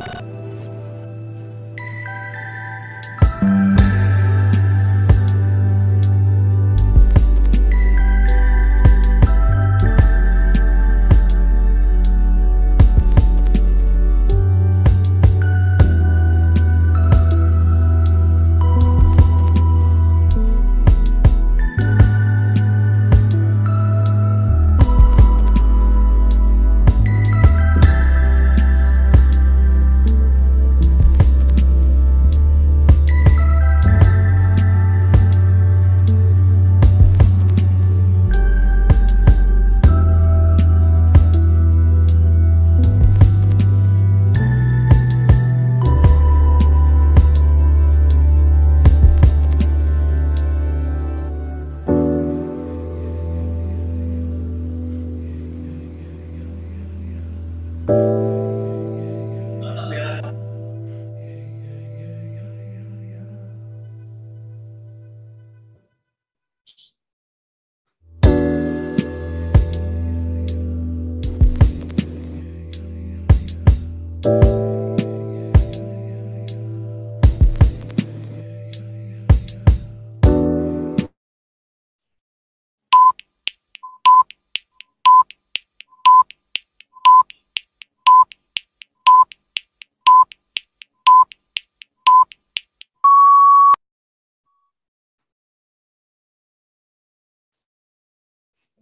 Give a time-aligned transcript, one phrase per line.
[0.00, 0.53] you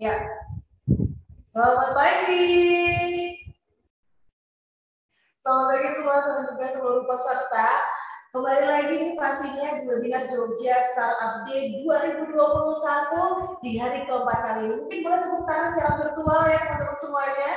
[0.02, 0.18] Ya.
[1.46, 2.42] Selamat pagi.
[5.38, 7.70] Selamat pagi semua, selamat juga seluruh peserta.
[8.34, 12.34] Kembali lagi nih pastinya di webinar Jogja Startup Day 2021
[13.62, 14.74] di hari keempat kali ini.
[14.82, 17.52] Mungkin boleh tepuk tangan secara virtual ya teman-teman semuanya.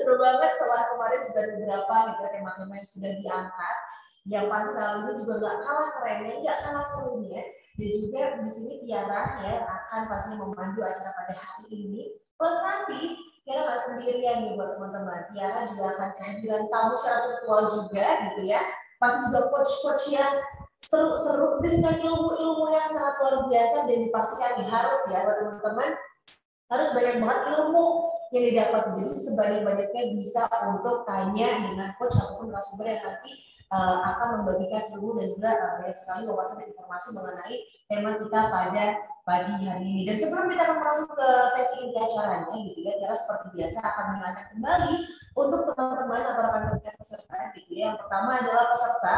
[0.00, 3.76] Seru banget setelah kemarin juga beberapa gitu tema-tema yang sudah diangkat.
[4.24, 7.44] Yang pasti ini juga nggak kalah kerennya, nggak kalah serunya
[7.78, 12.02] dan juga di sini Tiara ya akan pasti memandu acara pada hari ini.
[12.34, 13.14] Plus nanti
[13.46, 15.30] Tiara nggak sendirian nih buat teman-teman.
[15.30, 18.60] Tiara juga akan kehadiran tamu secara virtual juga gitu ya.
[18.98, 20.34] Pasti juga coach-coach yang
[20.82, 25.90] seru-seru dengan ilmu-ilmu yang sangat luar biasa dan dipastikan nih harus ya buat teman-teman
[26.70, 27.86] harus banyak banget ilmu
[28.30, 33.32] yang didapat jadi sebanyak-banyaknya bisa untuk tanya dengan coach ataupun narasumber yang nanti
[33.72, 37.56] uh, akan membagikan ilmu dan juga uh, banyak sekali wawasan dan informasi mengenai
[37.88, 38.84] tema kita pada
[39.28, 40.02] pagi hari ini.
[40.08, 44.04] Dan sebelum kita akan masuk ke sesi inti acaranya, gitu ya, kita seperti biasa akan
[44.08, 44.94] mengingatkan kembali
[45.36, 47.92] untuk teman-teman atau rekan-rekan peserta, gitu ya.
[47.92, 49.16] Yang pertama adalah peserta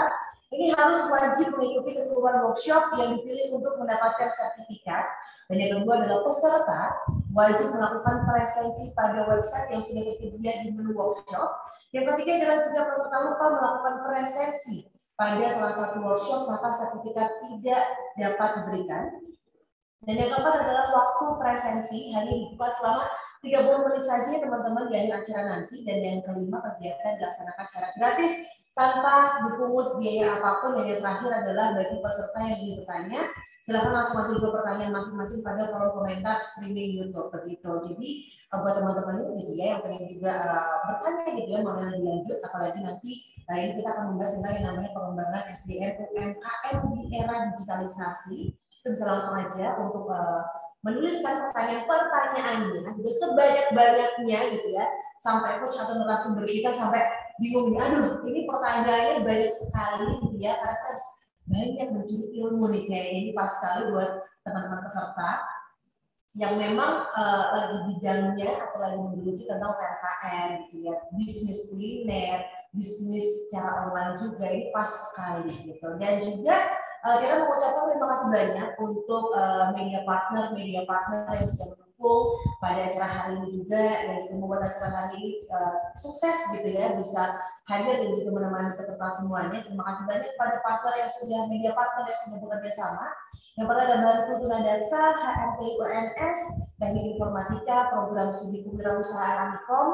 [0.50, 5.06] ini harus wajib mengikuti keseluruhan workshop yang dipilih untuk mendapatkan sertifikat.
[5.46, 6.82] Dan yang kedua adalah peserta
[7.30, 11.48] wajib melakukan presensi pada website yang sudah tersedia di menu workshop.
[11.94, 14.76] Yang ketiga adalah jika peserta lupa melakukan presensi
[15.14, 17.82] pada salah satu workshop, maka sertifikat tidak
[18.18, 19.04] dapat diberikan.
[20.02, 23.04] Dan yang keempat adalah waktu presensi hanya dibuka selama
[23.44, 25.76] 30 menit saja teman-teman di akhir acara nanti.
[25.86, 28.34] Dan yang kelima kegiatan dilaksanakan secara gratis
[28.80, 33.22] tanpa dipungut biaya apa pun dan yang terakhir adalah bagi peserta yang ingin bertanya
[33.60, 37.68] silahkan langsung maju ke pertanyaan masing-masing pada kolom komentar streaming YouTube begitu.
[37.92, 38.08] Jadi
[38.48, 42.38] uh, buat teman-teman gitu ya yang pengen juga uh, bertanya gitu ya mau lebih lanjut
[42.40, 43.10] apalagi nanti
[43.52, 48.38] uh, ini kita akan membahas tentang yang namanya pengembangan SDM UMKM di era digitalisasi.
[48.80, 50.40] Itu bisa langsung aja untuk uh,
[50.80, 54.88] menuliskan pertanyaan-pertanyaannya gitu sebanyak-banyaknya gitu ya
[55.20, 60.78] sampai coach atau narasumber kita sampai bingung aduh ini pertanyaannya banyak sekali gitu ya karena
[60.86, 61.06] harus
[61.48, 64.10] banyak mencuri ilmu nih kayak ini pas sekali buat
[64.44, 65.30] teman-teman peserta
[66.38, 73.26] yang memang uh, lagi bidangnya atau lagi menggeluti tentang UMKM gitu ya bisnis kuliner bisnis
[73.46, 75.86] secara online juga ini pas sekali gitu.
[75.98, 76.54] Dan juga
[77.02, 82.40] uh, kita mengucapkan terima kasih banyak untuk uh, media partner media partner yang sudah mendukung
[82.64, 87.36] pada acara hari ini juga juga membuat acara hari ini uh, sukses gitu ya bisa
[87.68, 89.60] hadir dan juga menemani peserta semuanya.
[89.60, 93.06] Terima kasih banyak kepada partner yang sudah media partner yang sudah bekerja sama.
[93.60, 96.40] Yang pertama adalah Bantu Tunadasa, HRT UNS,
[96.80, 99.88] Teknik Informatika, Program Studi Kewirausahaan Amikom,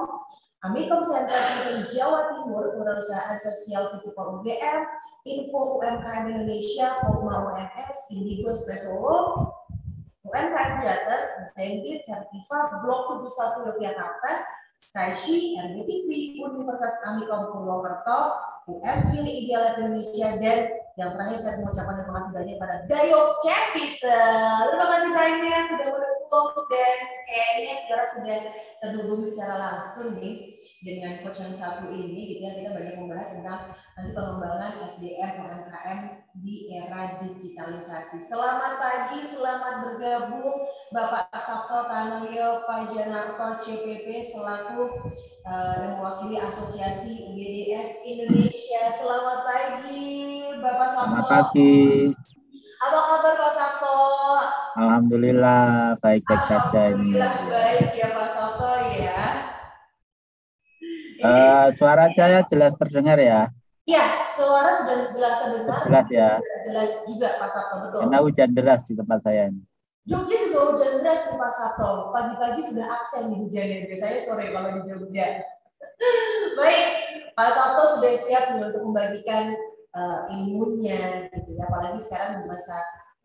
[0.63, 4.87] Amikom Center di Jawa Timur, Kewirausahaan Sosial Fisical UGM,
[5.27, 8.55] Info UMKM Indonesia, Forma UNS, Indigo
[10.37, 14.33] Solo, UMKM Jateng, Zenit, Certifa, Blok 71 Yogyakarta,
[14.77, 18.21] Skyshi, RBTV, Universitas Amikom Purwokerto,
[18.69, 20.59] UMK Ideal Indonesia, dan
[21.01, 24.61] yang terakhir saya mengucapkan terima kasih banyak pada Gayo Capital.
[24.77, 28.41] Terima kasih banyak sudah mendukung dan kayaknya kita sudah
[28.85, 30.56] terhubung secara langsung nih.
[30.85, 33.63] Dengan coach yang satu ini gitu ya kita banyak membahas tentang
[33.97, 36.01] nanti pengembangan SDM UMKM
[36.37, 38.21] di era digitalisasi.
[38.21, 45.09] Selamat pagi, selamat bergabung Bapak Sabto Kanoyo Pajanarto CPP selaku
[45.49, 48.83] uh, yang mewakili Asosiasi UGDS Indonesia.
[49.01, 50.05] Selamat pagi
[50.61, 51.09] Bapak Sabto.
[51.09, 51.77] Selamat pagi.
[52.77, 53.97] Apa kabar Pak Sabto?
[54.77, 57.17] Alhamdulillah baik-baik saja ini.
[57.17, 59.25] Alhamdulillah baik ya Pak Sabto ya.
[61.23, 63.49] Uh, suara saya jelas terdengar ya?
[63.87, 64.05] Iya,
[64.35, 65.79] suara sudah jelas terdengar.
[65.87, 66.31] Jelas ya.
[66.67, 67.99] Jelas juga Pak Sabto betul.
[68.03, 69.63] Karena hujan deras di tempat saya ini.
[70.07, 71.91] Jogja juga hujan deras nih Pak Sabto.
[72.11, 73.79] Pagi-pagi sudah absen di hujannya.
[73.87, 75.27] Biasanya sore kalau di Jogja.
[76.59, 76.87] Baik,
[77.39, 79.55] Pak Sabto sudah siap untuk membagikan
[79.95, 81.71] uh, ilmunya gitu ya.
[81.71, 82.77] Apalagi sekarang di masa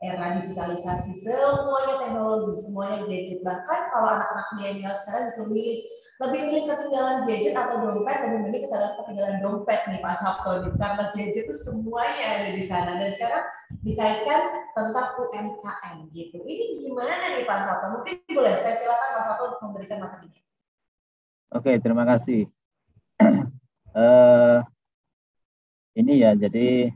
[0.01, 5.77] era digitalisasi semuanya teknologi semuanya gadget bahkan kalau anak-anak milenial sekarang disuruh milih
[6.21, 10.73] lebih milih ketinggalan gadget atau dompet lebih milih ketinggalan, dompet nih Pak Sabto nih.
[10.77, 13.01] Karena gadget itu semuanya ada di sana.
[13.01, 13.45] Dan sekarang
[13.81, 14.41] dikaitkan
[14.77, 16.37] tentang UMKM gitu.
[16.45, 17.85] Ini gimana nih Pak Sabto?
[17.97, 20.41] Mungkin boleh saya silakan Pak Sabto untuk memberikan materinya
[21.51, 22.47] Oke terima kasih.
[23.91, 24.63] Uh,
[25.99, 26.95] ini ya jadi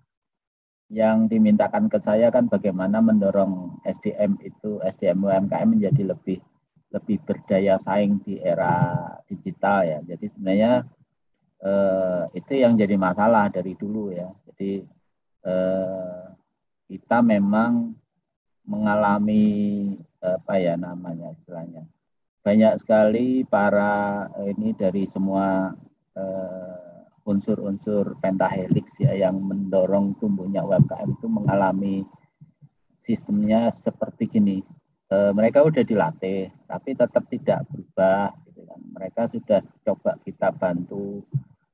[0.88, 6.40] yang dimintakan ke saya kan bagaimana mendorong SDM itu SDM UMKM menjadi lebih
[6.96, 8.96] lebih berdaya saing di era
[9.28, 10.00] digital ya.
[10.08, 10.74] Jadi sebenarnya
[11.60, 14.32] eh, itu yang jadi masalah dari dulu ya.
[14.48, 14.82] Jadi
[15.44, 16.24] eh,
[16.88, 17.92] kita memang
[18.66, 19.46] mengalami
[20.26, 21.86] apa ya namanya istilahnya
[22.46, 25.74] banyak sekali para ini dari semua
[26.14, 26.78] eh,
[27.26, 32.06] unsur-unsur pentahelix ya yang mendorong tumbuhnya UMKM itu mengalami
[33.02, 34.58] sistemnya seperti gini.
[35.06, 38.34] E, mereka sudah dilatih, tapi tetap tidak berubah.
[38.48, 38.80] Gitu kan.
[38.96, 41.22] Mereka sudah coba kita bantu,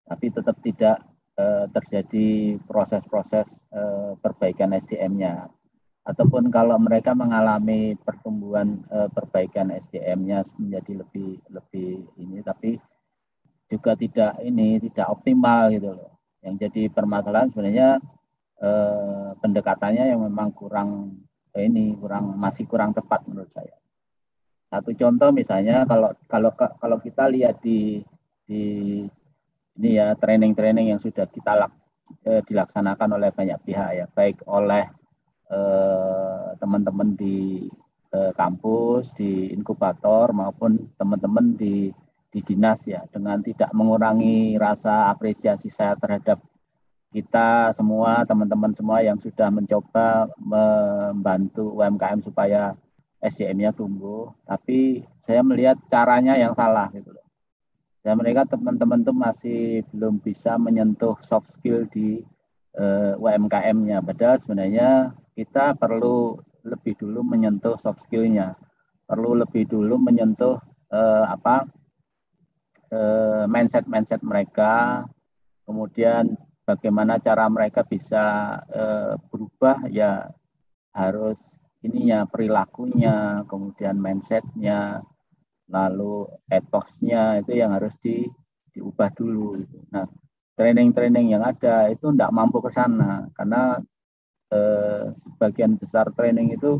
[0.07, 0.97] tapi tetap tidak
[1.39, 2.27] e, terjadi
[2.67, 3.81] proses-proses e,
[4.19, 5.47] perbaikan SDM-nya.
[6.01, 12.81] Ataupun kalau mereka mengalami pertumbuhan e, perbaikan SDM-nya menjadi lebih lebih ini, tapi
[13.71, 16.11] juga tidak ini tidak optimal gitu loh.
[16.43, 17.89] Yang jadi permasalahan sebenarnya
[18.59, 21.21] eh, pendekatannya yang memang kurang
[21.55, 23.75] eh, ini kurang masih kurang tepat menurut saya.
[24.71, 27.99] Satu contoh misalnya kalau kalau kalau kita lihat di
[28.47, 28.63] di
[29.79, 31.71] ini ya training-training yang sudah kita lak,
[32.27, 34.87] eh, dilaksanakan oleh banyak pihak ya, baik oleh
[35.51, 37.67] eh, teman-teman di
[38.11, 41.91] eh, kampus, di inkubator maupun teman-teman di
[42.31, 46.39] di dinas ya dengan tidak mengurangi rasa apresiasi saya terhadap
[47.11, 52.73] kita semua teman-teman semua yang sudah mencoba membantu UMKM supaya
[53.19, 57.27] SDM-nya tumbuh tapi saya melihat caranya yang salah gitu loh.
[58.01, 62.23] Saya melihat teman-teman tuh masih belum bisa menyentuh soft skill di
[62.79, 68.57] uh, eh, UMKM-nya padahal sebenarnya kita perlu lebih dulu menyentuh soft skill-nya.
[69.05, 70.57] Perlu lebih dulu menyentuh
[70.89, 71.69] uh, apa
[72.91, 75.07] Eh, mindset-mindset mereka,
[75.63, 76.35] kemudian
[76.71, 80.31] bagaimana cara mereka bisa uh, berubah ya
[80.95, 81.39] harus
[81.81, 85.01] ininya perilakunya, kemudian mindsetnya,
[85.71, 88.27] lalu etosnya itu yang harus di,
[88.75, 89.57] diubah dulu.
[89.65, 89.77] Gitu.
[89.89, 90.05] Nah,
[90.59, 93.81] training-training yang ada itu tidak mampu ke sana karena
[94.53, 96.77] eh, sebagian besar training itu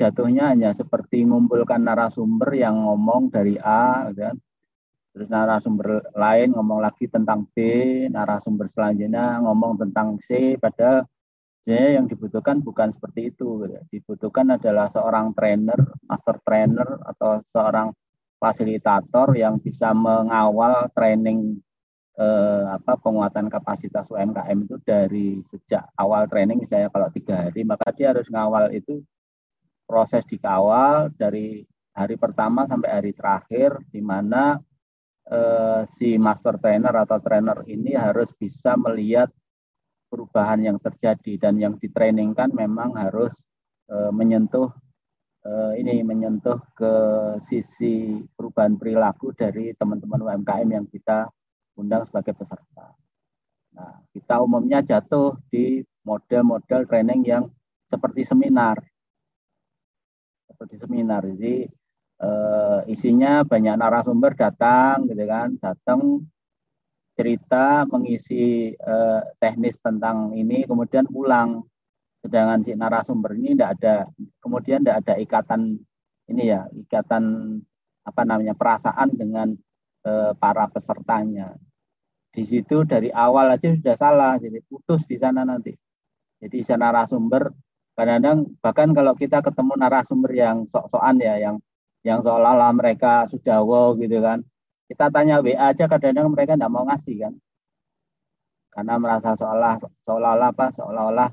[0.00, 4.40] jatuhnya hanya seperti mengumpulkan narasumber yang ngomong dari A, kan,
[5.12, 7.56] terus narasumber lain ngomong lagi tentang B,
[8.08, 11.04] narasumber selanjutnya ngomong tentang C, padahal
[11.62, 13.68] sebenarnya yang dibutuhkan bukan seperti itu.
[13.68, 13.78] Gitu.
[13.92, 15.78] Dibutuhkan adalah seorang trainer,
[16.08, 17.94] master trainer atau seorang
[18.42, 21.62] fasilitator yang bisa mengawal training
[22.18, 27.94] eh, apa penguatan kapasitas UMKM itu dari sejak awal training misalnya kalau tiga hari maka
[27.94, 28.98] dia harus ngawal itu
[29.86, 31.62] proses dikawal dari
[31.94, 34.58] hari pertama sampai hari terakhir di mana
[35.30, 39.30] eh, si master trainer atau trainer ini harus bisa melihat
[40.10, 43.32] perubahan yang terjadi dan yang ditrainingkan memang harus
[43.90, 44.72] eh, menyentuh
[45.46, 46.94] eh, ini menyentuh ke
[47.46, 51.30] sisi perubahan perilaku dari teman-teman UMKM yang kita
[51.78, 52.92] undang sebagai peserta.
[53.72, 57.44] Nah, kita umumnya jatuh di model-model training yang
[57.88, 58.76] seperti seminar.
[60.44, 61.24] Seperti seminar.
[61.24, 61.64] Jadi
[62.22, 66.22] uh, isinya banyak narasumber datang gitu kan datang
[67.12, 71.66] cerita mengisi uh, teknis tentang ini kemudian pulang
[72.22, 73.94] sedangkan si narasumber ini tidak ada
[74.38, 75.82] kemudian tidak ada ikatan
[76.30, 77.58] ini ya ikatan
[78.02, 79.54] apa namanya perasaan dengan
[80.06, 81.54] eh, para pesertanya.
[82.32, 85.76] Di situ dari awal aja sudah salah, jadi putus di sana nanti.
[86.42, 87.52] Jadi sana narasumber
[87.92, 91.56] kadang-kadang bahkan kalau kita ketemu narasumber yang sok-sokan ya, yang
[92.02, 94.42] yang seolah-olah mereka sudah wow gitu kan,
[94.90, 97.34] kita tanya WA aja kadang-kadang mereka tidak mau ngasih kan,
[98.74, 99.78] karena merasa seolah
[100.08, 101.30] seolah-olah apa, seolah-olah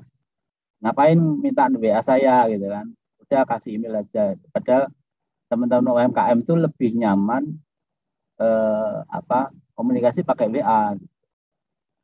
[0.80, 2.86] ngapain minta WA saya gitu kan,
[3.26, 4.34] udah kasih email aja.
[4.50, 4.90] Padahal
[5.50, 7.42] teman-teman UMKM itu lebih nyaman
[8.38, 10.94] eh, apa komunikasi pakai WA.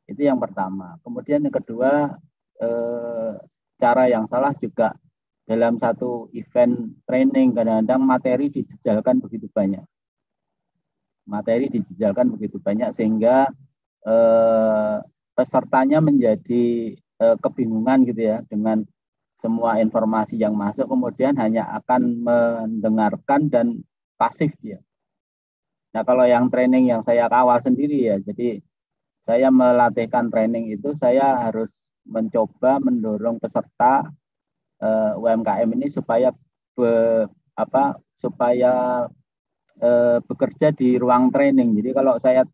[0.07, 0.95] Itu yang pertama.
[1.03, 2.15] Kemudian yang kedua
[2.59, 3.31] eh,
[3.77, 4.95] cara yang salah juga
[5.47, 9.83] dalam satu event training kadang-kadang materi dijejalkan begitu banyak.
[11.23, 13.47] Materi dijejalkan begitu banyak sehingga
[14.03, 14.95] eh,
[15.31, 18.83] pesertanya menjadi eh, kebingungan gitu ya dengan
[19.39, 23.67] semua informasi yang masuk kemudian hanya akan mendengarkan dan
[24.19, 24.83] pasif dia.
[25.95, 28.59] Nah, kalau yang training yang saya kawal sendiri ya, jadi
[29.23, 31.71] saya melatihkan training itu saya harus
[32.07, 34.07] mencoba mendorong peserta
[34.81, 36.29] uh, eh, UMKM ini supaya
[36.77, 37.25] be,
[37.57, 39.05] apa supaya
[39.81, 41.77] uh, bekerja di ruang training.
[41.77, 42.45] Jadi kalau saya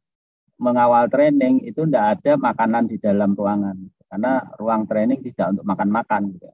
[0.62, 3.76] mengawal training itu tidak ada makanan di dalam ruangan
[4.14, 6.50] karena ruang training tidak untuk makan-makan gitu.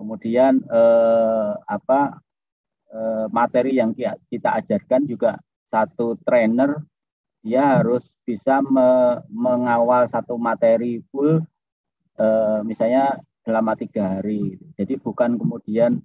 [0.00, 2.16] Kemudian eh, apa
[2.88, 3.92] eh, materi yang
[4.32, 5.36] kita ajarkan juga
[5.68, 6.80] satu trainer
[7.44, 11.44] dia harus bisa me, mengawal satu materi full
[12.16, 14.56] eh, misalnya selama tiga hari.
[14.76, 15.96] Jadi bukan kemudian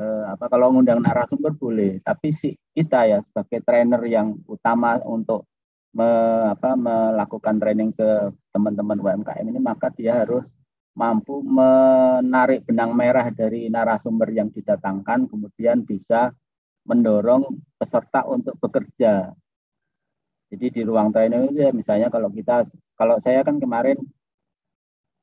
[0.00, 5.50] eh, apa kalau mengundang narasumber boleh, tapi si kita ya sebagai trainer yang utama untuk
[5.94, 6.08] me,
[6.54, 10.46] apa, melakukan training ke teman-teman UMKM ini maka dia harus
[10.94, 16.34] mampu menarik benang merah dari narasumber yang didatangkan kemudian bisa
[16.84, 17.46] mendorong
[17.78, 19.30] peserta untuk bekerja.
[20.50, 22.66] Jadi di ruang training itu ya misalnya kalau kita
[22.98, 24.02] kalau saya kan kemarin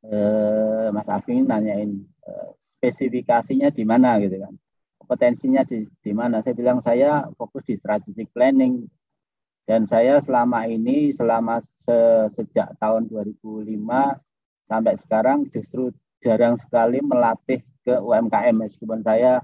[0.07, 2.49] eh, Mas Afin nanyain eh,
[2.79, 4.53] spesifikasinya di mana gitu kan.
[4.97, 6.43] Kompetensinya di, di mana?
[6.43, 8.87] Saya bilang saya fokus di strategic planning
[9.67, 13.67] dan saya selama ini selama se, sejak tahun 2005
[14.67, 15.91] sampai sekarang justru
[16.23, 19.39] jarang sekali melatih ke UMKM meskipun saya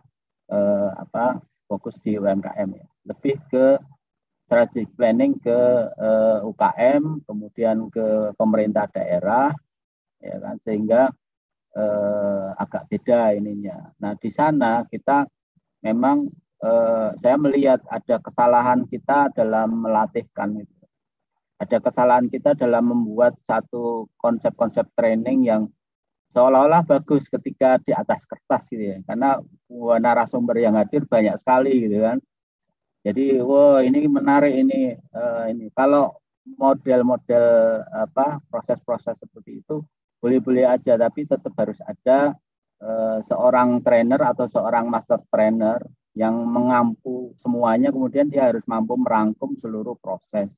[0.52, 2.86] eh, apa fokus di UMKM ya.
[3.08, 3.66] Lebih ke
[4.48, 5.60] strategic planning ke
[5.96, 9.52] eh, UKM, kemudian ke pemerintah daerah,
[10.24, 11.12] ya kan sehingga
[11.76, 13.92] uh, agak beda ininya.
[14.00, 15.28] Nah di sana kita
[15.84, 16.32] memang
[16.64, 20.72] uh, saya melihat ada kesalahan kita dalam melatihkan itu.
[21.60, 25.64] Ada kesalahan kita dalam membuat satu konsep-konsep training yang
[26.34, 29.38] seolah-olah bagus ketika di atas kertas gitu ya karena
[30.02, 32.18] narasumber yang hadir banyak sekali gitu kan
[33.06, 36.18] jadi wah ini menarik ini uh, ini kalau
[36.58, 37.46] model-model
[37.94, 39.86] apa proses-proses seperti itu
[40.24, 42.32] boleh-boleh aja tapi tetap harus ada
[42.80, 45.84] uh, seorang trainer atau seorang master trainer
[46.16, 50.56] yang mengampu semuanya kemudian dia harus mampu merangkum seluruh proses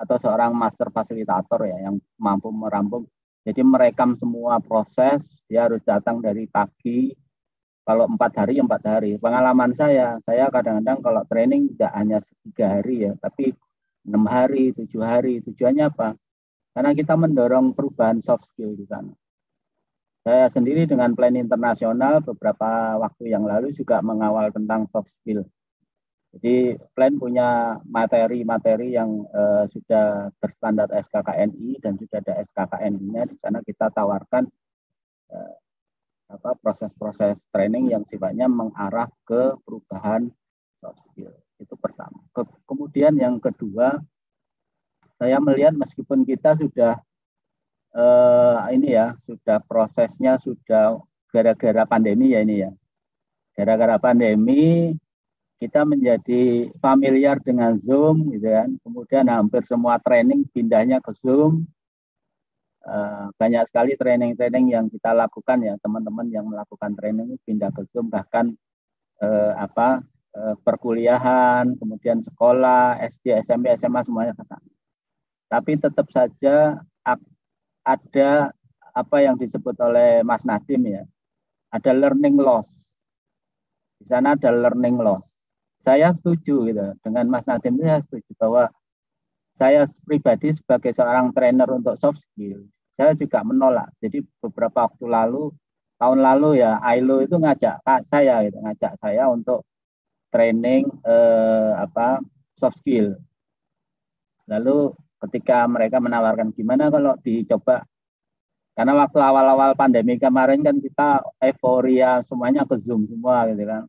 [0.00, 3.04] atau seorang master fasilitator ya yang mampu merampung
[3.44, 5.20] jadi merekam semua proses,
[5.52, 7.12] dia harus datang dari pagi,
[7.84, 9.20] kalau empat hari, empat hari.
[9.20, 13.52] Pengalaman saya, saya kadang-kadang kalau training tidak hanya tiga hari ya, tapi
[14.08, 15.44] enam hari, tujuh hari.
[15.44, 16.16] Tujuannya apa?
[16.74, 19.14] Karena kita mendorong perubahan soft skill di sana.
[20.26, 25.46] Saya sendiri dengan plan internasional beberapa waktu yang lalu juga mengawal tentang soft skill.
[26.34, 33.62] Jadi plan punya materi-materi yang uh, sudah berstandar SKKNI dan sudah ada SKKNI-nya di sana
[33.62, 34.50] kita tawarkan
[36.34, 40.32] apa proses-proses training yang sifatnya mengarah ke perubahan
[40.82, 41.30] soft skill.
[41.60, 42.18] Itu pertama.
[42.34, 44.02] Ke, kemudian yang kedua,
[45.24, 47.00] saya melihat meskipun kita sudah
[47.96, 51.00] uh, ini ya, sudah prosesnya sudah
[51.32, 52.70] gara-gara pandemi ya ini ya.
[53.56, 54.92] Gara-gara pandemi
[55.56, 58.68] kita menjadi familiar dengan Zoom, gitu kan.
[58.84, 61.64] Kemudian hampir semua training pindahnya ke Zoom.
[62.84, 68.12] Uh, banyak sekali training-training yang kita lakukan ya teman-teman yang melakukan training pindah ke Zoom
[68.12, 68.52] bahkan
[69.24, 70.04] uh, apa
[70.60, 74.68] perkuliahan kemudian sekolah SD SMP SMA semuanya ke sana
[75.54, 76.82] tapi tetap saja
[77.86, 78.30] ada
[78.90, 81.06] apa yang disebut oleh Mas Nadim ya.
[81.70, 82.66] Ada learning loss.
[84.02, 85.30] Di sana ada learning loss.
[85.78, 86.86] Saya setuju gitu.
[87.06, 88.66] Dengan Mas Nadim saya setuju bahwa
[89.54, 93.90] saya pribadi sebagai seorang trainer untuk soft skill saya juga menolak.
[93.98, 95.50] Jadi beberapa waktu lalu
[95.98, 99.66] tahun lalu ya ILO itu ngajak saya gitu ngajak saya untuk
[100.30, 102.22] training eh, apa
[102.58, 103.18] soft skill.
[104.46, 104.94] Lalu
[105.28, 107.84] ketika mereka menawarkan gimana kalau dicoba
[108.74, 113.86] karena waktu awal-awal pandemi kemarin kan kita euforia semuanya ke Zoom semua gitu kan.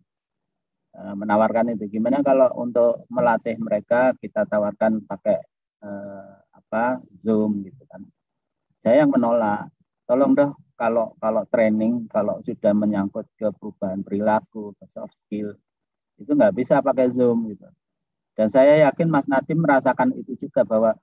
[0.96, 5.42] Eh, menawarkan itu gimana kalau untuk melatih mereka kita tawarkan pakai
[5.82, 8.06] eh, apa Zoom gitu kan.
[8.86, 9.74] Saya yang menolak.
[10.06, 15.58] Tolong dong kalau kalau training kalau sudah menyangkut ke perubahan perilaku, ke soft skill
[16.22, 17.66] itu nggak bisa pakai Zoom gitu.
[18.38, 20.94] Dan saya yakin Mas Nadim merasakan itu juga bahwa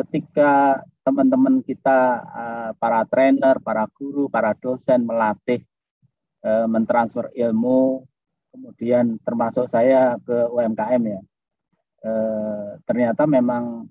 [0.00, 5.60] ketika teman-teman kita eh, para trainer, para guru, para dosen melatih
[6.44, 8.04] eh, mentransfer ilmu,
[8.52, 11.20] kemudian termasuk saya ke UMKM ya,
[12.04, 13.88] eh, ternyata memang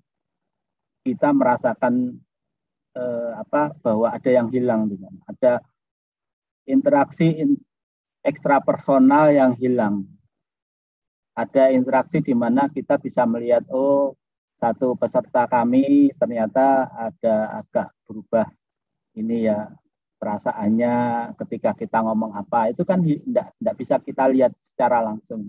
[1.05, 2.17] kita merasakan
[3.39, 5.63] apa bahwa ada yang hilang dengan ada
[6.67, 7.47] interaksi
[8.27, 10.03] ekstra personal yang hilang.
[11.31, 14.19] Ada interaksi di mana kita bisa melihat oh
[14.59, 18.51] satu peserta kami ternyata ada agak berubah
[19.15, 19.71] ini ya
[20.19, 20.93] perasaannya
[21.39, 22.69] ketika kita ngomong apa.
[22.69, 25.47] Itu kan tidak bisa kita lihat secara langsung.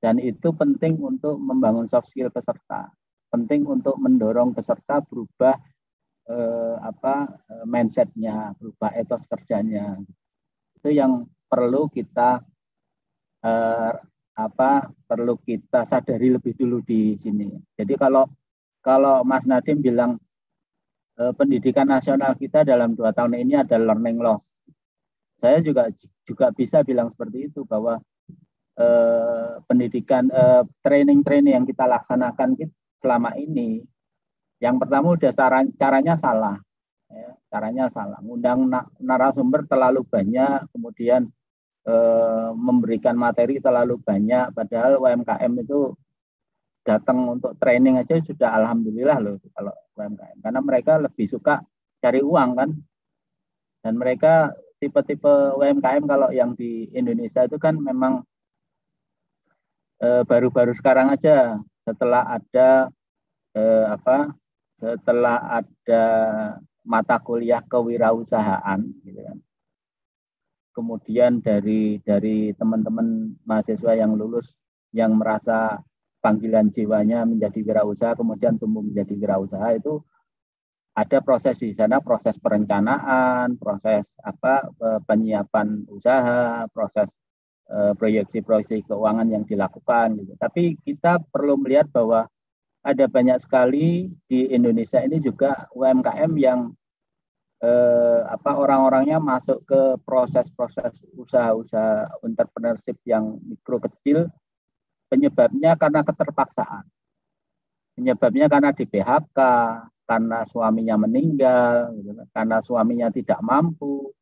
[0.00, 2.88] Dan itu penting untuk membangun soft skill peserta.
[3.28, 5.60] Penting untuk mendorong peserta berubah
[6.32, 10.00] eh, apa eh, mindsetnya berubah etos kerjanya.
[10.80, 12.40] Itu yang perlu kita
[13.44, 13.92] eh,
[14.38, 17.50] apa perlu kita sadari lebih dulu di sini.
[17.74, 18.30] Jadi kalau
[18.78, 20.14] kalau Mas Nadim bilang
[21.18, 24.46] eh, pendidikan nasional kita dalam dua tahun ini ada learning loss,
[25.42, 25.90] saya juga
[26.22, 27.98] juga bisa bilang seperti itu bahwa
[28.78, 32.54] eh, pendidikan eh, training-training yang kita laksanakan
[33.02, 33.82] selama ini,
[34.62, 36.58] yang pertama udah cara, caranya salah,
[37.10, 38.70] ya, caranya salah, ngundang
[39.02, 41.30] narasumber terlalu banyak, kemudian
[41.88, 45.96] Eh, memberikan materi terlalu banyak padahal UMKM itu
[46.84, 51.64] datang untuk training aja sudah alhamdulillah loh kalau UMKM karena mereka lebih suka
[52.04, 52.70] cari uang kan?
[53.80, 58.20] Dan mereka tipe-tipe UMKM kalau yang di Indonesia itu kan memang
[60.04, 61.56] eh, baru-baru eh, sekarang aja
[61.88, 62.92] setelah ada
[63.56, 64.36] eh, apa
[64.76, 66.04] setelah ada
[66.84, 69.38] mata kuliah kewirausahaan gitu kan
[70.78, 74.46] kemudian dari dari teman-teman mahasiswa yang lulus
[74.94, 75.82] yang merasa
[76.22, 79.98] panggilan jiwanya menjadi wirausaha kemudian tumbuh menjadi wirausaha itu
[80.94, 87.10] ada proses di sana proses perencanaan proses apa e, penyiapan usaha proses
[87.66, 90.34] e, proyeksi-proyeksi keuangan yang dilakukan gitu.
[90.34, 92.26] Tapi kita perlu melihat bahwa
[92.82, 96.72] ada banyak sekali di Indonesia ini juga UMKM yang
[97.62, 104.30] eh, apa orang-orangnya masuk ke proses-proses usaha-usaha entrepreneurship yang mikro kecil
[105.10, 106.84] penyebabnya karena keterpaksaan.
[107.98, 109.38] Penyebabnya karena di PHK
[110.08, 112.28] karena suaminya meninggal gitu kan.
[112.32, 114.14] karena suaminya tidak mampu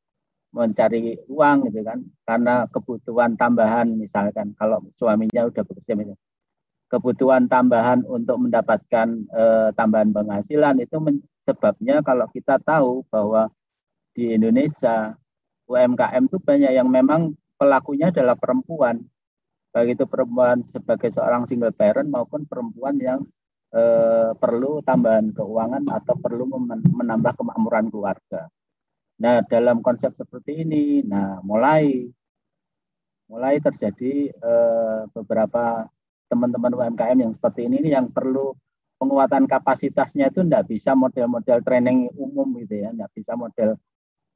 [0.57, 2.01] mencari uang gitu kan.
[2.25, 6.36] Karena kebutuhan tambahan misalkan kalau suaminya udah bekerja misalkan
[6.87, 10.97] kebutuhan tambahan untuk mendapatkan eh, tambahan penghasilan itu
[11.43, 13.51] sebabnya kalau kita tahu bahwa
[14.15, 15.15] di Indonesia
[15.67, 19.03] UMKM itu banyak yang memang pelakunya adalah perempuan
[19.77, 23.21] baik itu perempuan sebagai seorang single parent maupun perempuan yang
[23.77, 26.49] eh, perlu tambahan keuangan atau perlu
[26.97, 28.49] menambah kemakmuran keluarga.
[29.21, 32.09] Nah dalam konsep seperti ini, nah mulai
[33.29, 35.85] mulai terjadi eh, beberapa
[36.27, 38.55] teman-teman UMKM yang seperti ini yang perlu
[38.97, 43.71] penguatan kapasitasnya itu tidak bisa model-model training umum gitu ya, tidak bisa model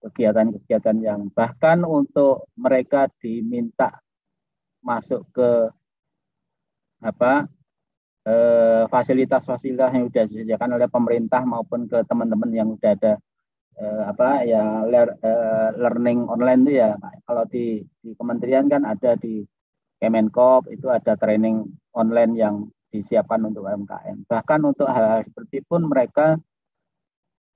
[0.01, 4.01] kegiatan-kegiatan yang bahkan untuk mereka diminta
[4.81, 5.69] masuk ke
[7.05, 7.49] apa
[8.25, 13.13] eh, fasilitas-fasilitas yang sudah disediakan oleh pemerintah maupun ke teman-teman yang sudah ada
[13.77, 14.65] eh, apa ya
[15.77, 19.45] learning online itu ya kalau di, di kementerian kan ada di
[20.01, 22.55] Kemenkop itu ada training online yang
[22.89, 24.25] disiapkan untuk UMKM.
[24.27, 26.41] Bahkan untuk hal-hal seperti pun mereka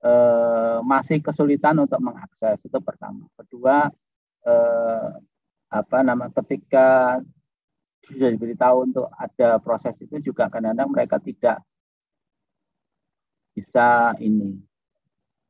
[0.05, 3.25] eh, masih kesulitan untuk mengakses itu pertama.
[3.33, 3.89] Kedua
[4.45, 5.09] eh,
[5.73, 7.19] apa nama ketika
[8.05, 11.57] sudah diberitahu untuk ada proses itu juga kadang-kadang mereka tidak
[13.57, 14.61] bisa ini.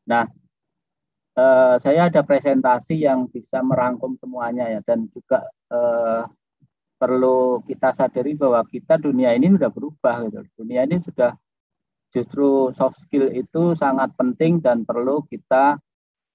[0.08, 0.26] Nah,
[1.36, 6.24] eh, saya ada presentasi yang bisa merangkum semuanya ya dan juga eh,
[7.06, 10.42] perlu kita sadari bahwa kita dunia ini sudah berubah gitu.
[10.58, 11.38] Dunia ini sudah
[12.10, 15.78] justru soft skill itu sangat penting dan perlu kita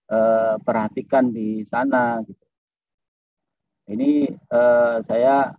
[0.06, 2.46] eh, perhatikan di sana gitu.
[3.90, 5.50] Ini eh, saya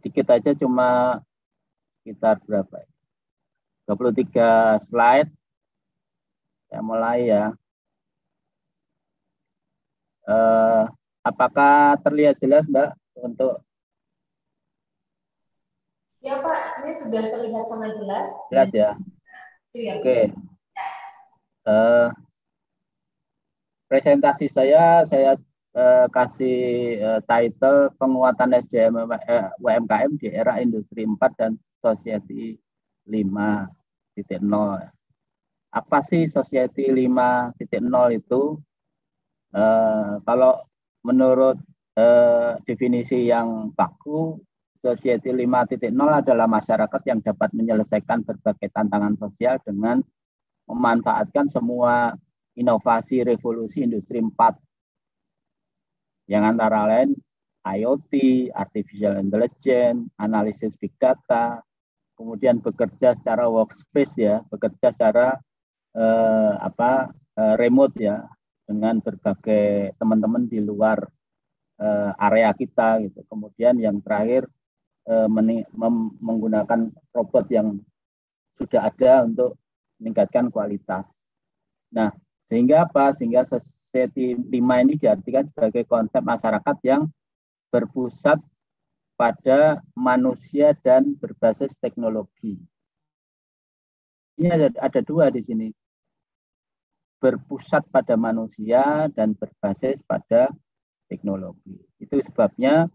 [0.00, 1.20] sedikit aja cuma
[2.00, 2.88] sekitar berapa ya?
[3.92, 5.28] 23 slide.
[6.72, 7.52] Saya mulai ya.
[10.24, 10.84] Eh,
[11.20, 13.60] apakah terlihat jelas Mbak untuk
[16.22, 18.26] Ya Pak, ini sudah terlihat sangat jelas.
[18.46, 18.90] Jelas ya.
[19.74, 19.92] Iya.
[19.98, 20.18] Oke.
[21.66, 22.14] Uh,
[23.90, 25.34] presentasi saya saya
[25.74, 26.58] uh, kasih
[27.02, 32.54] uh, title penguatan SDM uh, UMKM di era industri 4 dan society
[33.10, 33.66] 5.0.
[35.74, 37.58] Apa sih society 5.0
[38.14, 38.62] itu?
[39.50, 40.62] Uh, kalau
[41.02, 41.58] menurut
[41.96, 44.38] uh, definisi yang baku
[44.82, 50.02] Society 5.0 adalah masyarakat yang dapat menyelesaikan berbagai tantangan sosial dengan
[50.66, 52.18] memanfaatkan semua
[52.58, 54.34] inovasi revolusi industri 4
[56.26, 57.14] yang antara lain
[57.62, 58.10] IoT,
[58.50, 61.62] artificial intelligence, analisis big data,
[62.18, 65.38] kemudian bekerja secara workspace ya, bekerja secara
[65.94, 68.26] eh, apa eh, remote ya
[68.66, 71.06] dengan berbagai teman-teman di luar
[71.82, 73.20] eh, area kita gitu.
[73.26, 74.46] Kemudian yang terakhir
[75.02, 75.26] Eh,
[76.22, 77.74] menggunakan robot yang
[78.54, 79.58] sudah ada untuk
[79.98, 81.10] meningkatkan kualitas.
[81.90, 82.14] Nah,
[82.46, 83.10] sehingga apa?
[83.10, 87.10] Sehingga society 5 ini diartikan sebagai konsep masyarakat yang
[87.74, 88.38] berpusat
[89.18, 92.62] pada manusia dan berbasis teknologi.
[94.38, 95.66] Ini ada, ada dua di sini.
[97.18, 100.46] Berpusat pada manusia dan berbasis pada
[101.12, 101.76] teknologi.
[102.00, 102.88] Itu sebabnya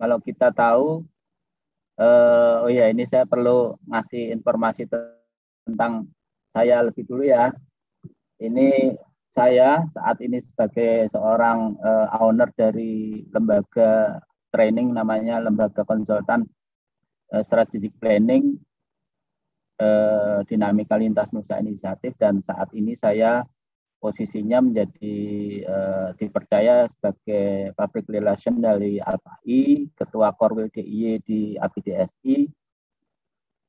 [0.00, 1.04] kalau kita tahu
[2.00, 4.88] Uh, oh ya, ini saya perlu ngasih informasi
[5.68, 6.08] tentang
[6.48, 7.52] saya lebih dulu ya.
[8.40, 8.96] Ini
[9.28, 14.16] saya saat ini sebagai seorang uh, owner dari lembaga
[14.48, 16.48] training namanya lembaga konsultan
[17.36, 18.56] uh, strategic planning
[19.76, 23.44] uh, dinamika lintas nusa inisiatif dan saat ini saya
[24.00, 25.16] posisinya menjadi
[25.68, 32.48] uh, dipercaya sebagai public relation dari Alpai, ketua Korwil DIY di ABDSI,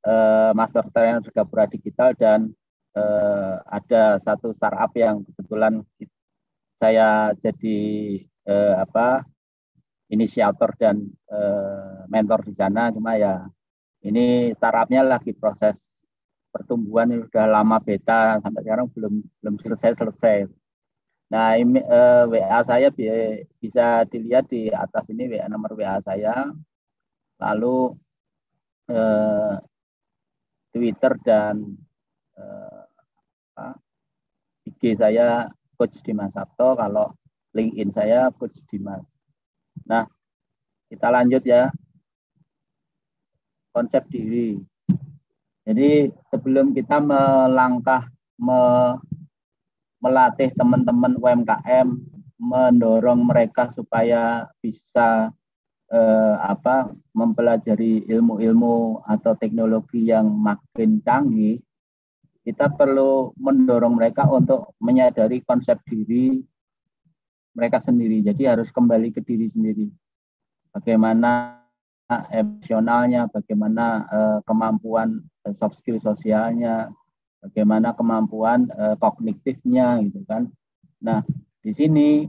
[0.08, 2.56] uh, master trainer Gapura Digital dan
[2.96, 5.84] uh, ada satu startup yang kebetulan
[6.80, 7.80] saya jadi
[8.48, 9.28] uh, apa
[10.08, 12.88] inisiator dan uh, mentor di sana.
[12.90, 13.46] Cuma ya
[14.08, 15.91] ini startupnya lagi proses
[16.52, 20.38] pertumbuhan ini sudah lama beta sampai sekarang belum belum selesai selesai.
[21.32, 26.52] Nah, ini, eh, WA saya bisa dilihat di atas ini WA nomor WA saya.
[27.40, 27.96] Lalu
[28.92, 29.56] eh,
[30.76, 31.56] Twitter dan
[32.36, 32.84] eh,
[34.68, 35.48] IG saya
[35.80, 37.16] Coach Dimas Sabto, kalau
[37.56, 39.02] LinkedIn saya Coach Dimas.
[39.88, 40.06] Nah,
[40.92, 41.72] kita lanjut ya.
[43.72, 44.71] Konsep diri.
[45.72, 48.04] Jadi sebelum kita melangkah
[48.36, 48.92] me,
[50.04, 51.88] melatih teman-teman UMKM,
[52.36, 55.32] mendorong mereka supaya bisa
[55.88, 61.64] eh, apa mempelajari ilmu-ilmu atau teknologi yang makin canggih,
[62.44, 66.44] kita perlu mendorong mereka untuk menyadari konsep diri
[67.56, 68.20] mereka sendiri.
[68.20, 69.88] Jadi harus kembali ke diri sendiri.
[70.76, 71.61] Bagaimana
[72.32, 76.92] emosionalnya, bagaimana uh, kemampuan uh, soft skill sosialnya,
[77.42, 80.52] bagaimana kemampuan uh, kognitifnya gitu kan.
[81.02, 81.26] Nah,
[81.64, 82.28] di sini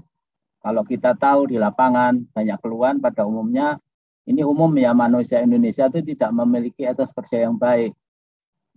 [0.62, 3.76] kalau kita tahu di lapangan banyak keluhan pada umumnya
[4.22, 7.90] ini umum ya manusia Indonesia itu tidak memiliki etos kerja yang baik.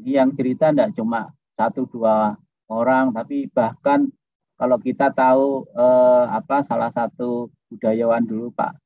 [0.02, 2.34] Yang cerita tidak cuma satu dua
[2.68, 4.10] orang, tapi bahkan
[4.58, 8.85] kalau kita tahu eh, apa salah satu budayawan dulu Pak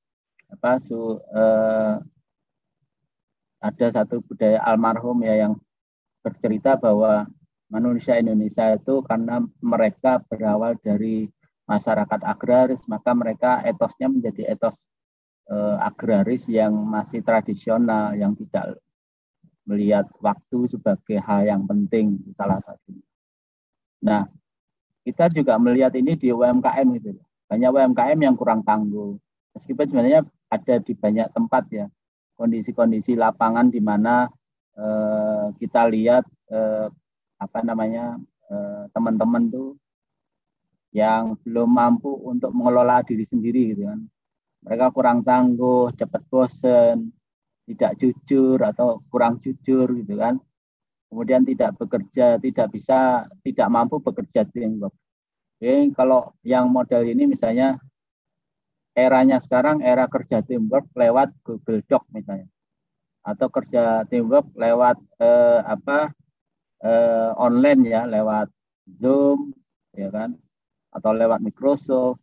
[0.49, 1.95] apa su, eh,
[3.59, 5.53] ada satu budaya almarhum ya yang
[6.25, 7.27] bercerita bahwa
[7.69, 11.29] manusia Indonesia itu karena mereka berawal dari
[11.69, 14.75] masyarakat agraris maka mereka etosnya menjadi etos
[15.53, 18.79] eh, agraris yang masih tradisional yang tidak
[19.69, 22.89] melihat waktu sebagai hal yang penting salah satu.
[24.01, 24.25] Nah,
[25.05, 27.21] kita juga melihat ini di UMKM gitu.
[27.45, 29.13] Banyak UMKM yang kurang tangguh.
[29.53, 31.85] Meskipun sebenarnya ada di banyak tempat ya.
[32.35, 34.25] Kondisi-kondisi lapangan di mana
[34.75, 36.87] eh, kita lihat eh,
[37.39, 38.17] apa namanya
[38.49, 39.69] eh, teman-teman eh, tuh
[40.89, 43.99] yang belum mampu untuk mengelola diri sendiri gitu kan.
[44.65, 47.13] Mereka kurang tangguh cepat bosen
[47.69, 50.41] tidak jujur atau kurang jujur gitu kan.
[51.09, 54.45] Kemudian tidak bekerja tidak bisa tidak mampu bekerja
[55.59, 57.75] Oke, kalau yang model ini misalnya
[58.95, 62.49] eranya sekarang era kerja teamwork lewat Google Doc misalnya.
[63.23, 66.15] Atau kerja teamwork lewat eh, apa
[66.83, 68.47] uh, online ya lewat
[68.99, 69.53] Zoom
[69.93, 70.35] ya kan?
[70.89, 72.21] Atau lewat Microsoft.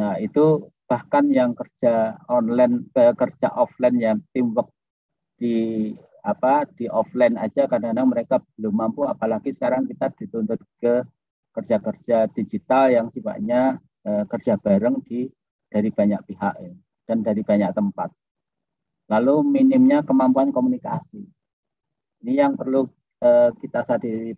[0.00, 4.72] Nah, itu bahkan yang kerja online ke kerja offline yang teamwork
[5.36, 9.04] di apa di offline aja kadang-kadang mereka belum mampu.
[9.04, 11.04] Apalagi sekarang kita dituntut ke
[11.50, 15.26] kerja-kerja digital yang sifatnya eh, kerja bareng di
[15.70, 16.74] dari banyak pihak ya,
[17.06, 18.10] dan dari banyak tempat.
[19.10, 21.22] Lalu minimnya kemampuan komunikasi.
[22.20, 22.86] Ini yang perlu
[23.22, 24.36] eh, kita sadari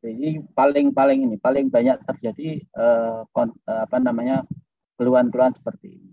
[0.00, 4.46] ini paling paling ini paling banyak terjadi eh, kon, eh, apa namanya
[4.96, 6.12] keluhan-keluhan seperti ini.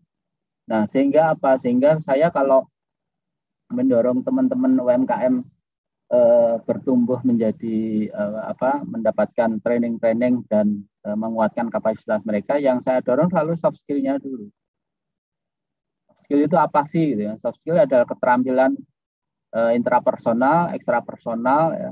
[0.68, 1.56] Nah sehingga apa?
[1.62, 2.68] Sehingga saya kalau
[3.72, 5.36] mendorong teman-teman UMKM
[6.12, 13.54] eh, bertumbuh menjadi eh, apa mendapatkan training-training dan menguatkan kapasitas mereka yang saya dorong selalu
[13.56, 14.50] soft skill-nya dulu.
[16.10, 17.34] Soft skill itu apa sih gitu ya?
[17.40, 18.76] Soft skill adalah keterampilan
[19.56, 21.92] eh, intrapersonal, ekstrapersonal ya.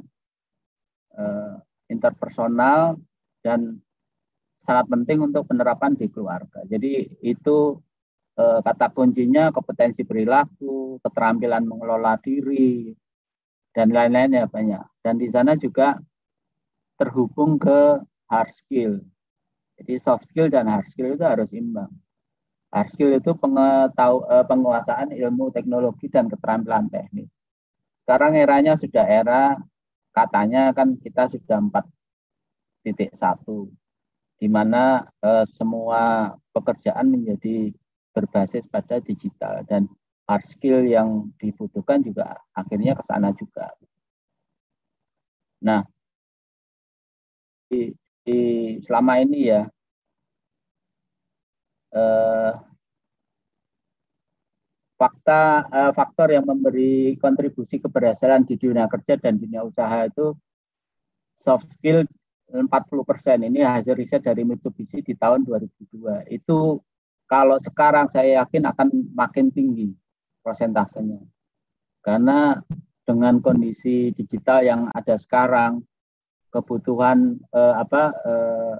[1.15, 2.97] Eh, interpersonal
[3.45, 3.77] dan
[4.65, 6.65] sangat penting untuk penerapan di keluarga.
[6.65, 7.77] Jadi itu
[8.35, 12.89] eh, kata kuncinya kompetensi perilaku, keterampilan mengelola diri,
[13.75, 15.03] dan lain-lainnya banyak.
[15.03, 15.99] Dan di sana juga
[16.95, 17.99] terhubung ke
[18.29, 19.01] hard skill.
[19.75, 21.91] Jadi soft skill dan hard skill itu harus imbang.
[22.71, 27.29] Hard skill itu pengetahu, eh, penguasaan ilmu teknologi dan keterampilan teknis.
[28.03, 29.57] Sekarang eranya sudah era
[30.15, 33.71] katanya kan kita sudah 4.1
[34.39, 37.71] di mana eh, semua pekerjaan menjadi
[38.15, 39.87] berbasis pada digital dan
[40.27, 43.75] hard skill yang dibutuhkan juga akhirnya ke sana juga.
[45.61, 45.83] Nah,
[47.69, 47.91] di
[48.81, 49.61] selama ini ya
[51.93, 52.51] eh,
[54.97, 60.33] fakta eh, faktor yang memberi kontribusi keberhasilan di dunia kerja dan dunia usaha itu
[61.45, 62.07] soft skill
[62.49, 62.69] 40
[63.09, 63.37] persen.
[63.45, 66.79] Ini hasil riset dari Mitsubishi di tahun 2002 itu
[67.25, 69.93] kalau sekarang saya yakin akan makin tinggi
[70.45, 71.21] prosentasenya.
[72.05, 72.53] Karena
[73.05, 75.81] dengan kondisi digital yang ada sekarang
[76.55, 78.75] kebutuhan eh, apa eh,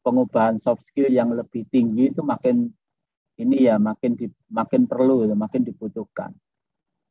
[0.00, 2.72] pengubahan soft skill yang lebih tinggi itu makin
[3.36, 6.32] ini ya makin di, makin perlu, makin dibutuhkan.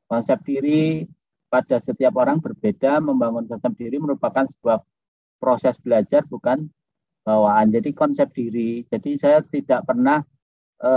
[0.10, 1.06] Konsep diri
[1.52, 4.80] pada setiap orang berbeda, membangun konsep diri merupakan sebuah
[5.42, 6.68] proses belajar bukan
[7.26, 7.74] bawaan.
[7.74, 8.86] Jadi konsep diri.
[8.88, 10.24] Jadi saya tidak pernah
[10.80, 10.92] e,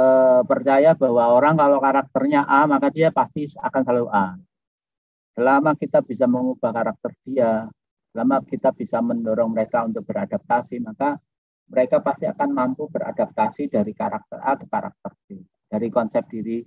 [0.44, 4.26] percaya bahwa orang kalau karakternya A maka dia pasti akan selalu A.
[5.34, 7.66] Selama kita bisa mengubah karakter dia,
[8.14, 11.18] selama kita bisa mendorong mereka untuk beradaptasi, maka
[11.66, 15.42] mereka pasti akan mampu beradaptasi dari karakter A ke karakter B.
[15.66, 16.62] Dari konsep diri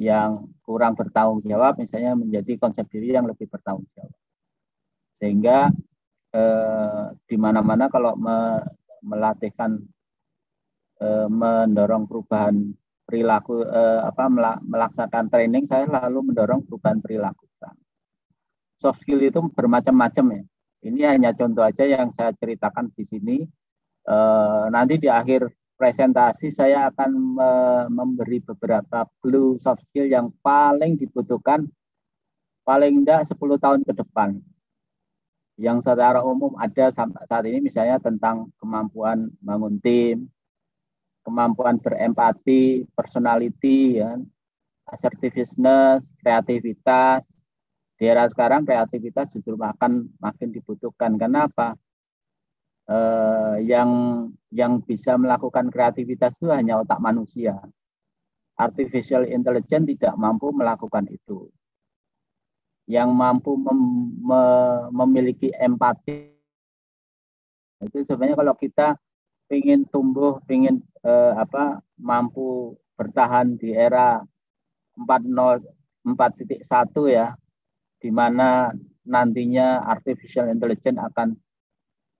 [0.00, 4.16] yang kurang bertanggung jawab misalnya menjadi konsep diri yang lebih bertanggung jawab.
[5.20, 5.68] Sehingga
[6.32, 8.64] eh, di mana-mana kalau me,
[9.04, 9.76] melatihkan
[11.04, 12.72] eh, mendorong perubahan
[13.04, 14.32] perilaku eh, apa
[14.64, 17.44] melaksanakan training saya lalu mendorong perubahan perilaku.
[18.76, 20.42] Soft skill itu bermacam-macam ya.
[20.84, 23.36] Ini hanya contoh aja yang saya ceritakan di sini
[24.06, 27.10] Eh, nanti di akhir presentasi saya akan
[27.90, 31.66] memberi beberapa clue soft skill yang paling dibutuhkan
[32.62, 34.38] paling tidak 10 tahun ke depan.
[35.58, 40.30] Yang secara umum ada saat ini misalnya tentang kemampuan bangun tim,
[41.26, 44.14] kemampuan berempati, personality, ya,
[44.86, 47.26] assertiveness, kreativitas.
[47.96, 51.16] Di era sekarang kreativitas justru akan makin dibutuhkan.
[51.16, 51.74] Kenapa?
[52.86, 53.90] eh, yang
[54.54, 57.58] yang bisa melakukan kreativitas itu hanya otak manusia.
[58.56, 61.50] Artificial intelligence tidak mampu melakukan itu.
[62.86, 63.80] Yang mampu mem,
[64.22, 64.42] me,
[64.94, 66.32] memiliki empati
[67.76, 68.96] itu sebenarnya kalau kita
[69.52, 74.24] ingin tumbuh, ingin eh, apa mampu bertahan di era
[74.96, 75.60] 4.0
[76.06, 76.64] 4.1
[77.12, 77.34] ya,
[78.06, 78.70] di mana
[79.02, 81.34] nantinya artificial intelligence akan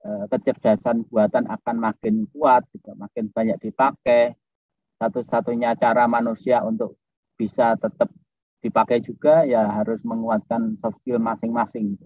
[0.07, 4.39] Eh, kecerdasan buatan akan makin kuat, juga makin banyak dipakai.
[5.03, 6.95] Satu-satunya cara manusia untuk
[7.35, 8.07] bisa tetap
[8.63, 11.99] dipakai juga ya harus menguatkan soft skill masing-masing.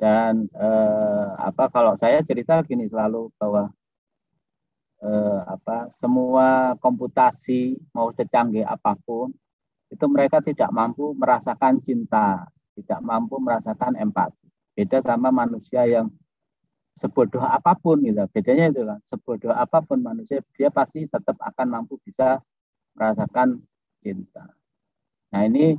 [0.00, 3.68] Dan eh, apa kalau saya cerita gini selalu bahwa
[5.04, 9.36] eh, apa semua komputasi mau secanggih apa pun
[9.88, 12.44] itu mereka tidak mampu merasakan cinta,
[12.76, 14.48] tidak mampu merasakan empati.
[14.76, 16.12] Beda sama manusia yang
[17.00, 18.20] sebodoh apa pun gitu.
[18.30, 22.42] Bedanya itu kan, sebodoh apa pun manusia dia pasti tetap akan mampu bisa
[22.98, 23.62] merasakan
[24.04, 24.44] cinta.
[25.32, 25.78] Nah, ini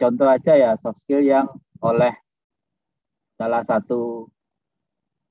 [0.00, 1.46] contoh aja ya soft skill yang
[1.78, 2.14] oleh
[3.38, 4.26] salah satu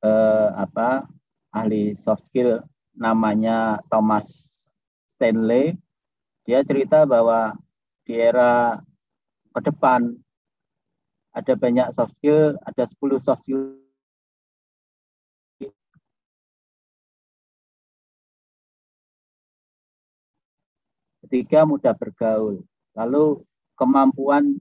[0.04, 1.08] eh, apa
[1.52, 2.64] ahli soft skill
[2.96, 4.28] namanya Thomas
[5.16, 5.76] Stanley
[6.48, 7.56] dia cerita bahwa
[8.08, 8.80] di era
[9.52, 10.16] ke depan
[11.36, 13.78] ada banyak soft skill, ada 10 soft skill
[21.28, 22.64] Ketiga, mudah bergaul.
[22.96, 23.44] Lalu
[23.76, 24.56] kemampuan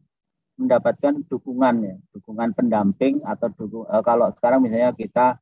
[0.58, 5.38] mendapatkan dukungan ya, dukungan pendamping atau dukung, eh, kalau sekarang misalnya kita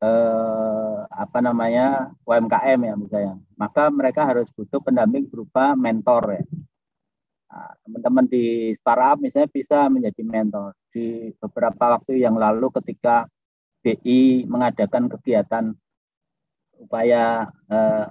[0.00, 6.42] eh, apa namanya UMKM ya misalnya, maka mereka harus butuh pendamping berupa mentor ya.
[7.52, 10.72] Nah, teman-teman di startup misalnya bisa menjadi mentor.
[10.88, 13.28] Di beberapa waktu yang lalu ketika
[13.84, 15.76] BI mengadakan kegiatan
[16.80, 18.04] upaya eh,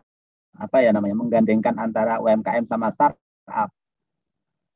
[0.61, 3.69] apa ya namanya menggandengkan antara UMKM sama startup.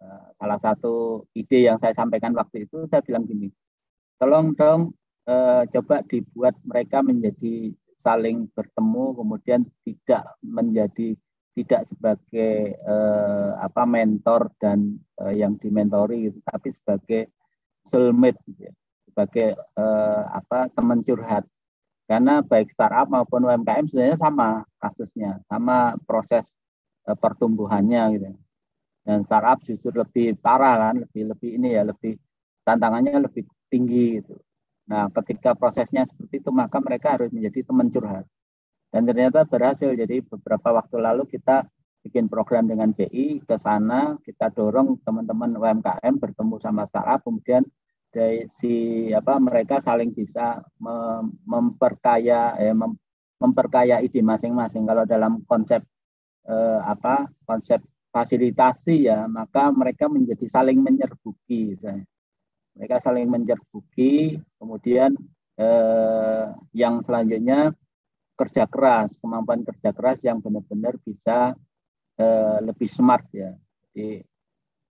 [0.01, 3.53] Eh, salah satu ide yang saya sampaikan waktu itu saya bilang gini,
[4.17, 4.97] tolong dong
[5.29, 7.69] eh, coba dibuat mereka menjadi
[8.01, 11.13] saling bertemu kemudian tidak menjadi
[11.55, 17.31] tidak sebagai eh, apa mentor dan eh, yang dimentori gitu, tapi sebagai
[17.87, 18.73] soulmate gitu ya,
[19.07, 21.47] sebagai eh, apa teman curhat.
[22.05, 26.45] Karena baik startup maupun UMKM sebenarnya sama kasusnya sama proses
[27.07, 28.29] eh, pertumbuhannya gitu.
[29.05, 32.19] Dan startup justru lebih parah kan lebih lebih ini ya lebih
[32.67, 34.35] tantangannya lebih tinggi gitu.
[34.85, 38.25] Nah, ketika prosesnya seperti itu, maka mereka harus menjadi teman curhat.
[38.95, 39.91] Dan ternyata berhasil.
[39.91, 41.67] Jadi beberapa waktu lalu kita
[42.07, 47.67] bikin program dengan BI ke sana, kita dorong teman-teman UMKM bertemu sama startup, kemudian
[48.07, 52.95] dari si apa mereka saling bisa mem memperkaya eh, mem
[53.35, 54.87] memperkaya ide masing-masing.
[54.87, 55.83] Kalau dalam konsep
[56.47, 57.83] eh, apa konsep
[58.15, 61.75] fasilitasi ya, maka mereka menjadi saling menyerbuki.
[62.79, 65.19] Mereka saling mencerbuki kemudian
[65.59, 67.75] eh, yang selanjutnya
[68.35, 71.55] kerja keras kemampuan kerja keras yang benar-benar bisa
[72.19, 73.55] eh, lebih smart ya
[73.91, 74.21] jadi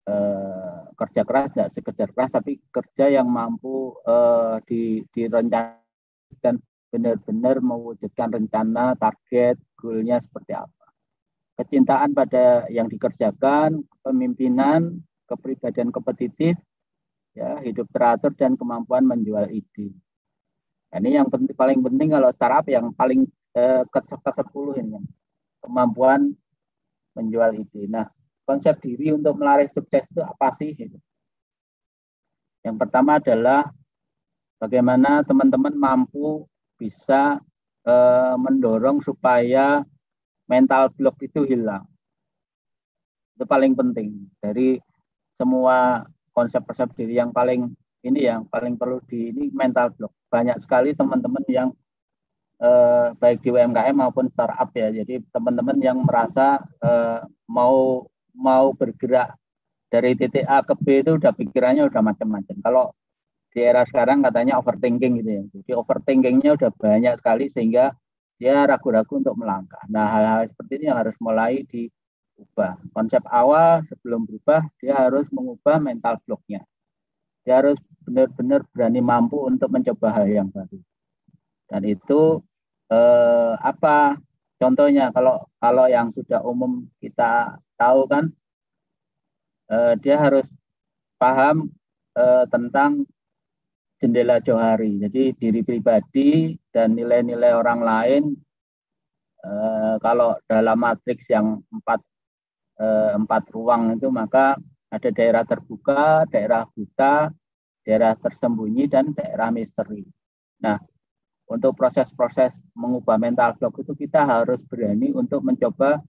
[0.09, 4.81] eh, kerja keras tidak sekedar keras tapi kerja yang mampu eh, di
[5.13, 6.55] direncanakan
[6.89, 10.85] benar-benar mewujudkan rencana target goalnya seperti apa
[11.55, 16.57] kecintaan pada yang dikerjakan kepemimpinan kepribadian kompetitif
[17.35, 19.91] ya hidup teratur dan kemampuan menjual ide.
[20.95, 24.99] Nah, ini yang penting, paling penting kalau startup yang paling eh, ke 10 ini
[25.63, 26.29] kemampuan
[27.15, 27.87] menjual ide.
[27.87, 28.05] Nah,
[28.43, 30.75] konsep diri untuk melaris sukses itu apa sih?
[32.61, 33.71] Yang pertama adalah
[34.59, 37.39] bagaimana teman-teman mampu bisa
[37.87, 39.81] eh, mendorong supaya
[40.45, 41.87] mental block itu hilang.
[43.35, 44.77] Itu paling penting dari
[45.35, 47.71] semua konsep-konsep diri yang paling
[48.05, 50.13] ini yang paling perlu di ini mental block.
[50.29, 51.69] Banyak sekali teman-teman yang
[52.61, 54.91] eh, baik di UMKM maupun startup ya.
[54.91, 59.35] Jadi teman-teman yang merasa eh, mau mau bergerak
[59.87, 62.55] dari titik A ke B itu udah pikirannya udah macam-macam.
[62.59, 62.85] Kalau
[63.55, 65.43] di era sekarang katanya overthinking gitu ya.
[65.55, 67.95] Jadi overthinkingnya udah banyak sekali sehingga
[68.35, 69.79] dia ragu-ragu untuk melangkah.
[69.87, 71.87] Nah hal-hal seperti ini yang harus mulai di
[72.35, 72.75] ubah.
[72.91, 76.67] Konsep awal sebelum berubah, dia harus mengubah mental blocknya.
[77.47, 80.79] Dia harus benar-benar berani mampu untuk mencoba hal yang baru.
[81.65, 82.41] Dan itu
[82.91, 84.17] eh, apa
[84.61, 88.29] contohnya kalau kalau yang sudah umum kita tahu kan
[89.71, 90.47] eh, dia harus
[91.17, 91.69] paham
[92.17, 93.05] eh, tentang
[93.99, 95.01] jendela johari.
[95.01, 98.23] Jadi diri pribadi dan nilai-nilai orang lain
[99.41, 101.99] eh, kalau dalam matriks yang empat
[102.79, 104.59] eh, empat ruang itu maka
[104.95, 107.27] ada daerah terbuka, daerah buta,
[107.83, 110.07] daerah tersembunyi, dan daerah misteri.
[110.63, 110.79] Nah,
[111.55, 116.03] untuk proses-proses mengubah mental block itu kita harus berani untuk mencoba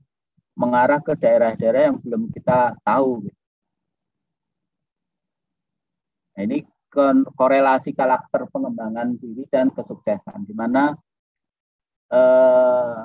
[0.58, 3.30] mengarah ke daerah-daerah yang belum kita tahu.
[6.36, 6.66] Nah, ini
[7.36, 10.96] korelasi karakter pengembangan diri dan kesuksesan, di mana
[12.10, 13.00] eh,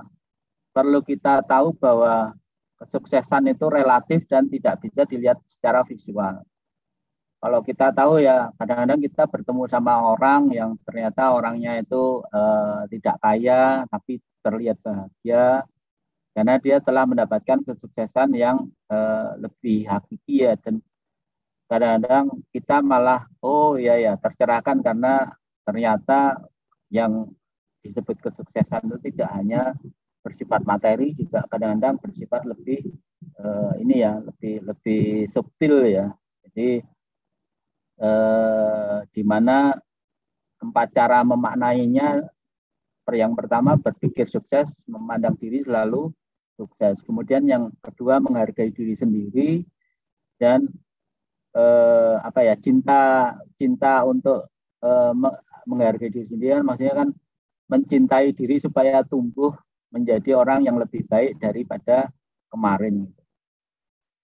[0.72, 2.34] perlu kita tahu bahwa
[2.82, 6.42] kesuksesan itu relatif dan tidak bisa dilihat secara visual.
[7.42, 13.16] Kalau kita tahu ya kadang-kadang kita bertemu sama orang yang ternyata orangnya itu eh, tidak
[13.18, 15.66] kaya tapi terlihat bahagia
[16.32, 20.86] karena dia telah mendapatkan kesuksesan yang eh, lebih hakiki ya dan
[21.66, 25.34] kadang-kadang kita malah oh ya ya tercerahkan karena
[25.66, 26.46] ternyata
[26.94, 27.26] yang
[27.82, 29.74] disebut kesuksesan itu tidak hanya
[30.22, 32.94] bersifat materi juga kadang-kadang bersifat lebih
[33.42, 36.14] uh, ini ya lebih lebih subtil ya.
[36.46, 36.86] Jadi
[38.02, 39.78] uh, di mana
[40.62, 42.26] empat cara memaknainya
[43.12, 46.14] yang pertama berpikir sukses memandang diri selalu
[46.56, 49.68] sukses kemudian yang kedua menghargai diri sendiri
[50.40, 50.64] dan
[51.52, 54.48] eh, apa ya cinta cinta untuk
[54.80, 55.14] eh,
[55.68, 57.10] menghargai diri sendiri maksudnya kan
[57.68, 59.52] mencintai diri supaya tumbuh
[59.92, 62.08] menjadi orang yang lebih baik daripada
[62.52, 63.08] kemarin.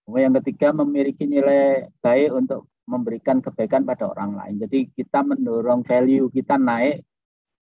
[0.04, 4.56] Kemudian yang ketiga memiliki nilai baik untuk memberikan kebaikan pada orang lain.
[4.64, 7.04] Jadi kita mendorong value kita naik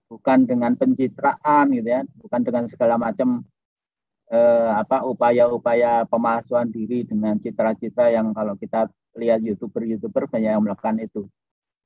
[0.05, 3.41] bukan dengan pencitraan gitu ya, bukan dengan segala macam
[4.30, 8.86] eh, apa upaya-upaya pemalsuan diri dengan citra-citra yang kalau kita
[9.17, 11.26] lihat youtuber-youtuber banyak yang melakukan itu.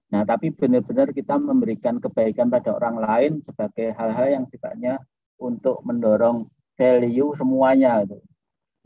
[0.10, 4.98] Nah, tapi benar-benar kita memberikan kebaikan pada orang lain sebagai hal-hal yang sifatnya
[5.38, 8.02] untuk mendorong value semuanya.
[8.04, 8.18] Gitu.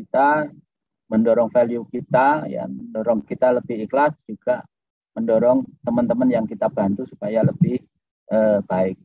[0.03, 0.51] Kita
[1.11, 4.63] mendorong value kita, ya mendorong kita lebih ikhlas juga
[5.13, 7.77] mendorong teman-teman yang kita bantu supaya lebih
[8.33, 8.97] eh, baik.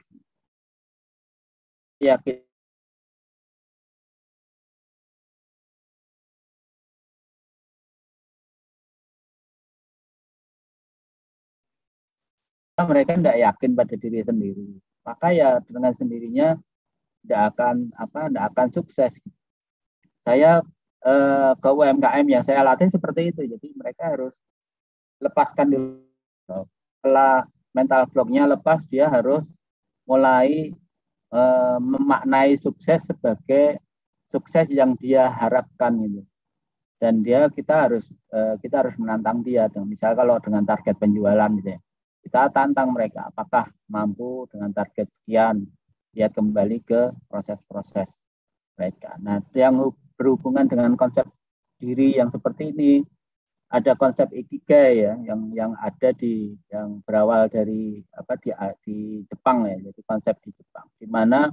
[2.01, 2.15] Ya,
[12.79, 14.69] kita mereka tidak yakin pada diri sendiri.
[15.03, 16.55] Maka ya dengan sendirinya
[17.27, 19.13] tidak akan apa tidak akan sukses.
[20.23, 20.63] Saya
[21.05, 23.43] eh, ke UMKM yang saya latih seperti itu.
[23.47, 24.35] Jadi mereka harus
[25.23, 26.03] lepaskan dulu.
[26.99, 29.47] Setelah mental blocknya lepas, dia harus
[30.09, 30.73] mulai
[31.33, 33.79] eh, memaknai sukses sebagai
[34.33, 36.23] sukses yang dia harapkan itu.
[36.99, 39.71] Dan dia kita harus eh, kita harus menantang dia.
[39.87, 41.81] Misalnya kalau dengan target penjualan gitu ya,
[42.27, 45.65] kita tantang mereka apakah mampu dengan target sekian
[46.13, 48.11] dia kembali ke proses-proses
[48.75, 49.15] mereka.
[49.23, 51.25] Nah, yang berhubungan dengan konsep
[51.79, 53.07] diri yang seperti ini.
[53.69, 58.49] Ada konsep ikigai ya yang yang ada di yang berawal dari apa di
[58.81, 58.97] di
[59.29, 60.89] Jepang ya jadi konsep di Jepang.
[60.97, 61.53] Di mana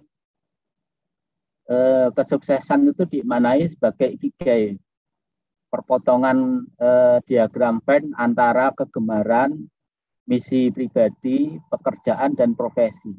[1.67, 4.79] eh, kesuksesan itu dimanai sebagai ikigai.
[5.67, 9.67] Perpotongan eh, diagram Venn antara kegemaran
[10.23, 13.11] misi pribadi pekerjaan dan profesi.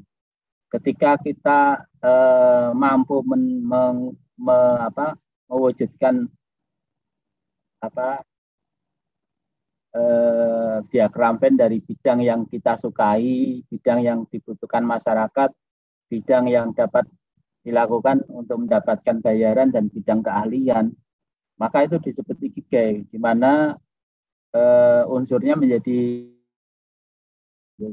[0.73, 6.27] Ketika kita eh, mampu men, meng, me, apa, mewujudkan
[7.83, 8.25] apa
[9.95, 15.51] eh, diagram Venn dari bidang yang kita sukai, bidang yang dibutuhkan masyarakat,
[16.11, 17.07] bidang yang dapat
[17.67, 20.95] dilakukan untuk mendapatkan bayaran dan bidang keahlian,
[21.59, 23.75] maka itu disebut ikigai, di mana
[24.55, 26.31] eh, unsurnya menjadi
[27.77, 27.93] gitu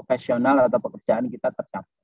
[0.00, 2.00] vokasional atau pekerjaan kita tercapai.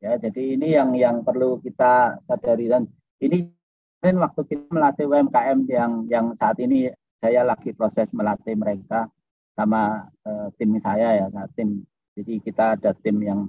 [0.00, 2.88] Ya, jadi ini yang yang perlu kita sadari dan
[3.20, 3.52] ini
[4.00, 6.88] waktu kita melatih UMKM yang yang saat ini
[7.20, 9.12] saya lagi proses melatih mereka
[9.52, 11.84] sama uh, tim saya ya, tim.
[12.16, 13.40] Jadi kita ada tim yang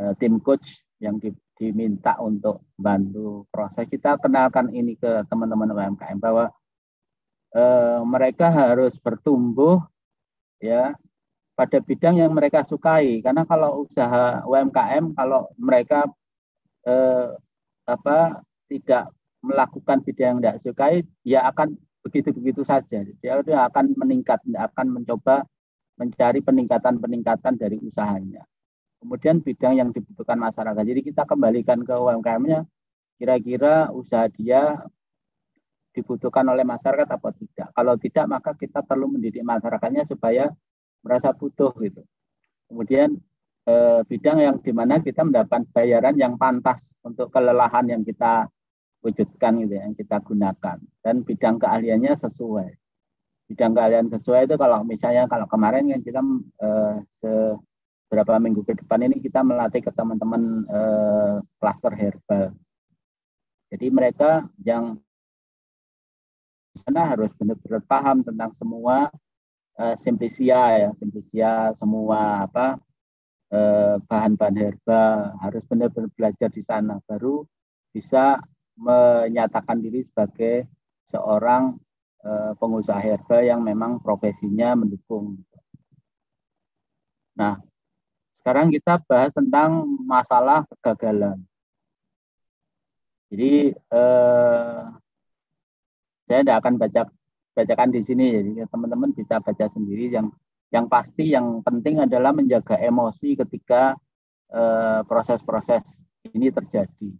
[0.00, 3.84] uh, tim coach yang di, diminta untuk bantu proses.
[3.84, 6.48] Kita kenalkan ini ke teman-teman UMKM bahwa
[7.52, 9.84] uh, mereka harus bertumbuh
[10.64, 10.96] ya
[11.54, 13.22] pada bidang yang mereka sukai.
[13.22, 16.06] Karena kalau usaha UMKM kalau mereka
[16.86, 17.30] eh,
[17.86, 23.00] apa tidak melakukan bidang yang tidak sukai ya akan begitu-begitu saja.
[23.22, 25.46] Dia akan meningkat akan mencoba
[25.94, 28.42] mencari peningkatan-peningkatan dari usahanya.
[28.98, 30.80] Kemudian bidang yang dibutuhkan masyarakat.
[30.80, 32.64] Jadi kita kembalikan ke UMKM-nya
[33.20, 34.80] kira-kira usaha dia
[35.94, 37.68] dibutuhkan oleh masyarakat atau tidak?
[37.70, 40.50] Kalau tidak maka kita perlu mendidik masyarakatnya supaya
[41.04, 42.00] merasa butuh gitu.
[42.66, 43.20] Kemudian
[43.68, 48.48] eh, bidang yang di mana kita mendapat bayaran yang pantas untuk kelelahan yang kita
[49.04, 52.72] wujudkan gitu ya, yang kita gunakan dan bidang keahliannya sesuai.
[53.52, 56.20] Bidang keahlian sesuai itu kalau misalnya kalau kemarin kan kita
[56.64, 61.36] eh, beberapa minggu ke depan ini kita melatih ke teman-teman eh,
[62.00, 62.56] herbal.
[63.68, 64.96] Jadi mereka yang
[66.82, 69.12] sana harus benar-benar paham tentang semua
[69.78, 69.94] uh,
[70.40, 72.78] ya simplicia semua apa
[73.54, 77.46] uh, bahan-bahan herba harus benar-benar belajar di sana baru
[77.94, 78.42] bisa
[78.74, 80.66] menyatakan diri sebagai
[81.14, 81.78] seorang
[82.26, 85.38] uh, pengusaha herba yang memang profesinya mendukung.
[87.38, 87.62] Nah,
[88.44, 91.40] sekarang kita bahas tentang masalah kegagalan.
[93.32, 94.80] Jadi eh,
[96.28, 97.02] saya tidak akan baca
[97.54, 100.28] bacakan di sini jadi teman-teman bisa baca sendiri yang
[100.74, 103.94] yang pasti yang penting adalah menjaga emosi ketika
[104.50, 105.86] eh, proses-proses
[106.26, 107.10] eh, ini terjadi.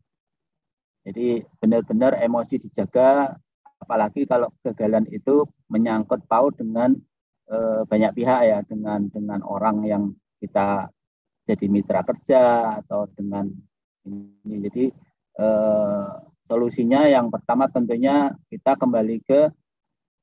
[1.04, 3.30] Jadi benar-benar emosi dijaga
[3.78, 6.96] apalagi kalau kegagalan itu menyangkut paut dengan
[7.46, 10.02] eh, banyak pihak ya dengan dengan orang yang
[10.42, 10.88] kita
[11.44, 12.42] jadi mitra kerja
[12.80, 13.52] atau dengan
[14.08, 14.84] ini jadi
[15.38, 16.08] eh,
[16.48, 19.52] solusinya yang pertama tentunya kita kembali ke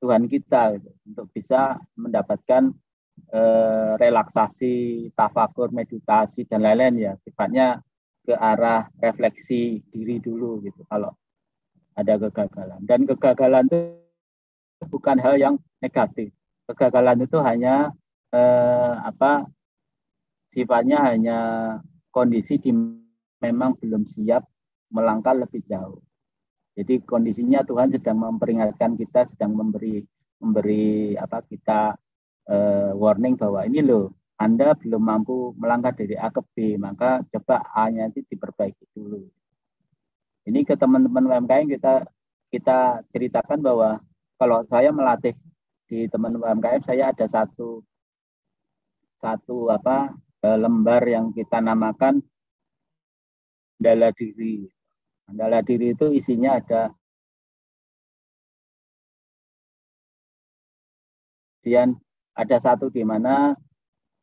[0.01, 2.73] Tuhan kita gitu, untuk bisa mendapatkan
[3.29, 7.13] eh, relaksasi, tafakur, meditasi dan lain-lain ya.
[7.21, 7.77] Sifatnya
[8.25, 11.13] ke arah refleksi diri dulu gitu kalau
[11.93, 12.81] ada kegagalan.
[12.81, 13.79] Dan kegagalan itu
[14.89, 16.33] bukan hal yang negatif.
[16.65, 17.93] Kegagalan itu hanya
[18.33, 19.45] eh, apa
[20.49, 21.37] sifatnya hanya
[22.09, 22.73] kondisi di
[23.37, 24.43] memang belum siap
[24.91, 26.01] melangkah lebih jauh
[26.71, 29.99] jadi kondisinya Tuhan sedang memperingatkan kita, sedang memberi
[30.39, 31.93] memberi apa kita
[32.47, 37.61] uh, warning bahwa ini loh Anda belum mampu melangkah dari A ke B, maka coba
[37.77, 39.21] A-nya itu diperbaiki dulu.
[40.49, 41.93] Ini ke teman-teman UMKM kita
[42.49, 44.01] kita ceritakan bahwa
[44.41, 45.37] kalau saya melatih
[45.85, 47.85] di teman UMKM saya ada satu
[49.21, 50.09] satu apa
[50.41, 52.25] eh, lembar yang kita namakan
[53.77, 54.65] dala diri
[55.31, 56.91] Mandala diri itu isinya ada
[61.63, 61.95] kemudian
[62.35, 63.55] ada satu di mana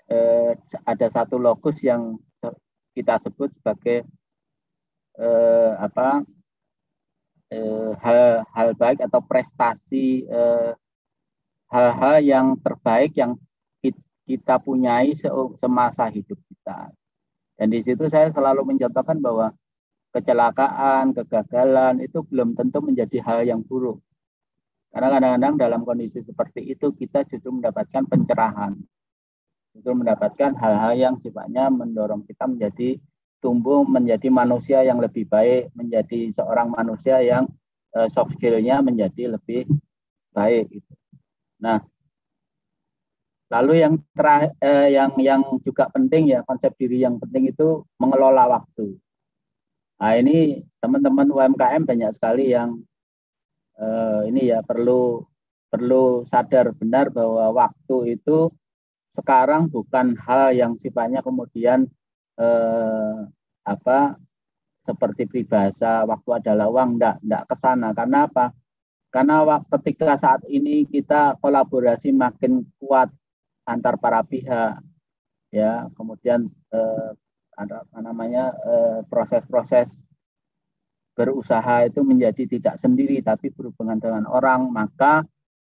[0.05, 0.53] eh,
[0.85, 2.21] ada satu lokus yang
[2.93, 4.05] kita sebut sebagai
[5.17, 6.29] eh, apa
[7.49, 10.77] eh, hal hal baik atau prestasi eh,
[11.73, 13.33] hal-hal yang terbaik yang
[14.29, 15.17] kita punyai
[15.57, 16.93] semasa hidup kita.
[17.57, 19.57] Dan di situ saya selalu mencontohkan bahwa
[20.15, 24.01] kecelakaan, kegagalan itu belum tentu menjadi hal yang buruk.
[24.89, 28.73] Karena kadang-kadang dalam kondisi seperti itu kita justru mendapatkan pencerahan.
[29.77, 32.97] Justru mendapatkan hal-hal yang sifatnya mendorong kita menjadi
[33.39, 37.47] tumbuh menjadi manusia yang lebih baik, menjadi seorang manusia yang
[37.95, 39.71] uh, soft skill-nya menjadi lebih
[40.35, 40.67] baik.
[40.71, 40.93] Gitu.
[41.63, 41.83] Nah,
[43.51, 48.47] lalu yang terakhir, eh, yang yang juga penting ya konsep diri yang penting itu mengelola
[48.59, 48.99] waktu.
[49.99, 52.78] Nah ini teman-teman UMKM banyak sekali yang
[53.78, 55.26] eh, ini ya perlu
[55.68, 58.49] perlu sadar benar bahwa waktu itu
[59.12, 61.90] sekarang bukan hal yang sifatnya kemudian
[62.38, 63.18] eh,
[63.66, 64.16] apa
[64.86, 68.55] seperti peribahasa waktu adalah uang enggak enggak ke sana karena apa?
[69.09, 69.40] Karena
[69.76, 73.09] ketika saat ini kita kolaborasi makin kuat
[73.64, 74.80] antar para pihak
[75.53, 77.11] ya kemudian eh,
[77.59, 79.91] apa namanya eh, proses-proses
[81.19, 84.71] berusaha itu menjadi tidak sendiri tapi berhubungan dengan orang.
[84.71, 85.27] Maka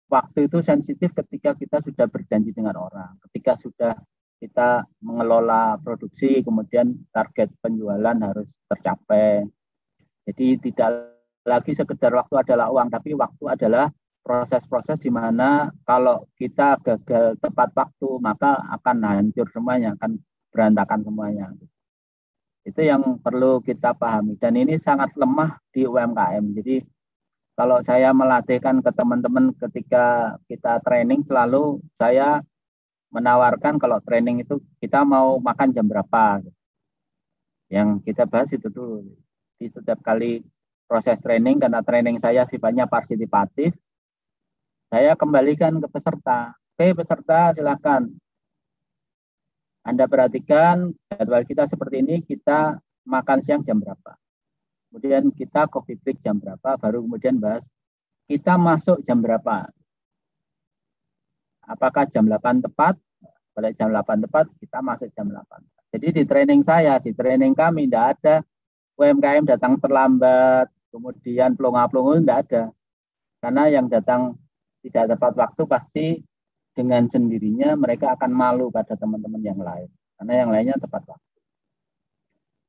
[0.06, 3.18] waktu itu sensitif ketika kita sudah berjanji dengan orang.
[3.26, 3.98] Ketika sudah
[4.38, 9.46] kita mengelola produksi kemudian target penjualan harus tercapai.
[10.30, 13.90] Jadi tidak lagi sekedar waktu adalah uang tapi waktu adalah
[14.22, 20.22] proses-proses di mana kalau kita gagal tepat waktu maka akan hancur semuanya akan
[20.54, 21.50] berantakan semuanya.
[22.62, 26.46] Itu yang perlu kita pahami dan ini sangat lemah di UMKM.
[26.62, 26.86] Jadi
[27.58, 32.46] kalau saya melatihkan ke teman-teman ketika kita training selalu saya
[33.12, 36.46] menawarkan kalau training itu kita mau makan jam berapa.
[37.68, 39.10] Yang kita bahas itu dulu.
[39.58, 40.46] Di setiap kali
[40.86, 43.74] proses training karena training saya sifatnya partisipatif,
[44.92, 46.54] saya kembalikan ke peserta.
[46.76, 48.12] Oke peserta silakan
[49.82, 54.14] anda perhatikan jadwal kita seperti ini, kita makan siang jam berapa.
[54.90, 57.66] Kemudian kita coffee break jam berapa, baru kemudian bahas
[58.30, 59.72] kita masuk jam berapa.
[61.66, 63.00] Apakah jam 8 tepat?
[63.52, 65.44] Pada jam 8 tepat, kita masuk jam 8.
[65.92, 68.36] Jadi di training saya, di training kami, tidak ada
[68.96, 72.64] UMKM datang terlambat, kemudian pelonga-pelongo, tidak ada.
[73.42, 74.38] Karena yang datang
[74.86, 76.08] tidak tepat waktu pasti
[76.72, 81.40] dengan sendirinya mereka akan malu pada teman-teman yang lain karena yang lainnya tepat waktu.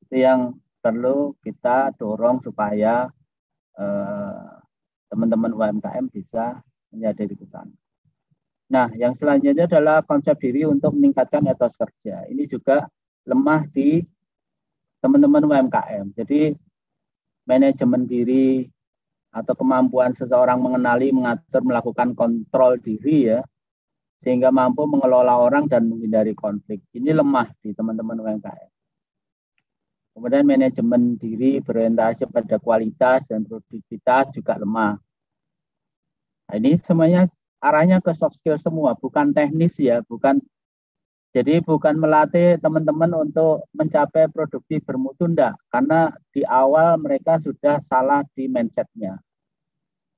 [0.08, 0.40] Itu yang
[0.82, 3.06] perlu kita dorong supaya
[3.78, 4.50] eh,
[5.12, 7.72] teman-teman UMKM bisa menyadari ke sana.
[8.72, 12.24] Nah, yang selanjutnya adalah konsep diri untuk meningkatkan etos kerja.
[12.24, 12.88] Ini juga
[13.28, 14.00] lemah di
[15.04, 16.16] teman-teman UMKM.
[16.16, 16.56] Jadi
[17.44, 18.64] manajemen diri
[19.28, 23.44] atau kemampuan seseorang mengenali, mengatur, melakukan kontrol diri ya,
[24.22, 26.78] sehingga mampu mengelola orang dan menghindari konflik.
[26.94, 28.70] Ini lemah di teman-teman UMKM.
[30.12, 35.00] Kemudian manajemen diri berorientasi pada kualitas dan produktivitas juga lemah.
[36.46, 37.26] Nah, ini semuanya
[37.64, 40.38] arahnya ke soft skill semua, bukan teknis ya, bukan
[41.32, 48.20] jadi bukan melatih teman-teman untuk mencapai produktif bermutu enggak, karena di awal mereka sudah salah
[48.36, 49.16] di mindsetnya.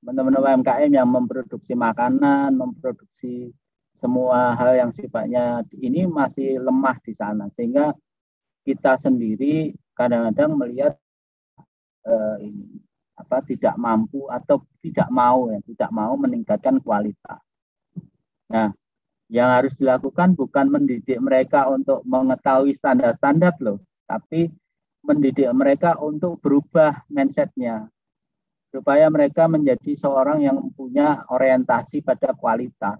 [0.02, 3.54] teman-teman UMKM yang memproduksi makanan, memproduksi
[3.98, 7.94] semua hal yang sifatnya ini masih lemah di sana sehingga
[8.64, 10.94] kita sendiri kadang-kadang melihat
[12.04, 12.80] eh, ini
[13.14, 17.38] apa tidak mampu atau tidak mau ya tidak mau meningkatkan kualitas.
[18.50, 18.74] Nah,
[19.30, 24.50] yang harus dilakukan bukan mendidik mereka untuk mengetahui standar-standar loh, tapi
[25.04, 27.88] mendidik mereka untuk berubah mindsetnya
[28.74, 32.98] supaya mereka menjadi seorang yang punya orientasi pada kualitas.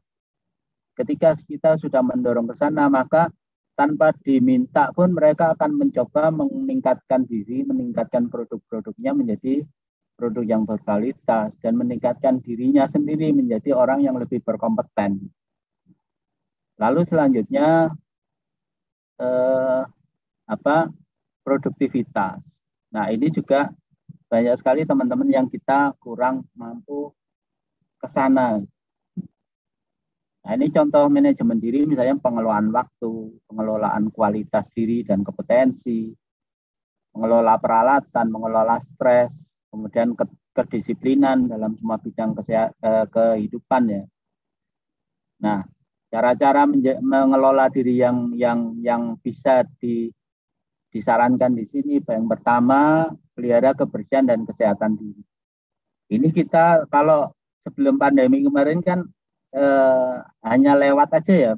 [0.95, 3.31] Ketika kita sudah mendorong ke sana, maka
[3.75, 9.67] tanpa diminta pun mereka akan mencoba meningkatkan diri, meningkatkan produk-produknya menjadi
[10.15, 15.27] produk yang berkualitas dan meningkatkan dirinya sendiri menjadi orang yang lebih berkompeten.
[16.79, 17.91] Lalu selanjutnya
[19.19, 19.83] eh,
[20.47, 20.77] apa
[21.43, 22.39] produktivitas.
[22.95, 23.75] Nah ini juga
[24.31, 27.11] banyak sekali teman-teman yang kita kurang mampu
[27.99, 28.63] ke sana.
[30.45, 33.13] Nah, ini contoh manajemen diri misalnya pengelolaan waktu,
[33.49, 36.13] pengelolaan kualitas diri dan kompetensi,
[37.17, 39.33] mengelola peralatan, mengelola stres,
[39.73, 40.13] kemudian
[40.53, 42.69] kedisiplinan dalam semua bidang eh,
[43.09, 44.05] kehidupan ya.
[45.41, 45.65] Nah,
[46.13, 46.69] cara-cara
[47.01, 50.13] mengelola diri yang yang yang bisa di
[50.93, 55.25] disarankan di sini yang pertama pelihara kebersihan dan kesehatan diri.
[56.13, 57.33] Ini kita kalau
[57.65, 59.09] sebelum pandemi kemarin kan
[59.55, 61.53] eh, hanya lewat aja ya.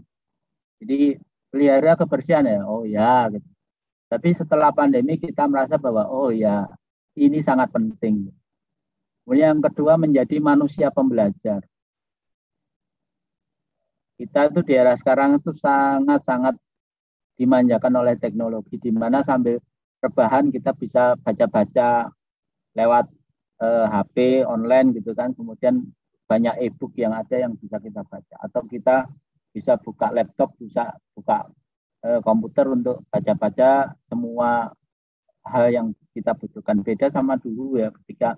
[0.80, 1.16] Jadi
[1.51, 3.49] pelihara kebersihan ya, oh ya gitu.
[4.07, 6.68] Tapi setelah pandemi kita merasa bahwa oh ya
[7.18, 8.30] ini sangat penting.
[9.26, 11.66] Kemudian yang kedua menjadi manusia pembelajar.
[14.16, 16.57] Kita itu di era sekarang itu sangat-sangat
[17.36, 19.61] dimanjakan oleh teknologi di mana sambil
[20.01, 22.09] rebahan kita bisa baca-baca
[22.72, 23.07] lewat
[23.61, 24.16] eh, HP
[24.49, 25.84] online gitu kan kemudian
[26.26, 29.06] banyak e-book yang ada yang bisa kita baca atau kita
[29.54, 31.46] bisa buka laptop bisa buka
[32.04, 34.74] eh, komputer untuk baca-baca semua
[35.46, 38.34] hal yang kita butuhkan beda sama dulu ya ketika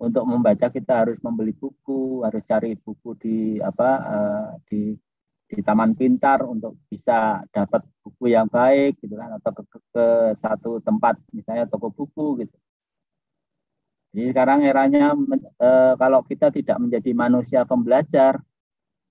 [0.00, 4.80] untuk membaca kita harus membeli buku harus cari buku di apa eh, di
[5.44, 10.06] di taman pintar untuk bisa dapat buku yang baik gitu kan atau ke, ke, ke
[10.40, 12.56] satu tempat misalnya toko buku gitu.
[14.14, 15.10] Jadi sekarang eranya
[15.58, 18.38] e, kalau kita tidak menjadi manusia pembelajar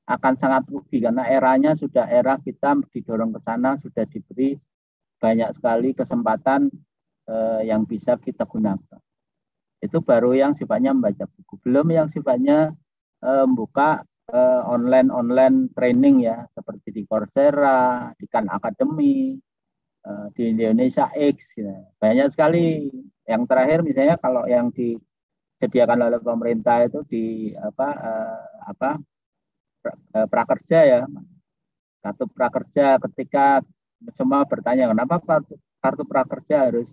[0.07, 4.55] akan sangat rugi karena eranya sudah era kita didorong ke sana sudah diberi
[5.19, 6.71] banyak sekali kesempatan
[7.27, 7.35] e,
[7.67, 8.99] yang bisa kita gunakan.
[9.83, 11.59] Itu baru yang sifatnya membaca buku.
[11.67, 12.71] Belum yang sifatnya
[13.19, 19.35] e, membuka uh, online online training ya seperti di Coursera, di Khan Academy,
[20.31, 21.59] di Indonesia X.
[21.59, 21.75] Ya.
[21.99, 22.87] Banyak sekali.
[23.23, 28.89] Yang terakhir misalnya kalau yang disediakan oleh pemerintah itu di apa uh, apa
[30.27, 31.01] prakerja ya
[32.03, 33.63] kartu prakerja ketika
[34.15, 36.91] semua bertanya kenapa kartu, kartu prakerja harus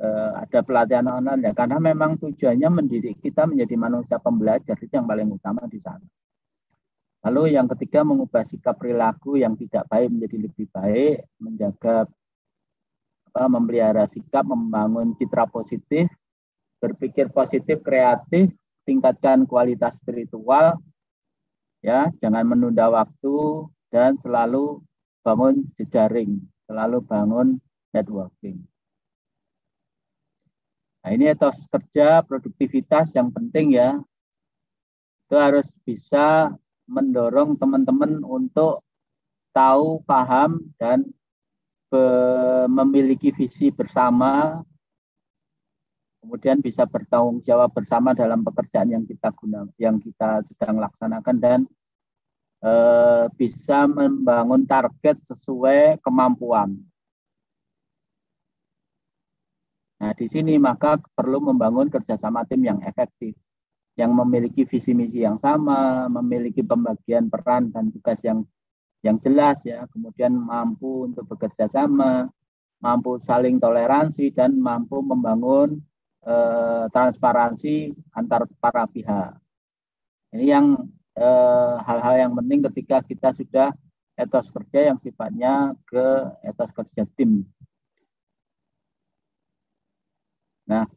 [0.00, 5.04] uh, ada pelatihan online ya karena memang tujuannya mendidik kita menjadi manusia pembelajar itu yang
[5.04, 6.04] paling utama di sana.
[7.24, 12.04] Lalu yang ketiga mengubah sikap perilaku yang tidak baik menjadi lebih baik, menjaga
[13.34, 16.06] apa, memelihara sikap, membangun citra positif,
[16.78, 18.54] berpikir positif, kreatif,
[18.86, 20.78] tingkatkan kualitas spiritual,
[21.82, 24.78] ya jangan menunda waktu dan selalu
[25.26, 26.38] bangun jejaring,
[26.70, 27.58] selalu bangun
[27.90, 28.62] networking.
[31.02, 33.98] Nah ini etos kerja, produktivitas yang penting ya.
[35.26, 36.54] Itu harus bisa
[36.86, 38.86] mendorong teman-teman untuk
[39.50, 41.02] tahu, paham, dan
[42.70, 44.62] memiliki visi bersama,
[46.24, 51.60] kemudian bisa bertanggung jawab bersama dalam pekerjaan yang kita guna, yang kita sedang laksanakan dan
[52.64, 52.72] e,
[53.36, 56.80] bisa membangun target sesuai kemampuan.
[60.00, 63.36] Nah, di sini maka perlu membangun kerjasama tim yang efektif
[63.94, 68.42] yang memiliki visi misi yang sama, memiliki pembagian peran dan tugas yang
[69.04, 72.24] yang jelas ya, kemudian mampu untuk bekerja sama,
[72.80, 75.76] mampu saling toleransi dan mampu membangun
[76.24, 79.36] eh, transparansi antar para pihak.
[80.32, 80.66] Ini yang
[81.20, 83.68] eh, hal-hal eh, yang penting ketika kita sudah
[84.16, 86.06] etos kerja yang sifatnya ke
[86.40, 87.44] etos kerja tim.
[90.64, 90.88] Nah,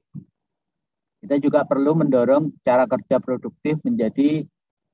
[1.20, 4.48] kita juga perlu mendorong cara kerja produktif menjadi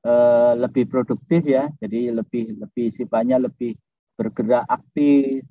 [0.03, 3.75] uh, lebih produktif ya, jadi lebih lebih sifatnya lebih
[4.13, 5.43] bergerak aktif,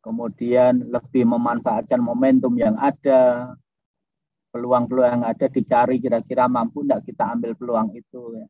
[0.00, 3.52] kemudian lebih memanfaatkan momentum yang ada,
[4.54, 8.46] peluang-peluang yang ada dicari kira-kira mampu tidak kita ambil peluang itu ya.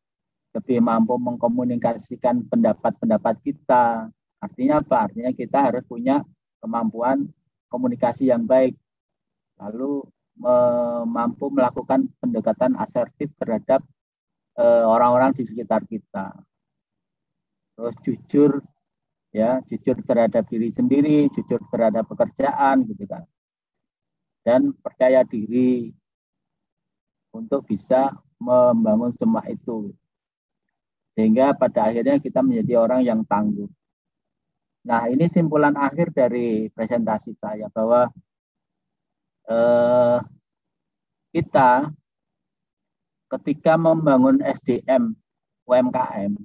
[0.55, 4.09] lebih mampu mengkomunikasikan pendapat-pendapat kita.
[4.41, 5.09] Artinya apa?
[5.09, 6.23] Artinya kita harus punya
[6.63, 7.29] kemampuan
[7.69, 8.73] komunikasi yang baik.
[9.61, 10.01] Lalu
[11.09, 13.96] mampu melakukan pendekatan asertif terhadap eh,
[14.63, 16.33] orang-orang di sekitar kita.
[17.77, 18.51] Terus jujur
[19.29, 23.23] ya jujur terhadap diri sendiri jujur terhadap pekerjaan gitu kan.
[24.41, 25.93] Dan percaya diri
[27.35, 29.93] untuk bisa membangun semua itu.
[31.13, 33.69] Sehingga pada akhirnya kita menjadi orang yang tangguh.
[34.87, 38.07] Nah ini simpulan akhir dari presentasi saya bahwa
[39.49, 40.17] eh,
[41.35, 41.91] kita
[43.27, 45.15] ketika membangun SDM
[45.67, 46.39] UMKM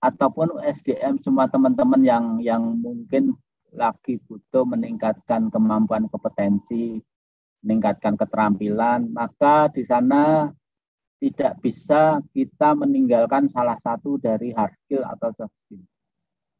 [0.00, 3.36] ataupun SDM semua teman-teman yang yang mungkin
[3.74, 7.02] lagi butuh meningkatkan kemampuan kompetensi,
[7.64, 10.52] meningkatkan keterampilan, maka di sana
[11.18, 15.82] tidak bisa kita meninggalkan salah satu dari hard skill atau soft skill.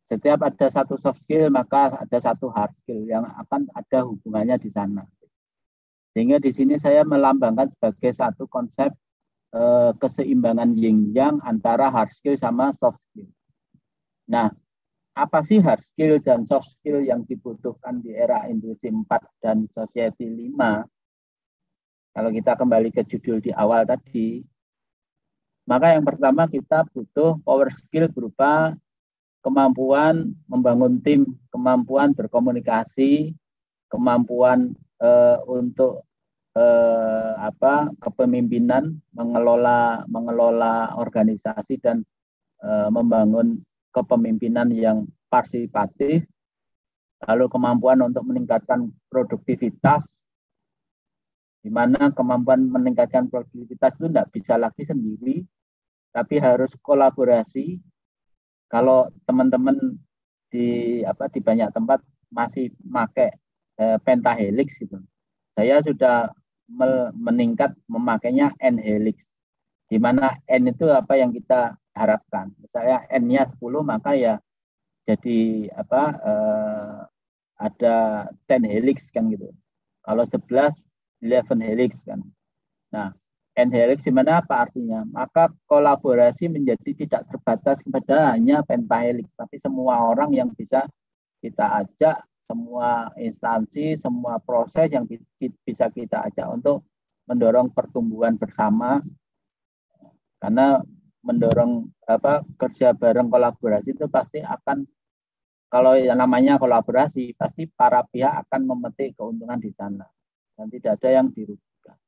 [0.09, 4.73] Setiap ada satu soft skill, maka ada satu hard skill yang akan ada hubungannya di
[4.73, 5.05] sana.
[6.17, 8.95] Sehingga di sini saya melambangkan sebagai satu konsep
[9.55, 13.31] eh, keseimbangan yin yang antara hard skill sama soft skill.
[14.27, 14.51] Nah,
[15.15, 19.07] apa sih hard skill dan soft skill yang dibutuhkan di era industri 4
[19.39, 20.83] dan society 5?
[22.15, 24.43] Kalau kita kembali ke judul di awal tadi,
[25.67, 28.75] maka yang pertama kita butuh power skill berupa
[29.41, 33.35] kemampuan membangun tim, kemampuan berkomunikasi,
[33.93, 36.07] kemampuan eh, untuk
[36.55, 42.07] eh, apa kepemimpinan, mengelola mengelola organisasi dan
[42.63, 46.27] eh, membangun kepemimpinan yang partisipatif,
[47.27, 50.07] lalu kemampuan untuk meningkatkan produktivitas,
[51.63, 55.43] di mana kemampuan meningkatkan produktivitas itu tidak bisa lagi sendiri,
[56.15, 57.79] tapi harus kolaborasi.
[58.71, 59.95] Kalau teman-teman
[60.51, 63.31] di apa di banyak tempat masih pakai
[63.79, 64.99] eh, pentahelix gitu,
[65.55, 66.35] saya sudah
[67.15, 69.29] meningkat memakainya n helix,
[69.89, 72.51] di mana n itu apa yang kita harapkan.
[72.59, 74.43] Misalnya n-nya 10 maka ya
[75.07, 76.99] jadi apa eh,
[77.61, 77.97] ada
[78.51, 79.53] 10 helix kan gitu.
[80.05, 80.75] Kalau 11
[81.23, 82.21] 11 helix kan.
[82.93, 83.15] Nah,
[83.55, 85.07] n helix di mana apa artinya?
[85.07, 90.91] Maka kolaborasi menjadi tidak terbatas kepada hanya pentahelix, tapi semua orang yang bisa
[91.39, 96.85] kita ajak, semua instansi, semua proses yang bisa kita ajak untuk
[97.25, 99.01] mendorong pertumbuhan bersama.
[100.39, 100.77] Karena
[101.25, 104.85] mendorong apa kerja bareng kolaborasi itu pasti akan
[105.73, 110.05] kalau yang namanya kolaborasi pasti para pihak akan memetik keuntungan di sana
[110.55, 111.99] dan tidak ada yang dirugikan.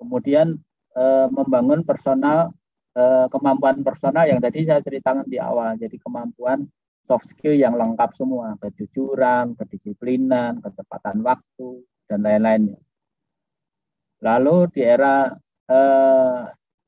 [0.00, 0.56] Kemudian
[0.96, 2.54] e, membangun personal
[2.96, 5.76] e, kemampuan personal yang tadi saya ceritakan di awal.
[5.76, 6.64] Jadi kemampuan
[7.04, 12.80] soft skill yang lengkap semua, kejujuran, kedisiplinan, ketepatan waktu dan lain-lainnya.
[14.20, 15.32] Lalu di era
[15.70, 16.42] eh,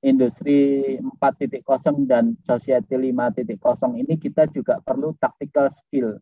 [0.04, 1.64] industri 4.0
[2.10, 6.18] dan society 5.0 ini kita juga perlu tactical skill.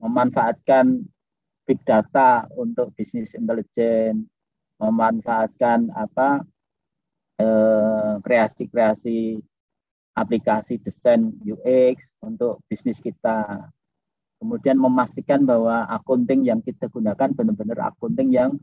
[0.00, 1.04] Memanfaatkan
[1.68, 4.24] big data untuk bisnis intelijen,
[4.80, 6.40] memanfaatkan apa
[7.36, 9.40] eh, kreasi-kreasi
[10.14, 13.70] aplikasi desain UX untuk bisnis kita.
[14.40, 18.56] Kemudian memastikan bahwa akunting yang kita gunakan benar-benar akunting yang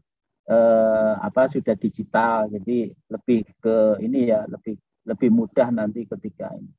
[0.50, 2.50] eh, apa sudah digital.
[2.50, 4.76] Jadi lebih ke ini ya lebih
[5.06, 6.74] lebih mudah nanti ketika ini.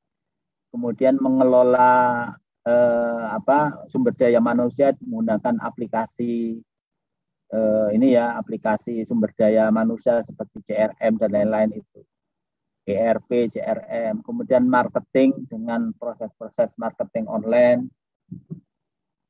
[0.74, 2.26] Kemudian mengelola
[2.66, 6.58] eh, apa sumber daya manusia menggunakan aplikasi
[7.54, 12.02] eh, ini ya aplikasi sumber daya manusia seperti CRM dan lain-lain itu
[12.94, 17.92] ERP, CRM, kemudian marketing dengan proses-proses marketing online,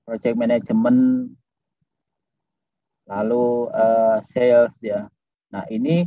[0.07, 1.33] project management,
[3.09, 5.09] lalu uh, sales ya.
[5.49, 6.05] Nah ini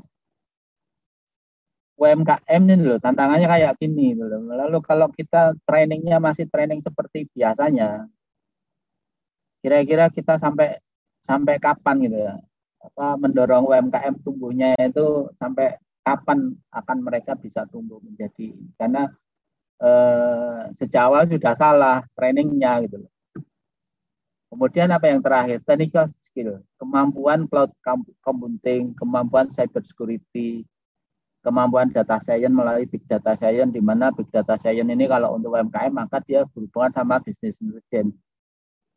[2.02, 4.42] UMKM ini loh tantangannya kayak gini loh.
[4.42, 8.10] Lalu kalau kita trainingnya masih training seperti biasanya,
[9.62, 10.82] kira-kira kita sampai
[11.26, 12.34] sampai kapan gitu ya?
[12.82, 19.10] Apa mendorong UMKM tumbuhnya itu sampai kapan akan mereka bisa tumbuh menjadi karena
[19.82, 23.12] eh, sejak awal sudah salah trainingnya gitu loh.
[24.52, 25.64] Kemudian apa yang terakhir?
[25.64, 27.72] Technical skill, kemampuan cloud
[28.20, 30.68] computing, kemampuan cyber security,
[31.42, 35.58] kemampuan data science melalui big data science, di mana big data science ini kalau untuk
[35.58, 38.16] UMKM maka dia berhubungan sama bisnis intelligence.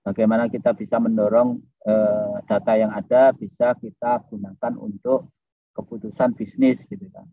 [0.05, 5.33] bagaimana kita bisa mendorong eh, data yang ada bisa kita gunakan untuk
[5.75, 7.27] keputusan bisnis gitu kan.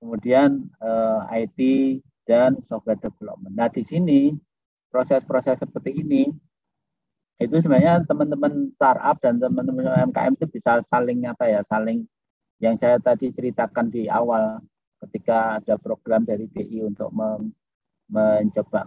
[0.00, 1.58] Kemudian eh, IT
[2.28, 3.56] dan software development.
[3.56, 4.30] Nah di sini
[4.92, 6.30] proses-proses seperti ini
[7.40, 12.04] itu sebenarnya teman-teman startup dan teman-teman UMKM itu bisa saling apa ya saling
[12.60, 14.60] yang saya tadi ceritakan di awal
[15.00, 17.08] ketika ada program dari BI untuk
[18.12, 18.84] mencoba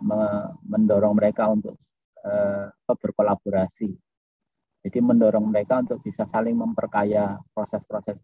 [0.62, 1.82] mendorong mereka untuk
[2.22, 3.90] uh, berkolaborasi.
[4.84, 8.20] Jadi mendorong mereka untuk bisa saling memperkaya proses-proses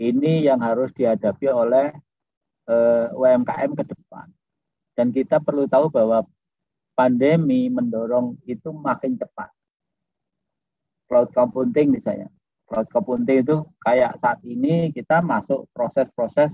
[0.00, 1.92] ini yang harus dihadapi oleh
[2.66, 4.26] eh, UMKM ke depan.
[4.96, 6.24] Dan kita perlu tahu bahwa
[6.96, 9.48] pandemi mendorong itu makin cepat.
[11.08, 12.28] Cloud computing misalnya.
[12.68, 16.52] Cloud computing itu kayak saat ini kita masuk proses-proses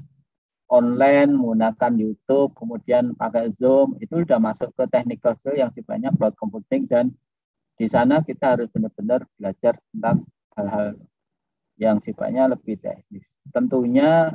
[0.68, 6.36] online menggunakan YouTube, kemudian pakai Zoom, itu sudah masuk ke technical skill yang sifatnya cloud
[6.36, 7.08] computing dan
[7.78, 10.26] di sana kita harus benar-benar belajar tentang
[10.58, 10.98] hal-hal
[11.78, 13.22] yang sifatnya lebih teknis.
[13.54, 14.34] Tentunya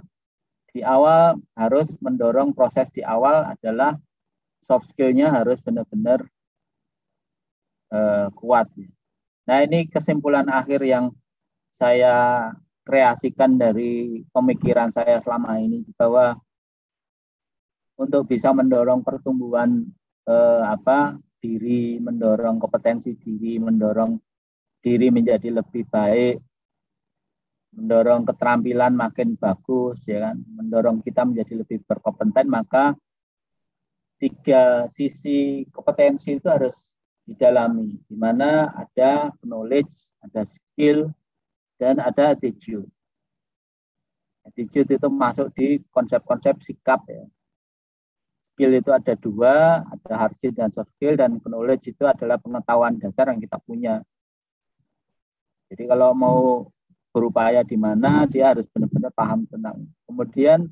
[0.71, 3.99] di awal harus mendorong proses di awal adalah
[4.63, 6.23] soft skill-nya harus benar-benar
[7.91, 8.71] uh, kuat.
[9.43, 11.11] Nah ini kesimpulan akhir yang
[11.75, 12.47] saya
[12.87, 16.39] kreasikan dari pemikiran saya selama ini bahwa
[17.99, 19.87] untuk bisa mendorong pertumbuhan
[20.27, 24.15] eh, apa diri, mendorong kompetensi diri, mendorong
[24.79, 26.39] diri menjadi lebih baik,
[27.75, 32.95] mendorong keterampilan makin bagus, ya kan, mendorong kita menjadi lebih berkompeten, maka
[34.23, 36.79] tiga sisi kompetensi itu harus
[37.27, 39.91] didalami, di mana ada knowledge,
[40.23, 41.11] ada skill,
[41.75, 42.87] dan ada attitude.
[44.47, 47.27] Attitude itu masuk di konsep-konsep sikap ya.
[48.53, 53.01] Skill itu ada dua, ada hard skill dan soft skill, dan knowledge itu adalah pengetahuan
[53.01, 54.05] dasar yang kita punya.
[55.73, 56.69] Jadi kalau mau
[57.09, 59.89] berupaya di mana, dia harus benar-benar paham tentang.
[60.05, 60.69] Kemudian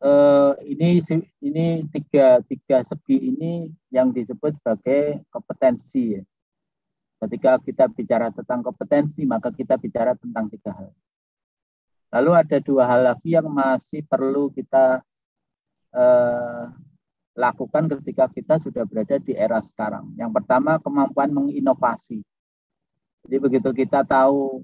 [0.00, 1.04] eh, ini
[1.44, 6.22] ini tiga tiga segi ini yang disebut sebagai kompetensi ya.
[7.20, 10.90] Ketika kita bicara tentang kompetensi, maka kita bicara tentang tiga hal.
[12.12, 15.04] Lalu ada dua hal lagi yang masih perlu kita
[15.92, 16.64] eh,
[17.32, 20.12] lakukan ketika kita sudah berada di era sekarang.
[20.20, 22.20] Yang pertama, kemampuan menginovasi.
[23.24, 24.60] Jadi begitu kita tahu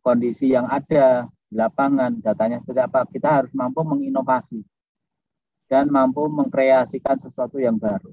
[0.00, 4.64] kondisi yang ada di lapangan, datanya seperti apa, kita harus mampu menginovasi
[5.70, 8.10] dan mampu mengkreasikan sesuatu yang baru.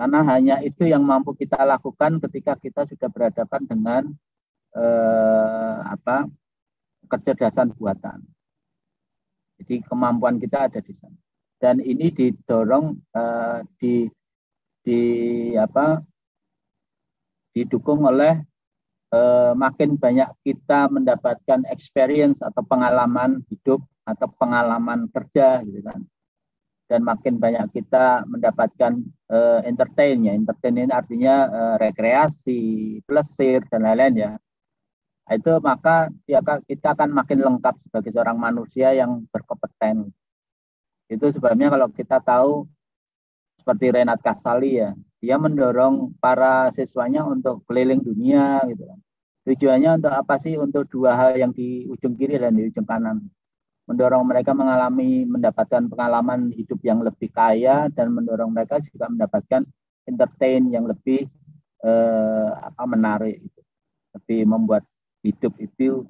[0.00, 4.02] Karena hanya itu yang mampu kita lakukan ketika kita sudah berhadapan dengan
[4.72, 6.24] eh, apa
[7.06, 8.24] kecerdasan buatan.
[9.60, 11.20] Jadi kemampuan kita ada di sana.
[11.60, 14.08] Dan ini didorong eh, di
[14.80, 15.00] di
[15.60, 16.00] apa
[17.52, 18.40] didukung oleh
[19.12, 26.00] eh, makin banyak kita mendapatkan experience atau pengalaman hidup atau pengalaman kerja gitu kan
[26.90, 28.98] dan makin banyak kita mendapatkan
[29.30, 30.34] uh, entertain ya.
[30.34, 34.32] Entertain ini artinya uh, rekreasi, plesir dan lain-lain ya.
[35.30, 40.10] Nah, itu maka ya, kita akan makin lengkap sebagai seorang manusia yang berkompeten.
[41.10, 42.70] Itu sebabnya kalau kita tahu
[43.58, 48.98] seperti Renat Kasali ya, dia mendorong para siswanya untuk keliling dunia gitu kan.
[49.50, 50.54] Tujuannya untuk apa sih?
[50.54, 53.26] Untuk dua hal yang di ujung kiri dan di ujung kanan
[53.90, 59.66] mendorong mereka mengalami mendapatkan pengalaman hidup yang lebih kaya dan mendorong mereka juga mendapatkan
[60.06, 61.26] entertain yang lebih
[61.82, 63.60] eh, apa menarik itu
[64.14, 64.86] lebih membuat
[65.26, 66.06] hidup itu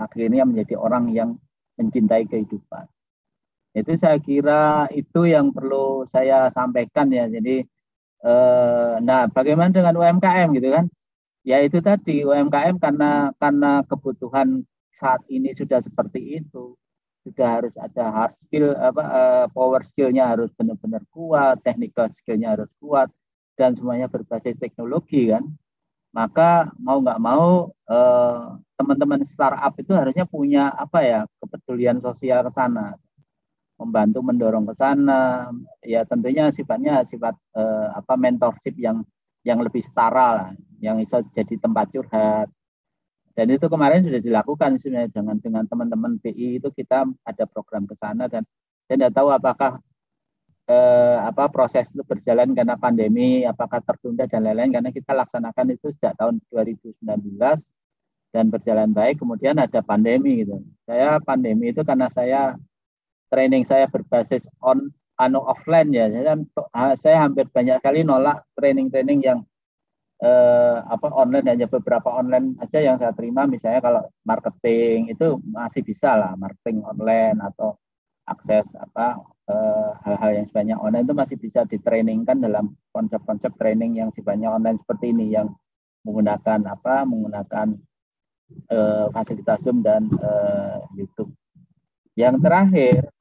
[0.00, 1.36] akhirnya menjadi orang yang
[1.76, 2.88] mencintai kehidupan
[3.74, 7.24] itu saya kira itu yang perlu saya sampaikan ya.
[7.26, 7.66] Jadi
[8.24, 10.86] eh, nah bagaimana dengan UMKM gitu kan?
[11.44, 14.64] Ya itu tadi UMKM karena karena kebutuhan
[14.94, 16.78] saat ini sudah seperti itu
[17.24, 22.68] sudah harus ada hard skill apa uh, power skillnya harus benar-benar kuat, technical skillnya harus
[22.76, 23.08] kuat
[23.56, 25.44] dan semuanya berbasis teknologi kan.
[26.14, 32.52] Maka mau nggak mau uh, teman-teman startup itu harusnya punya apa ya kepedulian sosial ke
[32.52, 32.94] sana,
[33.84, 35.52] membantu mendorong ke sana.
[35.84, 39.04] Ya tentunya sifatnya sifat uh, apa mentorship yang
[39.44, 42.48] yang lebih setara lah, yang bisa jadi tempat curhat,
[43.34, 47.98] dan itu kemarin sudah dilakukan sebenarnya dengan dengan teman-teman BI itu kita ada program ke
[47.98, 48.46] sana dan
[48.86, 49.82] saya tidak tahu apakah
[50.70, 55.90] eh, apa proses itu berjalan karena pandemi, apakah tertunda dan lain-lain karena kita laksanakan itu
[55.98, 57.02] sejak tahun 2019
[58.30, 59.18] dan berjalan baik.
[59.18, 60.62] Kemudian ada pandemi gitu.
[60.86, 62.54] Saya pandemi itu karena saya
[63.34, 66.06] training saya berbasis on anu offline ya.
[66.06, 66.38] Saya,
[67.02, 69.42] saya hampir banyak kali nolak training-training yang
[70.22, 75.82] eh, apa online hanya beberapa online aja yang saya terima misalnya kalau marketing itu masih
[75.82, 77.74] bisa lah marketing online atau
[78.24, 79.20] akses apa
[79.50, 84.78] eh, hal-hal yang sifatnya online itu masih bisa ditrainingkan dalam konsep-konsep training yang sifatnya online
[84.80, 85.50] seperti ini yang
[86.06, 87.74] menggunakan apa menggunakan
[88.70, 91.32] eh, fasilitas Zoom dan eh, YouTube.
[92.14, 93.13] Yang terakhir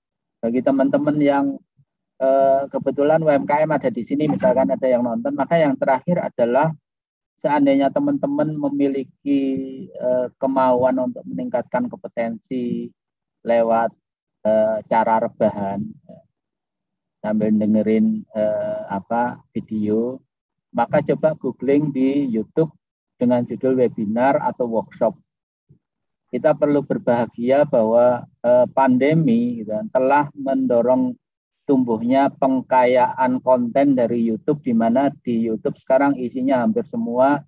[0.44, 1.46] bagi teman-teman yang
[2.20, 6.76] eh, kebetulan UMKM ada di sini misalkan ada yang nonton maka yang terakhir adalah
[7.44, 9.42] seandainya teman-teman memiliki
[10.00, 12.88] uh, kemauan untuk meningkatkan kompetensi
[13.44, 13.92] lewat
[14.48, 15.84] uh, cara rebahan
[17.20, 20.24] sambil dengerin uh, apa video
[20.72, 22.72] maka coba googling di YouTube
[23.20, 25.20] dengan judul webinar atau workshop
[26.34, 31.14] kita perlu berbahagia bahwa uh, pandemi gitu, telah mendorong
[31.70, 37.40] tumbuhnya pengkayaan konten dari YouTube di mana di YouTube sekarang isinya hampir semua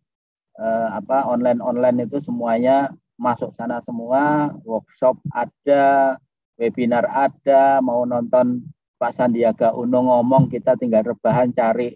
[0.56, 6.16] eh, apa online-online itu semuanya masuk sana semua, workshop ada,
[6.60, 8.64] webinar ada, mau nonton
[9.00, 11.96] Pak Sandiaga Uno ngomong kita tinggal rebahan cari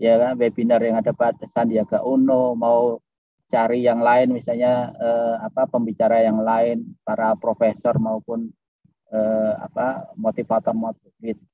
[0.00, 3.00] ya kan webinar yang ada Pak Sandiaga Uno, mau
[3.54, 8.50] cari yang lain misalnya eh, apa pembicara yang lain, para profesor maupun
[9.14, 10.74] eh, apa motivator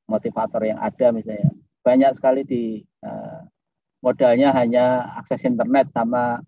[0.09, 1.53] motivator yang ada misalnya
[1.85, 3.41] banyak sekali di eh,
[4.01, 6.41] modalnya hanya akses internet sama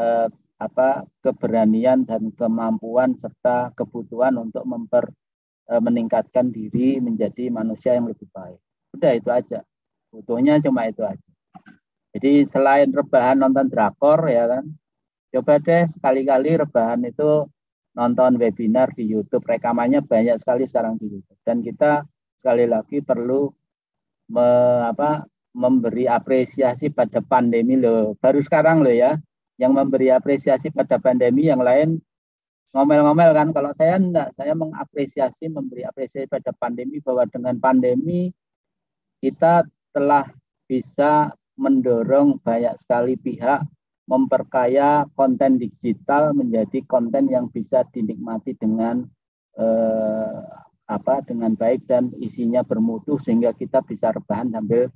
[0.00, 0.28] eh,
[0.60, 5.08] apa keberanian dan kemampuan serta kebutuhan untuk memper
[5.68, 8.60] eh, meningkatkan diri menjadi manusia yang lebih baik.
[8.96, 9.60] Udah itu aja.
[10.10, 11.29] Butuhnya cuma itu aja.
[12.10, 14.64] Jadi selain rebahan nonton drakor ya kan,
[15.30, 17.46] coba deh sekali-kali rebahan itu
[17.94, 19.46] nonton webinar di YouTube.
[19.46, 21.40] Rekamannya banyak sekali sekarang di YouTube.
[21.46, 22.02] Dan kita
[22.42, 23.46] sekali lagi perlu
[24.34, 24.48] me,
[24.86, 25.22] apa,
[25.54, 28.14] memberi apresiasi pada pandemi loh.
[28.18, 29.18] Baru sekarang loh ya,
[29.58, 31.98] yang memberi apresiasi pada pandemi yang lain
[32.74, 33.48] ngomel-ngomel kan.
[33.50, 38.30] Kalau saya enggak, saya mengapresiasi, memberi apresiasi pada pandemi bahwa dengan pandemi
[39.20, 40.24] kita telah
[40.70, 43.60] bisa mendorong banyak sekali pihak
[44.08, 49.04] memperkaya konten digital menjadi konten yang bisa dinikmati dengan
[49.60, 50.40] eh,
[50.90, 54.90] apa dengan baik dan isinya bermutu sehingga kita bisa rebahan sambil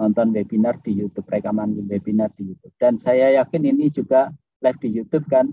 [0.00, 2.72] nonton webinar di YouTube rekaman webinar di YouTube.
[2.80, 4.32] Dan saya yakin ini juga
[4.64, 5.52] live di YouTube kan.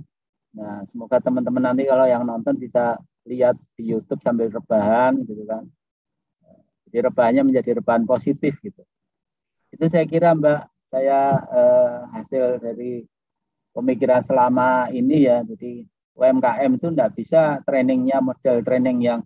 [0.55, 2.95] Nah semoga teman-teman nanti kalau yang nonton bisa
[3.27, 5.67] lihat di YouTube sambil rebahan gitu kan.
[6.87, 8.87] Jadi rebahannya menjadi rebahan positif gitu
[9.71, 10.61] itu saya kira Mbak
[10.91, 13.07] saya eh, hasil dari
[13.71, 15.41] pemikiran selama ini ya.
[15.47, 15.87] Jadi
[16.19, 19.19] UMKM itu tidak bisa trainingnya model training yang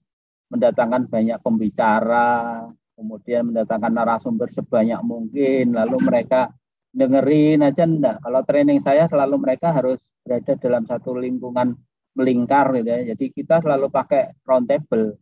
[0.54, 6.54] mendatangkan banyak pembicara, kemudian mendatangkan narasumber sebanyak mungkin, lalu mereka
[6.94, 8.22] dengerin aja enggak.
[8.22, 11.74] Kalau training saya selalu mereka harus berada dalam satu lingkungan
[12.14, 13.02] melingkar gitu ya.
[13.18, 15.18] Jadi kita selalu pakai round table.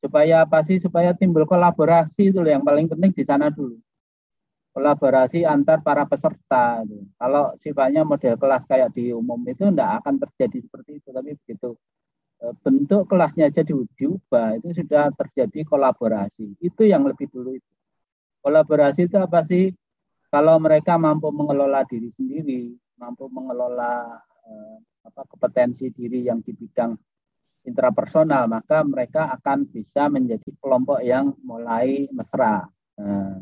[0.00, 0.80] Supaya apa sih?
[0.80, 3.78] Supaya timbul kolaborasi itu yang paling penting di sana dulu
[4.76, 6.84] kolaborasi antar para peserta.
[7.16, 11.70] Kalau sifatnya model kelas kayak di umum itu tidak akan terjadi seperti itu, tapi begitu
[12.44, 16.60] e, bentuk kelasnya jadi diubah itu sudah terjadi kolaborasi.
[16.60, 17.72] Itu yang lebih dulu itu.
[18.44, 19.72] Kolaborasi itu apa sih?
[20.28, 26.92] Kalau mereka mampu mengelola diri sendiri, mampu mengelola eh, apa kompetensi diri yang di bidang
[27.62, 32.66] intrapersonal, maka mereka akan bisa menjadi kelompok yang mulai mesra.
[32.98, 33.38] Nah,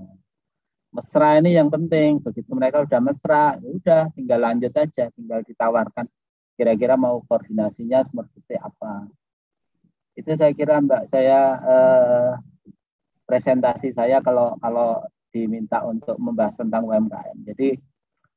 [0.95, 2.22] mesra ini yang penting.
[2.22, 6.07] Begitu mereka udah mesra ya udah tinggal lanjut aja tinggal ditawarkan
[6.55, 9.11] kira-kira mau koordinasinya seperti apa.
[10.14, 12.32] Itu saya kira mbak saya eh,
[13.26, 15.03] presentasi saya kalau kalau
[15.34, 17.74] diminta untuk membahas tentang UMKM jadi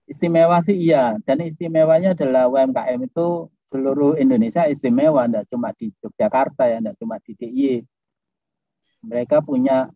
[0.10, 1.14] istimewa sih iya.
[1.22, 7.20] Dan istimewanya adalah UMKM itu seluruh Indonesia istimewa tidak cuma di Yogyakarta ya tidak cuma
[7.20, 7.84] di DIY
[9.04, 9.92] mereka punya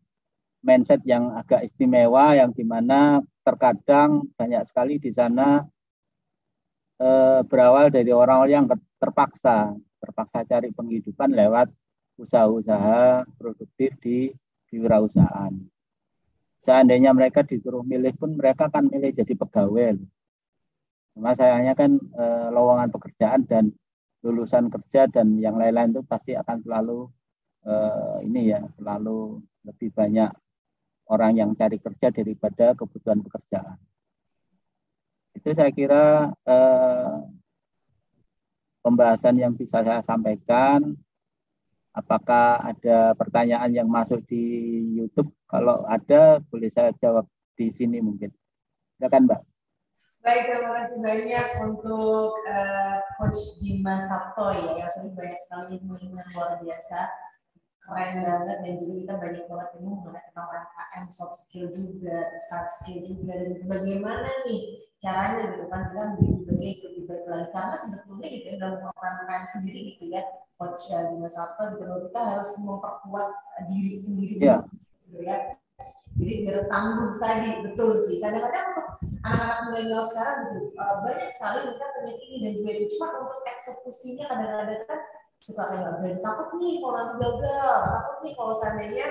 [0.62, 5.66] mindset yang agak istimewa yang di mana terkadang banyak sekali di sana
[7.02, 7.10] e,
[7.50, 8.68] berawal dari orang-orang yang
[9.02, 11.70] terpaksa terpaksa cari penghidupan lewat
[12.18, 14.30] usaha-usaha produktif di
[14.74, 15.58] wirausahaan.
[16.62, 19.98] Seandainya mereka disuruh milih pun mereka akan milih jadi pegawai.
[21.18, 23.74] Cuma sayangnya kan e, lowongan pekerjaan dan
[24.22, 27.10] lulusan kerja dan yang lain-lain itu pasti akan selalu
[27.66, 27.74] e,
[28.30, 30.30] ini ya selalu lebih banyak
[31.12, 33.76] orang yang cari kerja daripada kebutuhan pekerjaan.
[35.36, 37.14] Itu saya kira eh,
[38.80, 40.96] pembahasan yang bisa saya sampaikan.
[41.92, 44.40] Apakah ada pertanyaan yang masuk di
[44.96, 45.28] YouTube?
[45.52, 47.28] Kalau ada, boleh saya jawab
[47.60, 48.32] di sini mungkin.
[48.96, 49.42] Silakan, Mbak.
[50.24, 56.30] Baik, terima kasih banyak untuk uh, Coach Dimas Sabto ya, yang sering banyak sekali yang
[56.32, 57.10] luar biasa
[57.82, 62.18] keren banget dan juga kita banyak banget ini mengenai tentang UMKM soft skill juga
[62.50, 64.62] hard skill juga dan bagaimana nih
[65.02, 67.48] caranya gitu kan kita lebih baik lebih baik lagi.
[67.50, 70.22] Karena sebetulnya gitu ya dalam UMKM sendiri gitu ya
[70.62, 73.30] coach uh, di masa gitu kita harus memperkuat
[73.66, 74.62] diri sendiri yeah.
[75.10, 75.38] gitu ya.
[76.22, 78.22] Jadi biar tangguh tadi betul sih.
[78.22, 78.88] Kadang-kadang untuk
[79.26, 83.40] anak-anak milenial sekarang gitu uh, banyak sekali kita punya ini dan juga itu cuma untuk
[83.46, 85.00] eksekusinya kadang-kadang kan
[85.42, 89.08] suka nggak berani takut nih kalau nanti gagal takut nih kalau seandainya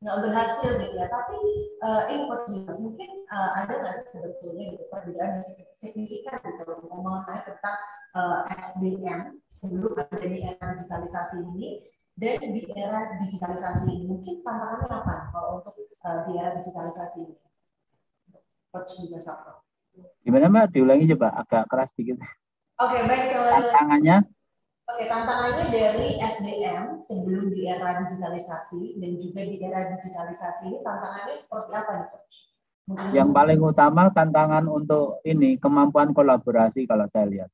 [0.00, 1.38] nggak berhasil gitu ya tapi
[1.84, 5.44] uh, ini jelas mungkin uh, ada nggak sih sebetulnya gitu perbedaan yang
[5.76, 7.76] signifikan gitu mengenai tentang
[8.16, 11.84] uh, eh, SDM sebelum adanya era digitalisasi ini
[12.16, 17.36] dan di era digitalisasi ini mungkin tantangannya apa kalau untuk uh, di era digitalisasi ini
[18.70, 19.18] Coach juga
[20.22, 20.66] Gimana Mbak?
[20.70, 22.22] Diulangi coba agak keras dikit.
[22.22, 22.30] Oke,
[22.78, 23.34] okay, baik.
[23.34, 24.16] Tantangannya?
[24.90, 31.36] Oke, tantangannya dari SDM sebelum di era digitalisasi dan juga di era digitalisasi ini tantangannya
[31.38, 32.36] seperti apa nih, Coach?
[33.14, 37.50] Yang paling utama tantangan untuk ini kemampuan kolaborasi kalau saya lihat.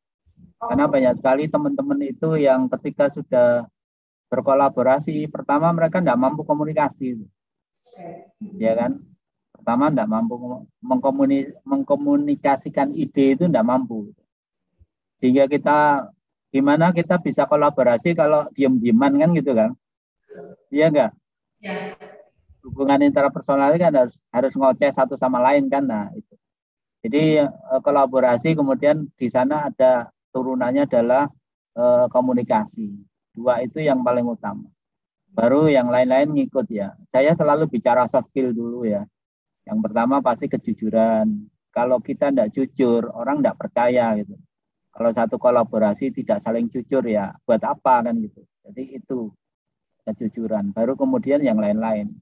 [0.64, 0.72] Oh.
[0.72, 3.68] Karena banyak sekali teman-teman itu yang ketika sudah
[4.32, 7.20] berkolaborasi, pertama mereka tidak mampu komunikasi.
[7.20, 8.32] Okay.
[8.57, 9.05] Ya kan?
[9.53, 10.64] Pertama tidak mampu
[11.68, 14.09] mengkomunikasikan ide itu tidak mampu.
[15.20, 16.09] Sehingga kita
[16.57, 19.70] Gimana kita bisa kolaborasi kalau diem-dieman kan gitu kan?
[20.72, 21.11] Iya enggak?
[21.61, 21.92] Ya.
[22.64, 26.32] Hubungan interpersonal kan harus harus ngoceh satu sama lain kan nah itu.
[27.04, 31.28] Jadi eh, kolaborasi kemudian di sana ada turunannya adalah
[31.76, 33.04] eh, komunikasi.
[33.36, 34.64] Dua itu yang paling utama.
[35.28, 36.96] Baru yang lain-lain ngikut ya.
[37.12, 39.04] Saya selalu bicara soft skill dulu ya.
[39.68, 41.52] Yang pertama pasti kejujuran.
[41.68, 44.40] Kalau kita tidak jujur, orang tidak percaya gitu
[44.97, 48.40] kalau satu kolaborasi tidak saling jujur ya buat apa kan gitu.
[48.64, 49.28] Jadi itu
[50.09, 50.72] kejujuran.
[50.72, 52.16] Baru kemudian yang lain-lain.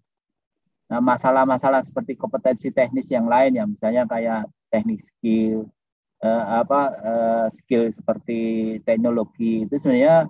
[0.91, 5.71] Nah masalah-masalah seperti kompetensi teknis yang lain ya misalnya kayak teknik skill,
[6.19, 8.41] eh, apa eh, skill seperti
[8.83, 10.27] teknologi itu sebenarnya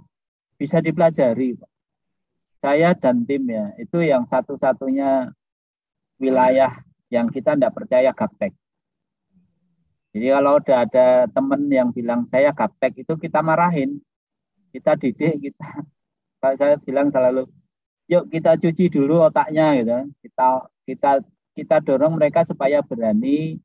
[0.60, 1.56] bisa dipelajari.
[2.60, 5.32] Saya dan tim ya itu yang satu-satunya
[6.20, 6.76] wilayah
[7.08, 8.52] yang kita tidak percaya gaptek.
[10.14, 13.98] Jadi kalau udah ada teman yang bilang saya gaptek itu kita marahin,
[14.70, 15.66] kita didik, kita
[16.38, 17.50] kalau saya bilang selalu,
[18.06, 19.90] yuk kita cuci dulu otaknya gitu.
[20.22, 21.10] Kita kita
[21.58, 23.58] kita dorong mereka supaya berani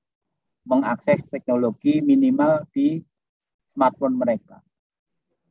[0.66, 2.98] mengakses teknologi minimal di
[3.70, 4.58] smartphone mereka.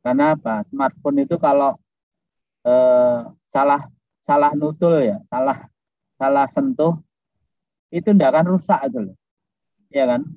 [0.03, 0.67] Karena apa?
[0.67, 1.79] Smartphone itu kalau
[2.67, 3.19] eh,
[3.55, 3.87] salah
[4.19, 5.63] salah nutul ya, salah
[6.19, 6.99] salah sentuh
[7.87, 9.17] itu tidak akan rusak itu loh.
[9.87, 10.27] Ya kan?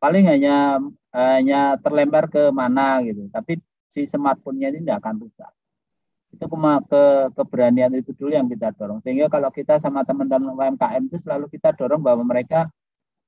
[0.00, 0.80] Paling hanya
[1.12, 3.28] hanya terlempar ke mana gitu.
[3.28, 3.60] Tapi
[3.92, 5.52] si smartphone-nya ini tidak akan rusak.
[6.30, 6.46] Itu
[6.86, 7.02] ke
[7.34, 9.02] keberanian itu dulu yang kita dorong.
[9.02, 12.70] Sehingga kalau kita sama teman-teman UMKM itu selalu kita dorong bahwa mereka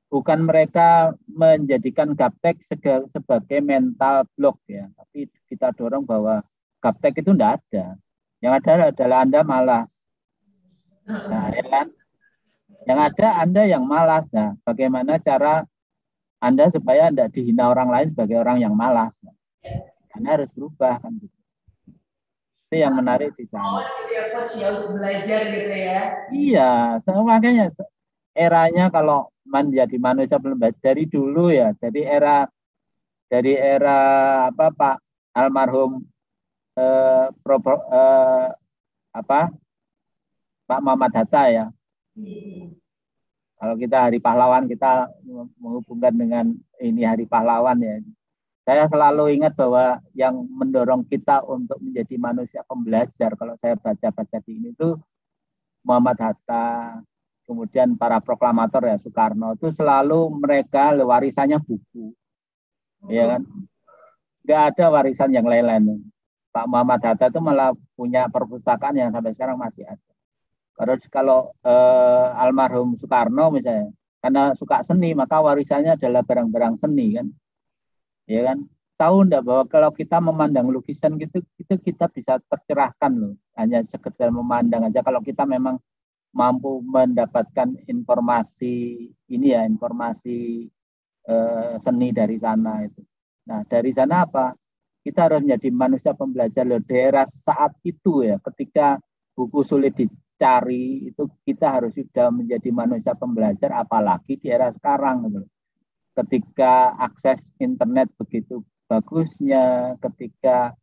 [0.06, 2.62] bukan mereka menjadikan gaptek
[3.10, 4.86] sebagai mental block ya.
[4.94, 6.46] Tapi kita dorong bahwa
[6.78, 7.98] gaptek itu tidak ada.
[8.38, 9.90] Yang ada adalah anda malas.
[11.06, 11.86] Nah ya kan?
[12.86, 14.30] Yang ada anda yang malas.
[14.30, 15.66] Nah bagaimana cara
[16.42, 19.14] anda supaya Anda dihina orang lain sebagai orang yang malas.
[20.10, 21.38] Anda harus berubah kan gitu.
[22.66, 23.78] Itu yang menarik di sana.
[23.78, 26.00] Oh, gitu ya ya untuk belajar gitu ya.
[26.34, 26.70] Iya,
[27.06, 27.70] so, makanya
[28.34, 32.50] eranya kalau menjadi manusia belum dari dulu ya, dari era
[33.30, 33.98] dari era
[34.50, 34.96] apa Pak
[35.38, 36.02] almarhum
[36.74, 38.48] eh, pro, eh,
[39.14, 39.40] apa
[40.66, 41.66] Pak Muhammad Hatta ya.
[42.18, 42.81] Hmm.
[43.62, 45.06] Kalau kita hari pahlawan kita
[45.62, 46.50] menghubungkan dengan
[46.82, 48.02] ini hari pahlawan ya.
[48.66, 54.58] Saya selalu ingat bahwa yang mendorong kita untuk menjadi manusia pembelajar kalau saya baca-baca di
[54.58, 54.98] ini itu
[55.86, 56.98] Muhammad Hatta,
[57.46, 62.10] kemudian para proklamator ya Soekarno itu selalu mereka warisannya buku.
[63.06, 63.46] Ya kan?
[64.42, 66.02] Enggak ada warisan yang lain-lain.
[66.50, 70.11] Pak Muhammad Hatta itu malah punya perpustakaan yang sampai sekarang masih ada.
[70.76, 73.92] Kalau kalau eh, almarhum Soekarno misalnya,
[74.22, 77.26] karena suka seni maka warisannya adalah barang-barang seni kan,
[78.26, 78.58] ya kan?
[79.00, 83.34] Tahu enggak bahwa kalau kita memandang lukisan gitu, itu kita bisa tercerahkan loh.
[83.58, 85.02] Hanya sekedar memandang aja.
[85.02, 85.80] Kalau kita memang
[86.30, 90.70] mampu mendapatkan informasi ini ya, informasi
[91.28, 93.02] eh, seni dari sana itu.
[93.48, 94.54] Nah dari sana apa?
[95.02, 99.02] kita harus menjadi manusia pembelajar loh daerah saat itu ya ketika
[99.34, 99.98] buku sulit
[100.42, 105.46] dicari itu kita harus sudah menjadi manusia pembelajar apalagi di era sekarang gitu.
[106.18, 110.74] ketika akses internet begitu bagusnya ketika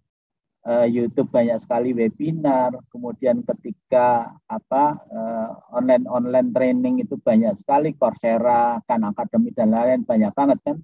[0.64, 7.92] uh, YouTube banyak sekali webinar kemudian ketika apa uh, online online training itu banyak sekali
[8.00, 10.78] Coursera kan akademi dan lain-lain banyak banget kan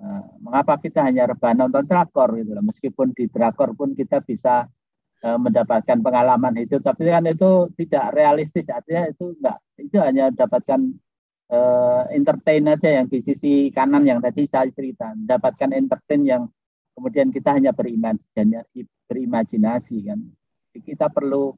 [0.00, 4.72] uh, mengapa kita hanya rebahan nonton drakor gitu meskipun di drakor pun kita bisa Eh,
[5.24, 6.76] mendapatkan pengalaman itu.
[6.78, 8.68] Tapi kan itu tidak realistis.
[8.68, 9.58] Artinya itu enggak.
[9.80, 10.80] Itu hanya dapatkan
[11.48, 15.16] uh, entertain aja yang di sisi kanan yang tadi saya cerita.
[15.16, 16.42] Mendapatkan entertain yang
[16.92, 20.20] kemudian kita hanya berimajinasi berimajinasi kan.
[20.76, 21.56] Kita perlu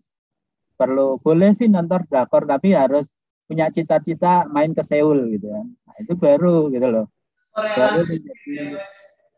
[0.77, 3.09] perlu boleh sih nonton drakor tapi harus
[3.49, 5.67] punya cita-cita main ke Seoul gitu kan.
[5.67, 7.07] Nah, itu baru gitu loh.
[7.57, 8.05] Baru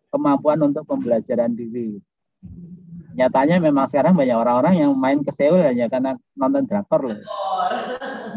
[0.08, 2.00] kemampuan untuk pembelajaran diri
[3.18, 7.18] nyatanya memang sekarang banyak orang-orang yang main ke Seoul hanya karena nonton drakor loh.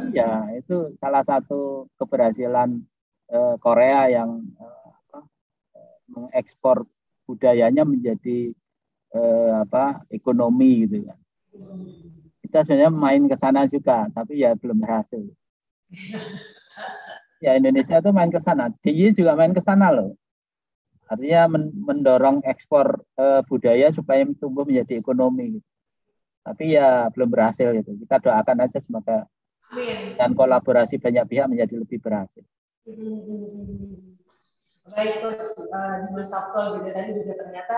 [0.10, 2.82] Iya, itu salah satu keberhasilan
[3.30, 5.20] uh, Korea yang uh, apa,
[6.10, 6.90] mengekspor
[7.30, 8.52] budayanya menjadi
[9.60, 11.20] apa ekonomi gitu kan.
[12.40, 15.28] Kita sebenarnya main ke sana juga, tapi ya belum berhasil.
[17.44, 20.16] Ya Indonesia tuh main ke sana, DIY juga main ke sana loh
[21.12, 25.60] artinya mendorong ekspor uh, budaya supaya tumbuh menjadi ekonomi.
[25.60, 25.68] Gitu.
[26.42, 28.02] tapi ya belum berhasil gitu.
[28.02, 29.30] Kita doakan aja semoga
[30.18, 32.44] dan kolaborasi banyak pihak menjadi lebih berhasil.
[34.92, 37.78] Baik uh, di Mas Sabto gitu tadi juga ternyata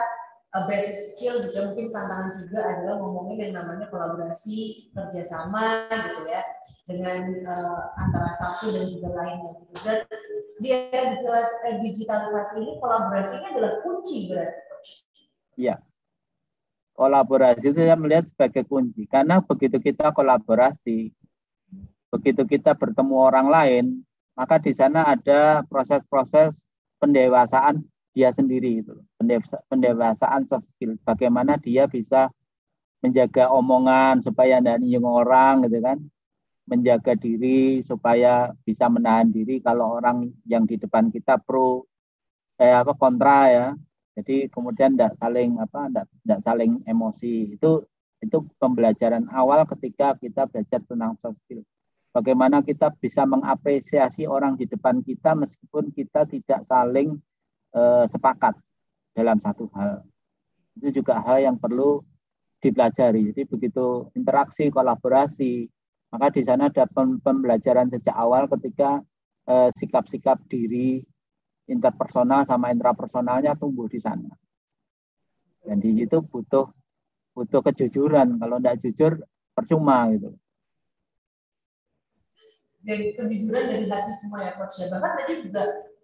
[0.56, 6.42] uh, basic skill juga mungkin tantangan juga adalah ngomongin yang namanya kolaborasi kerjasama gitu ya
[6.90, 9.74] dengan uh, antara satu dan juga lainnya gitu.
[9.86, 10.33] Dan eh,
[10.64, 14.64] digitalisasi ini kolaborasinya adalah kunci berarti
[15.54, 15.78] Iya.
[16.94, 21.10] Kolaborasi itu saya melihat sebagai kunci karena begitu kita kolaborasi,
[22.14, 23.86] begitu kita bertemu orang lain,
[24.38, 26.54] maka di sana ada proses-proses
[27.02, 27.82] pendewasaan
[28.14, 28.94] dia sendiri itu.
[29.70, 30.98] Pendewasaan soft skill.
[31.02, 32.30] Bagaimana dia bisa
[33.02, 35.98] menjaga omongan supaya tidak nyinggung orang gitu kan
[36.64, 41.84] menjaga diri supaya bisa menahan diri kalau orang yang di depan kita pro
[42.60, 43.68] eh apa kontra ya.
[44.14, 47.58] Jadi kemudian tidak saling apa tidak saling emosi.
[47.58, 47.84] Itu
[48.24, 51.66] itu pembelajaran awal ketika kita belajar tentang soft skill.
[52.14, 57.18] Bagaimana kita bisa mengapresiasi orang di depan kita meskipun kita tidak saling
[57.74, 58.56] eh, sepakat
[59.18, 60.06] dalam satu hal.
[60.78, 62.06] Itu juga hal yang perlu
[62.64, 63.34] dipelajari.
[63.34, 65.68] Jadi begitu interaksi kolaborasi
[66.14, 66.86] maka di sana ada
[67.26, 69.02] pembelajaran sejak awal ketika
[69.50, 70.90] eh, sikap-sikap eh, diri
[71.66, 74.30] interpersonal sama intrapersonalnya tumbuh di sana.
[75.66, 76.70] Dan di situ butuh
[77.34, 78.38] butuh kejujuran.
[78.38, 79.12] Kalau tidak jujur
[79.58, 80.38] percuma gitu.
[82.86, 84.94] Dan kejujuran dari hati semua ya coach ya.
[84.94, 85.64] Bahkan tadi juga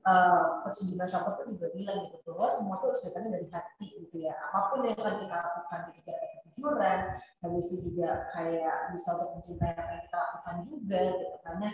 [0.10, 4.18] uh, coach Bima Sapot juga bilang gitu bahwa semua itu harus datangnya dari hati gitu
[4.26, 4.34] ya.
[4.50, 6.14] Apa pun yang akan kita lakukan ketika
[6.50, 7.00] kejujuran
[7.40, 11.36] habis itu juga kayak bisa untuk mencintai apa yang kita lakukan juga gitu.
[11.46, 11.68] Karena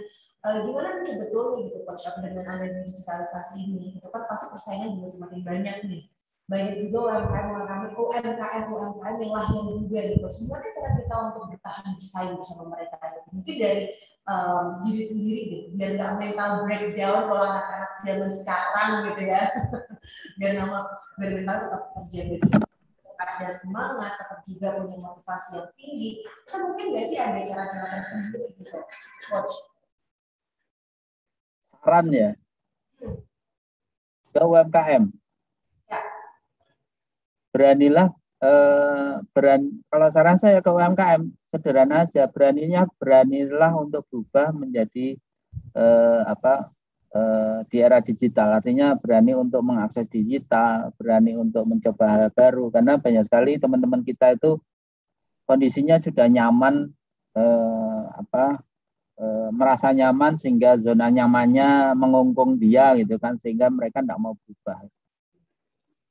[0.45, 2.05] uh, gimana sih sebetulnya gitu coach?
[2.19, 6.03] Dengan adanya digitalisasi ini itu kan pasti persaingan juga semakin banyak nih.
[6.45, 10.27] Banyak juga UMKM UMKM UMKM UMKM yang lahir juga gitu.
[10.29, 13.29] Semuanya cara kita untuk bertahan bersaing bersama mereka gitu.
[13.33, 13.83] mungkin dari
[14.29, 15.65] um, diri sendiri gitu.
[15.73, 19.43] Biar nggak mental breakdown kalau anak-anak zaman sekarang gitu ya.
[20.37, 20.85] Biar nama
[21.17, 22.64] biar mental tetap terjaga
[23.25, 26.11] ada semangat, tetap juga punya motivasi yang tinggi,
[26.45, 28.79] kan mungkin nggak sih ada cara-cara tersendiri gitu,
[29.27, 29.53] coach?
[31.85, 32.29] Saran ya
[33.01, 33.17] hmm.
[34.33, 35.03] ke UMKM.
[35.85, 35.99] Ya.
[37.53, 38.09] Beranilah
[38.41, 41.21] eh, berani kalau saran saya ke UMKM
[41.53, 45.15] sederhana aja beraninya beranilah untuk berubah menjadi
[45.77, 46.74] eh, apa
[47.71, 48.59] di era digital.
[48.59, 52.67] Artinya berani untuk mengakses digital berani untuk mencoba hal baru.
[52.67, 54.59] Karena banyak sekali teman-teman kita itu
[55.47, 56.91] kondisinya sudah nyaman
[57.37, 58.59] eh, apa
[59.21, 64.89] eh, merasa nyaman sehingga zona nyamannya mengungkung dia gitu kan sehingga mereka tidak mau berubah.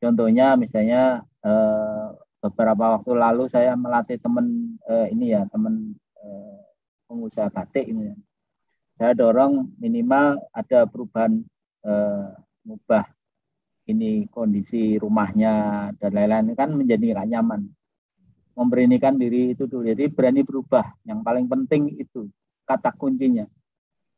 [0.00, 2.06] Contohnya misalnya eh,
[2.40, 6.58] beberapa waktu lalu saya melatih teman eh, ini ya teman eh,
[7.10, 8.16] pengusaha batik ini ya
[8.94, 11.42] saya dorong minimal ada perubahan
[11.82, 12.26] eh,
[12.62, 13.04] mubah
[13.84, 16.56] ini kondisi rumahnya dan lain-lain.
[16.56, 17.60] Kan menjadi nggak nyaman.
[18.54, 19.84] Memberanikan diri itu dulu.
[19.84, 20.94] Jadi berani berubah.
[21.04, 22.30] Yang paling penting itu
[22.64, 23.44] kata kuncinya.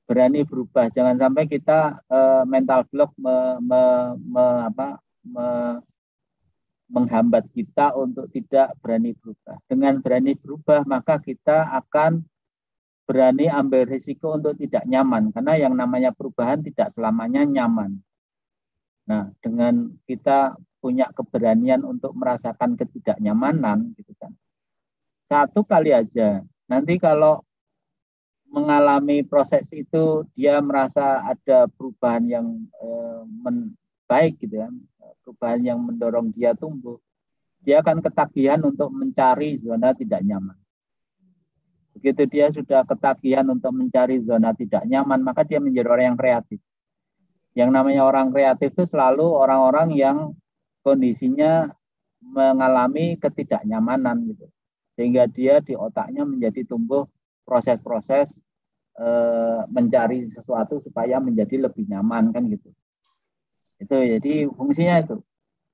[0.06, 0.92] Berani berubah.
[0.92, 3.82] Jangan sampai kita eh, mental block me, me,
[4.22, 5.46] me, apa, me,
[6.86, 9.58] menghambat kita untuk tidak berani berubah.
[9.66, 12.22] Dengan berani berubah, maka kita akan
[13.06, 18.02] berani ambil risiko untuk tidak nyaman karena yang namanya perubahan tidak selamanya nyaman.
[19.06, 24.34] Nah, dengan kita punya keberanian untuk merasakan ketidaknyamanan gitu kan.
[25.30, 26.42] Satu kali aja.
[26.66, 27.46] Nanti kalau
[28.50, 32.46] mengalami proses itu dia merasa ada perubahan yang
[32.82, 33.22] eh,
[34.10, 34.74] baik gitu kan.
[35.22, 36.98] Perubahan yang mendorong dia tumbuh.
[37.62, 40.54] Dia akan ketagihan untuk mencari zona tidak nyaman.
[41.96, 46.60] Begitu dia sudah ketagihan untuk mencari zona tidak nyaman, maka dia menjadi orang yang kreatif.
[47.56, 50.36] Yang namanya orang kreatif itu selalu orang-orang yang
[50.84, 51.72] kondisinya
[52.20, 54.46] mengalami ketidaknyamanan gitu.
[54.92, 57.08] Sehingga dia di otaknya menjadi tumbuh
[57.48, 58.28] proses-proses
[58.92, 59.08] e,
[59.72, 62.68] mencari sesuatu supaya menjadi lebih nyaman kan gitu.
[63.80, 65.16] Itu jadi fungsinya itu.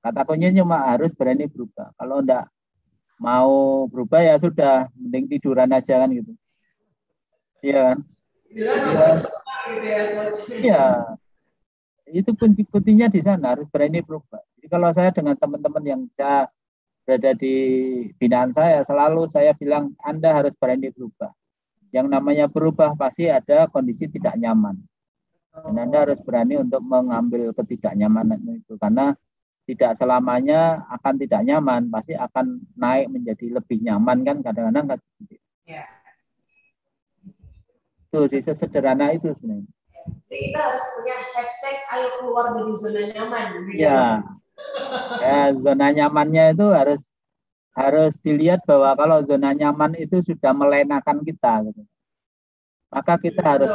[0.03, 1.94] Kata kuncinya cuma harus berani berubah.
[1.99, 2.47] Kalau enggak
[3.23, 6.35] mau berubah ya sudah mending tiduran aja kan gitu.
[7.62, 7.99] Iya kan?
[8.51, 10.03] Ya,
[10.59, 10.85] iya.
[12.11, 14.43] Itu kunci kuncinya di sana harus berani berubah.
[14.59, 16.51] Jadi kalau saya dengan teman-teman yang saya
[17.07, 17.55] berada di
[18.19, 21.31] binaan saya selalu saya bilang anda harus berani berubah.
[21.94, 24.82] Yang namanya berubah pasti ada kondisi tidak nyaman.
[25.53, 28.74] Dan anda harus berani untuk mengambil ketidaknyamanan itu.
[28.77, 29.15] Karena
[29.73, 35.01] tidak selamanya akan tidak nyaman, pasti akan naik menjadi lebih nyaman kan kadang-kadang kan
[35.65, 35.89] ya.
[38.12, 39.73] Itu sih sesederhana itu sebenarnya.
[40.28, 43.47] Jadi kita harus punya hashtag ayo keluar dari zona nyaman.
[43.69, 43.81] Gitu.
[43.81, 44.20] Ya.
[45.24, 47.01] ya, zona nyamannya itu harus
[47.73, 51.82] harus dilihat bahwa kalau zona nyaman itu sudah melenakan kita gitu.
[52.93, 53.73] Maka kita ya, harus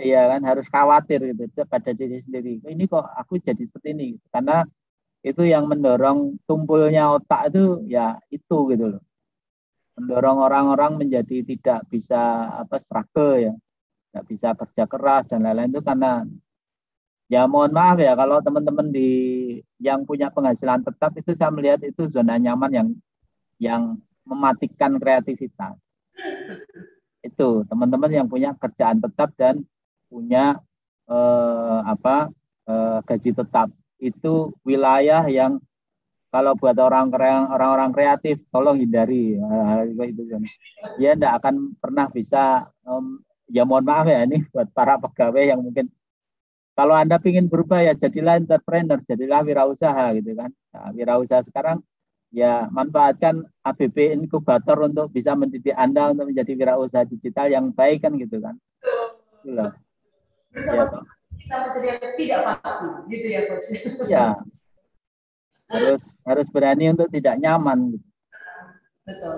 [0.00, 2.58] iya kan harus khawatir gitu pada diri sendiri.
[2.66, 4.66] Ini kok aku jadi seperti ini karena
[5.20, 9.02] itu yang mendorong tumpulnya otak itu ya itu gitu loh.
[10.00, 13.52] Mendorong orang-orang menjadi tidak bisa apa struggle ya.
[14.10, 16.24] Tidak bisa kerja keras dan lain-lain itu karena
[17.30, 19.08] ya mohon maaf ya kalau teman-teman di
[19.78, 22.88] yang punya penghasilan tetap itu saya melihat itu zona nyaman yang
[23.60, 23.82] yang
[24.24, 25.76] mematikan kreativitas.
[27.20, 29.60] Itu teman-teman yang punya kerjaan tetap dan
[30.08, 30.56] punya
[31.06, 32.32] eh, apa
[32.66, 33.68] eh, gaji tetap
[34.00, 35.60] itu wilayah yang
[36.30, 37.10] kalau buat orang
[37.50, 39.36] orang-orang kreatif tolong hindari.
[39.92, 40.24] Itu
[40.96, 43.20] ya tidak akan pernah bisa um,
[43.50, 45.90] ya mohon maaf ya ini buat para pegawai yang mungkin
[46.78, 50.50] kalau anda ingin berubah ya jadilah entrepreneur jadilah wirausaha gitu kan.
[50.72, 51.82] Nah, wirausaha sekarang
[52.30, 58.14] ya manfaatkan ABB inkubator untuk bisa mendidik anda untuk menjadi wirausaha digital yang baik kan
[58.16, 58.54] gitu kan.
[59.42, 59.74] Itulah.
[60.54, 60.86] Ya,
[61.40, 63.68] kita menjadi yang tidak pasti, gitu ya coach.
[64.06, 64.26] Iya.
[65.70, 67.94] harus harus berani untuk tidak nyaman.
[67.94, 68.08] Gitu.
[69.06, 69.36] Betul.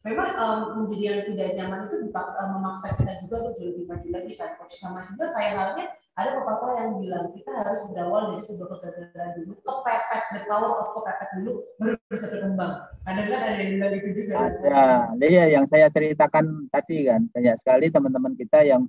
[0.00, 4.32] Memang um, menjadi yang tidak nyaman itu uh, memaksa kita juga untuk lebih maju lagi
[4.36, 4.80] kan coach.
[4.80, 5.86] Sama juga kayak halnya
[6.20, 10.88] ada pepatah yang bilang kita harus berawal dari sebuah kegagalan dulu, kepepet, the power of
[10.92, 12.72] kepepet dulu, baru bisa berkembang.
[13.08, 14.34] Kadang-kadang ada yang bilang gitu juga.
[14.36, 14.84] Ada,
[15.24, 18.84] iya yang saya ceritakan tadi kan banyak sekali teman-teman kita yang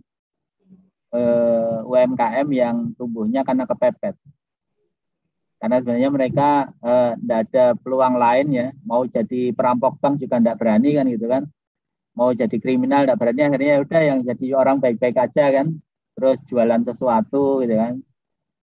[1.12, 4.16] eh, UMKM yang tumbuhnya karena kepepet.
[5.62, 6.50] Karena sebenarnya mereka
[7.22, 11.26] tidak eh, ada peluang lain ya, mau jadi perampok bank juga tidak berani kan gitu
[11.30, 11.44] kan,
[12.18, 15.68] mau jadi kriminal tidak berani akhirnya ya udah yang jadi orang baik-baik aja kan,
[16.18, 18.02] terus jualan sesuatu gitu kan,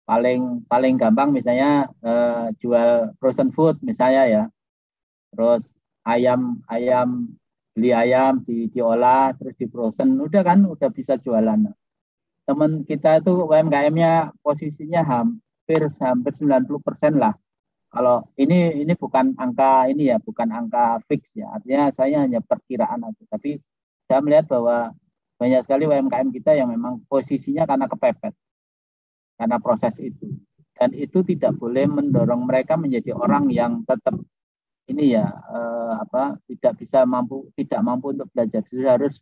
[0.09, 4.43] paling paling gampang misalnya eh, jual frozen food misalnya ya,
[5.29, 5.61] terus
[6.01, 7.29] ayam ayam
[7.77, 11.69] beli ayam di diolah terus di frozen udah kan udah bisa jualan
[12.49, 17.37] teman kita itu UMKM-nya posisinya hampir hampir 90 persen lah.
[17.93, 21.53] Kalau ini ini bukan angka ini ya, bukan angka fix ya.
[21.53, 23.23] Artinya saya hanya perkiraan aja.
[23.29, 23.61] Tapi
[24.09, 24.97] saya melihat bahwa
[25.37, 28.33] banyak sekali UMKM kita yang memang posisinya karena kepepet,
[29.37, 30.33] karena proses itu.
[30.73, 34.17] Dan itu tidak boleh mendorong mereka menjadi orang yang tetap
[34.89, 38.65] ini ya eh, apa tidak bisa mampu tidak mampu untuk belajar.
[38.65, 39.21] Jadi harus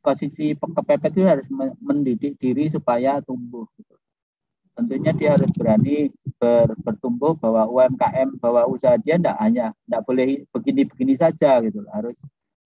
[0.00, 1.46] posisi kepepet itu harus
[1.80, 3.64] mendidik diri supaya tumbuh.
[3.76, 3.94] Gitu.
[4.74, 10.26] Tentunya dia harus berani ber, bertumbuh bahwa UMKM, bahwa usaha dia tidak hanya tidak boleh
[10.50, 11.86] begini-begini saja gitu.
[11.94, 12.18] Harus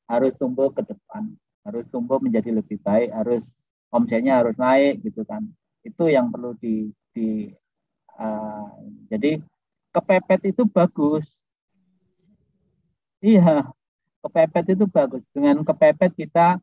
[0.09, 1.37] harus tumbuh ke depan,
[1.69, 3.45] harus tumbuh menjadi lebih baik, harus
[3.93, 5.45] omsetnya harus naik gitu kan.
[5.85, 7.53] Itu yang perlu di, di
[8.17, 8.73] uh,
[9.13, 9.45] jadi
[9.93, 11.29] kepepet itu bagus.
[13.21, 13.69] Iya,
[14.25, 15.23] kepepet itu bagus.
[15.35, 16.57] Dengan kepepet kita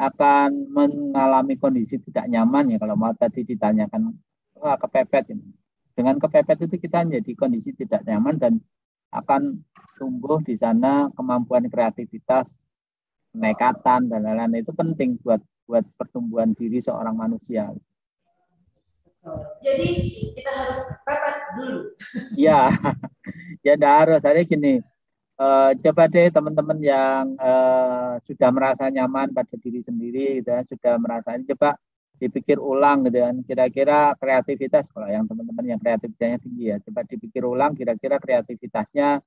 [0.00, 4.16] akan mengalami kondisi tidak nyaman ya kalau mau tadi ditanyakan
[4.56, 5.52] wah kepepet ini.
[5.92, 8.52] Dengan kepepet itu kita menjadi kondisi tidak nyaman dan
[9.12, 9.60] akan
[10.00, 12.48] tumbuh di sana kemampuan kreativitas,
[13.36, 17.68] nekatan dan lain-lain itu penting buat buat pertumbuhan diri seorang manusia.
[19.60, 19.88] Jadi
[20.32, 21.80] kita harus pepet dulu.
[22.40, 22.72] Ya,
[23.60, 24.20] ya tidak harus.
[24.24, 24.72] Jadi gini,
[25.40, 30.94] uh, coba deh teman-teman yang uh, sudah merasa nyaman pada diri sendiri, gitu ya, sudah
[31.00, 31.80] merasa coba
[32.20, 33.36] dipikir ulang gitu kan.
[33.48, 39.24] Kira-kira kreativitas kalau yang teman-teman yang kreativitasnya tinggi ya, coba dipikir ulang kira-kira kreativitasnya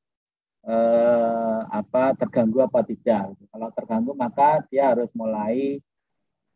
[0.70, 3.34] eh, apa terganggu apa tidak.
[3.50, 5.82] Kalau terganggu maka dia harus mulai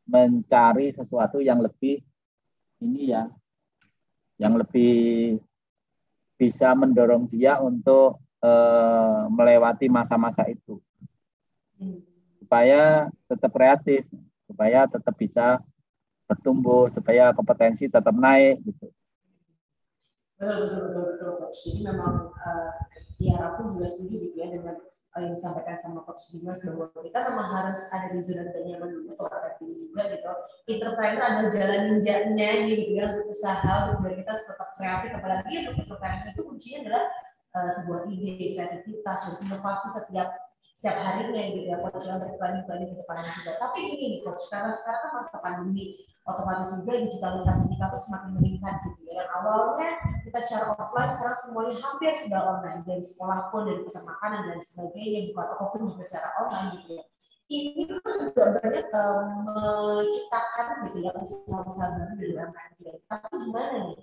[0.06, 2.06] mencari sesuatu yang lebih
[2.86, 3.26] ini ya,
[4.38, 5.42] yang lebih
[6.38, 10.78] bisa mendorong dia untuk eh, melewati masa-masa itu,
[12.42, 14.04] supaya tetap kreatif,
[14.48, 15.62] supaya tetap bisa
[16.28, 18.88] bertumbuh, supaya kompetensi tetap naik gitu.
[20.38, 21.60] Betul betul betul betul coach.
[21.66, 22.72] Jadi memang uh,
[23.18, 27.20] ya aku juga setuju gitu ya dengan uh, yang disampaikan sama coach Dimas bahwa kita
[27.34, 30.30] memang harus ada di zona nyaman dulu kalau ada juga gitu.
[30.70, 36.28] Entrepreneur adalah jalan ninjanya gitu ya untuk usaha untuk kita tetap kreatif apalagi untuk entrepreneur
[36.30, 37.04] itu kuncinya adalah
[37.58, 40.30] uh, sebuah ide kreativitas dan inovasi setiap
[40.78, 43.52] setiap harinya gitu ya coach yang berplanning-planning ke depannya juga.
[43.58, 48.76] Tapi ini coach karena sekarang kan masa pandemi otomatis juga digitalisasi kita tuh semakin meningkat
[48.86, 49.26] gitu ya.
[49.26, 49.90] Dan awalnya
[50.22, 54.60] kita secara offline sekarang semuanya hampir sudah online dari sekolah pun dari pesan makanan dan
[54.62, 57.06] sebagainya buka toko pun juga secara online gitu ya.
[57.48, 62.28] Ini kan juga banyak um, menciptakan gitu ya usaha-usaha baru di
[62.78, 62.92] juga.
[63.10, 63.98] Tapi gimana nih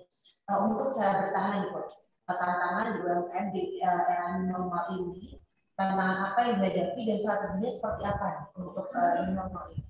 [0.51, 2.14] uh, untuk cara bertahan coach?
[2.25, 5.37] Tantangan di UMKM di uh, era normal ini
[5.77, 8.27] tantangan apa yang dihadapi dan strateginya seperti apa
[8.57, 9.83] untuk uh, normal ini?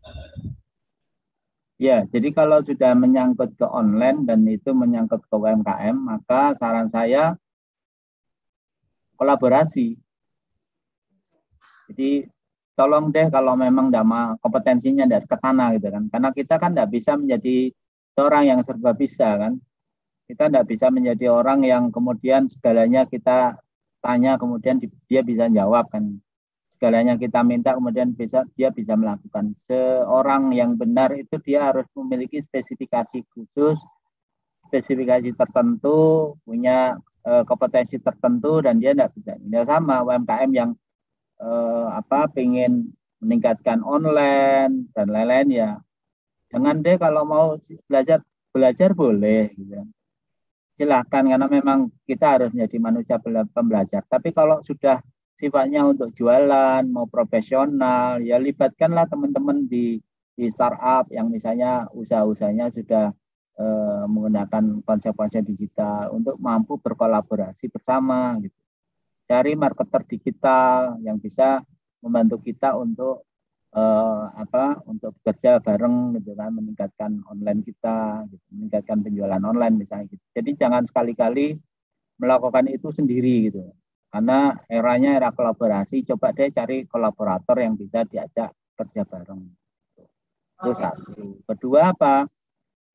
[1.75, 7.35] Ya, jadi kalau sudah menyangkut ke online dan itu menyangkut ke UMKM, maka saran saya
[9.19, 9.99] kolaborasi.
[11.91, 12.27] Jadi
[12.75, 16.07] tolong deh kalau memang dama kompetensinya dari ke sana gitu kan.
[16.11, 17.71] Karena kita kan tidak bisa menjadi
[18.15, 19.59] seorang yang serba bisa kan.
[20.25, 23.61] Kita tidak bisa menjadi orang yang kemudian segalanya kita
[24.01, 24.77] tanya kemudian
[25.09, 26.21] dia bisa jawab kan
[26.75, 29.55] segalanya kita minta kemudian bisa dia bisa melakukan.
[29.65, 33.79] Seorang yang benar itu dia harus memiliki spesifikasi khusus,
[34.67, 39.33] spesifikasi tertentu, punya e, kompetensi tertentu dan dia tidak bisa.
[39.39, 40.71] Tidak sama UMKM yang
[41.39, 41.49] e,
[41.95, 42.91] apa pengen
[43.23, 45.71] meningkatkan online dan lain-lain ya.
[46.51, 47.45] Jangan deh kalau mau
[47.87, 48.21] belajar
[48.51, 49.79] belajar boleh gitu.
[50.75, 53.15] Silahkan karena memang kita harus menjadi manusia
[53.55, 54.03] pembelajar.
[54.11, 54.99] Tapi kalau sudah
[55.39, 59.99] sifatnya untuk jualan, mau profesional, ya libatkanlah teman-teman di
[60.35, 63.15] di startup yang misalnya usaha-usahanya sudah
[63.55, 68.59] eh, menggunakan konsep-konsep digital untuk mampu berkolaborasi bersama gitu.
[69.25, 71.63] Cari marketer digital yang bisa
[72.03, 73.25] membantu kita untuk
[73.75, 80.07] eh, apa untuk bekerja bareng gitu kan meningkatkan online kita gitu, meningkatkan penjualan online misalnya
[80.09, 80.23] gitu.
[80.31, 81.59] Jadi jangan sekali-kali
[82.15, 83.75] melakukan itu sendiri gitu
[84.15, 89.43] karena eranya era kolaborasi, coba deh cari kolaborator yang bisa diajak kerja bareng.
[90.55, 91.43] Itu satu.
[91.43, 92.23] Kedua apa?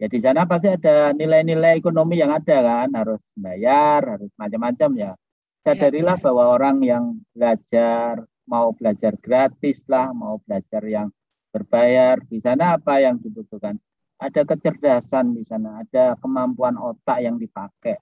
[0.01, 5.13] Ya di sana pasti ada nilai-nilai ekonomi yang ada kan, harus bayar, harus macam-macam ya.
[5.61, 6.25] Sadarilah iya.
[6.25, 7.05] bahwa orang yang
[7.37, 11.09] belajar, mau belajar gratis lah, mau belajar yang
[11.55, 13.79] berbayar, di sana apa yang dibutuhkan?
[14.19, 17.97] Ada kecerdasan di sana, ada kemampuan otak yang dipakai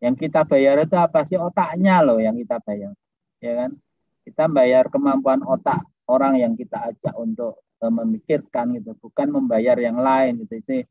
[0.00, 2.92] yang kita bayar itu apa sih otaknya loh yang kita bayar,
[3.40, 3.70] ya kan?
[4.26, 5.80] Kita bayar kemampuan otak
[6.10, 10.60] orang yang kita ajak untuk uh, memikirkan gitu, bukan membayar yang lain gitu.
[10.60, 10.84] Ini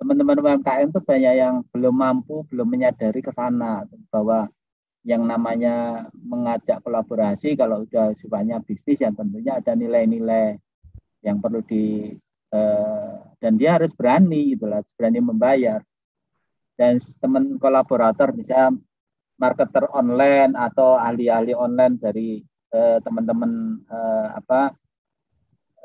[0.00, 4.50] teman-teman UMKM itu banyak yang belum mampu, belum menyadari ke sana bahwa
[5.04, 10.56] yang namanya mengajak kolaborasi kalau sudah sifatnya bisnis yang tentunya ada nilai-nilai
[11.20, 12.12] yang perlu di
[12.52, 15.84] uh, dan dia harus berani gitu lah, berani membayar.
[16.74, 18.72] Dan teman kolaborator bisa
[19.36, 22.40] marketer online atau ahli-ahli online dari
[22.74, 24.74] eh, teman-teman eh, apa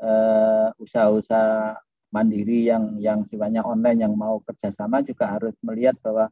[0.00, 1.76] eh, usaha-usaha
[2.10, 6.26] mandiri yang yang sifatnya online yang mau kerjasama juga harus melihat bahwa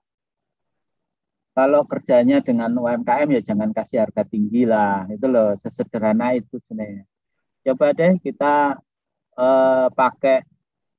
[1.58, 5.10] kalau kerjanya dengan UMKM ya jangan kasih harga tinggi lah.
[5.10, 7.02] Itu loh sesederhana itu sebenarnya.
[7.66, 8.78] Coba deh kita
[9.34, 10.38] eh, pakai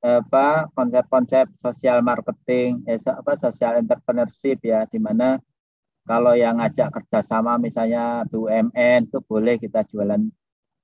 [0.00, 5.40] apa konsep-konsep sosial marketing, eh, apa sosial entrepreneurship ya, di mana
[6.04, 10.28] kalau yang ngajak kerjasama misalnya BUMN itu boleh kita jualan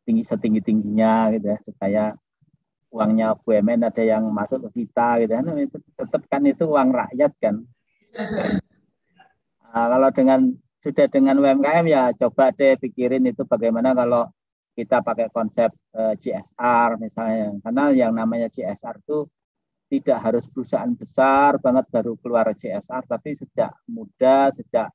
[0.08, 2.02] tinggi setinggi tingginya gitu ya supaya
[2.88, 7.32] uangnya BUMN ada yang masuk ke kita gitu kan itu tetap kan itu uang rakyat
[7.44, 7.60] kan.
[9.76, 10.40] Nah, kalau dengan
[10.80, 14.24] sudah dengan UMKM ya coba deh pikirin itu bagaimana kalau
[14.72, 17.60] kita pakai konsep eh, CSR misalnya.
[17.60, 19.28] Karena yang namanya CSR itu
[19.86, 24.90] tidak harus perusahaan besar banget baru keluar CSR tapi sejak muda sejak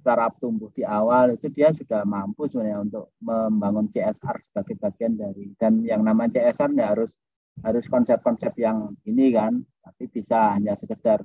[0.00, 5.52] startup tumbuh di awal itu dia sudah mampu sebenarnya untuk membangun CSR sebagai bagian dari
[5.60, 7.12] dan yang namanya CSR nggak harus
[7.60, 11.20] harus konsep-konsep yang ini kan tapi bisa hanya sekedar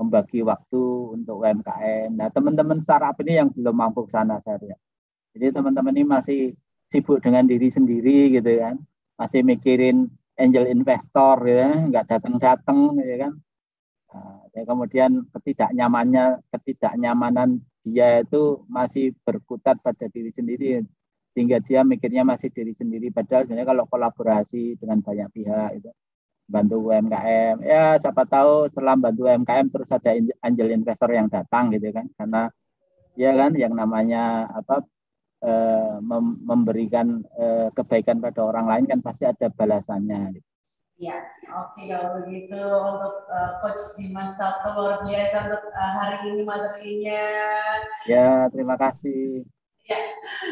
[0.00, 0.82] membagi waktu
[1.20, 2.16] untuk UMKM.
[2.16, 4.56] Nah, teman-teman startup ini yang belum mampu ke sana saya
[5.36, 6.40] Jadi teman-teman ini masih
[6.88, 8.80] sibuk dengan diri sendiri gitu kan.
[9.20, 10.08] Masih mikirin
[10.40, 13.32] angel investor ya, nggak datang-datang gitu kan.
[14.10, 20.84] Nah, ya kemudian ketidaknyamannya, ketidaknyamanan dia itu masih berkutat pada diri sendiri
[21.30, 25.90] sehingga dia mikirnya masih diri sendiri padahal sebenarnya kalau kolaborasi dengan banyak pihak itu
[26.50, 30.10] bantu UMKM ya siapa tahu setelah bantu UMKM terus ada
[30.42, 32.50] angel investor yang datang gitu kan karena
[33.14, 34.82] ya kan yang namanya apa
[35.46, 35.96] eh,
[36.42, 40.50] memberikan eh, kebaikan pada orang lain kan pasti ada balasannya gitu.
[41.00, 41.16] Ya,
[41.48, 47.24] oke kalau begitu untuk uh, Coach Dimas Sabto luar biasa untuk uh, hari ini materinya.
[48.04, 49.48] Ya, terima kasih.
[49.88, 49.96] Ya,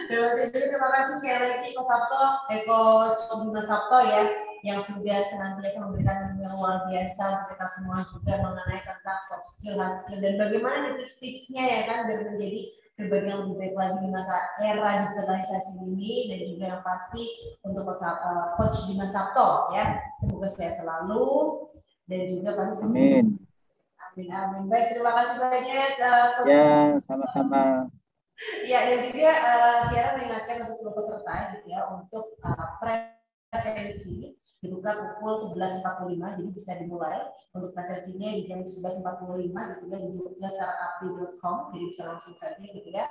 [0.08, 5.22] terima kasih, terima kasih sekali lagi Coach Sabto, eh, Coach Dimas Sabto ya yang sudah
[5.30, 10.34] senantiasa memberikan yang luar biasa kita semua juga mengenai tentang soft skill, hard skill, dan
[10.34, 12.62] bagaimana tips-tipsnya ya kan biar menjadi
[12.98, 17.24] pribadi yang lebih baik lagi di masa era digitalisasi ini dan juga yang pasti
[17.62, 20.02] untuk uh, coach di masa Sabto ya.
[20.18, 21.26] Semoga sehat selalu
[22.10, 23.26] dan juga pasti amin.
[24.02, 24.62] Amin amin.
[24.66, 26.50] Baik terima kasih banyak uh, coach.
[26.50, 27.86] Ya sama-sama.
[28.66, 32.66] Ya dan juga uh, Tiara mengingatkan untuk seluruh peserta gitu ya untuk uh,
[33.48, 37.20] presensi dibuka pukul 11.45 jadi bisa dimulai
[37.56, 39.00] untuk presensinya di jam 11.45
[39.48, 43.08] gitu ya di startupdi.com jadi bisa langsung saja gitu ya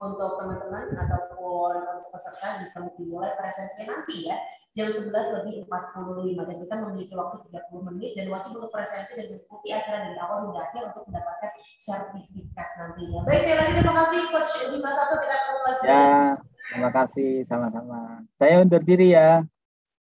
[0.00, 4.36] untuk teman-teman ataupun untuk peserta bisa dimulai presensinya nanti ya
[4.70, 5.12] jam 11
[5.42, 9.98] lebih 45 dan kita memiliki waktu 30 menit dan wajib untuk presensi dan mengikuti acara
[10.08, 11.52] dari awal hingga akhir untuk mendapatkan
[11.82, 13.20] sertifikat nantinya.
[13.26, 15.84] Baik, sekali lagi terima kasih Coach Dimas Sabto kita ketemu lagi.
[15.90, 16.49] Ya.
[16.70, 18.22] Terima kasih sama-sama.
[18.38, 19.42] Saya undur diri ya.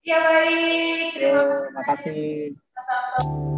[0.03, 1.15] Ya baik.
[1.15, 2.59] Terima kasih.
[2.59, 3.56] Terima kasih.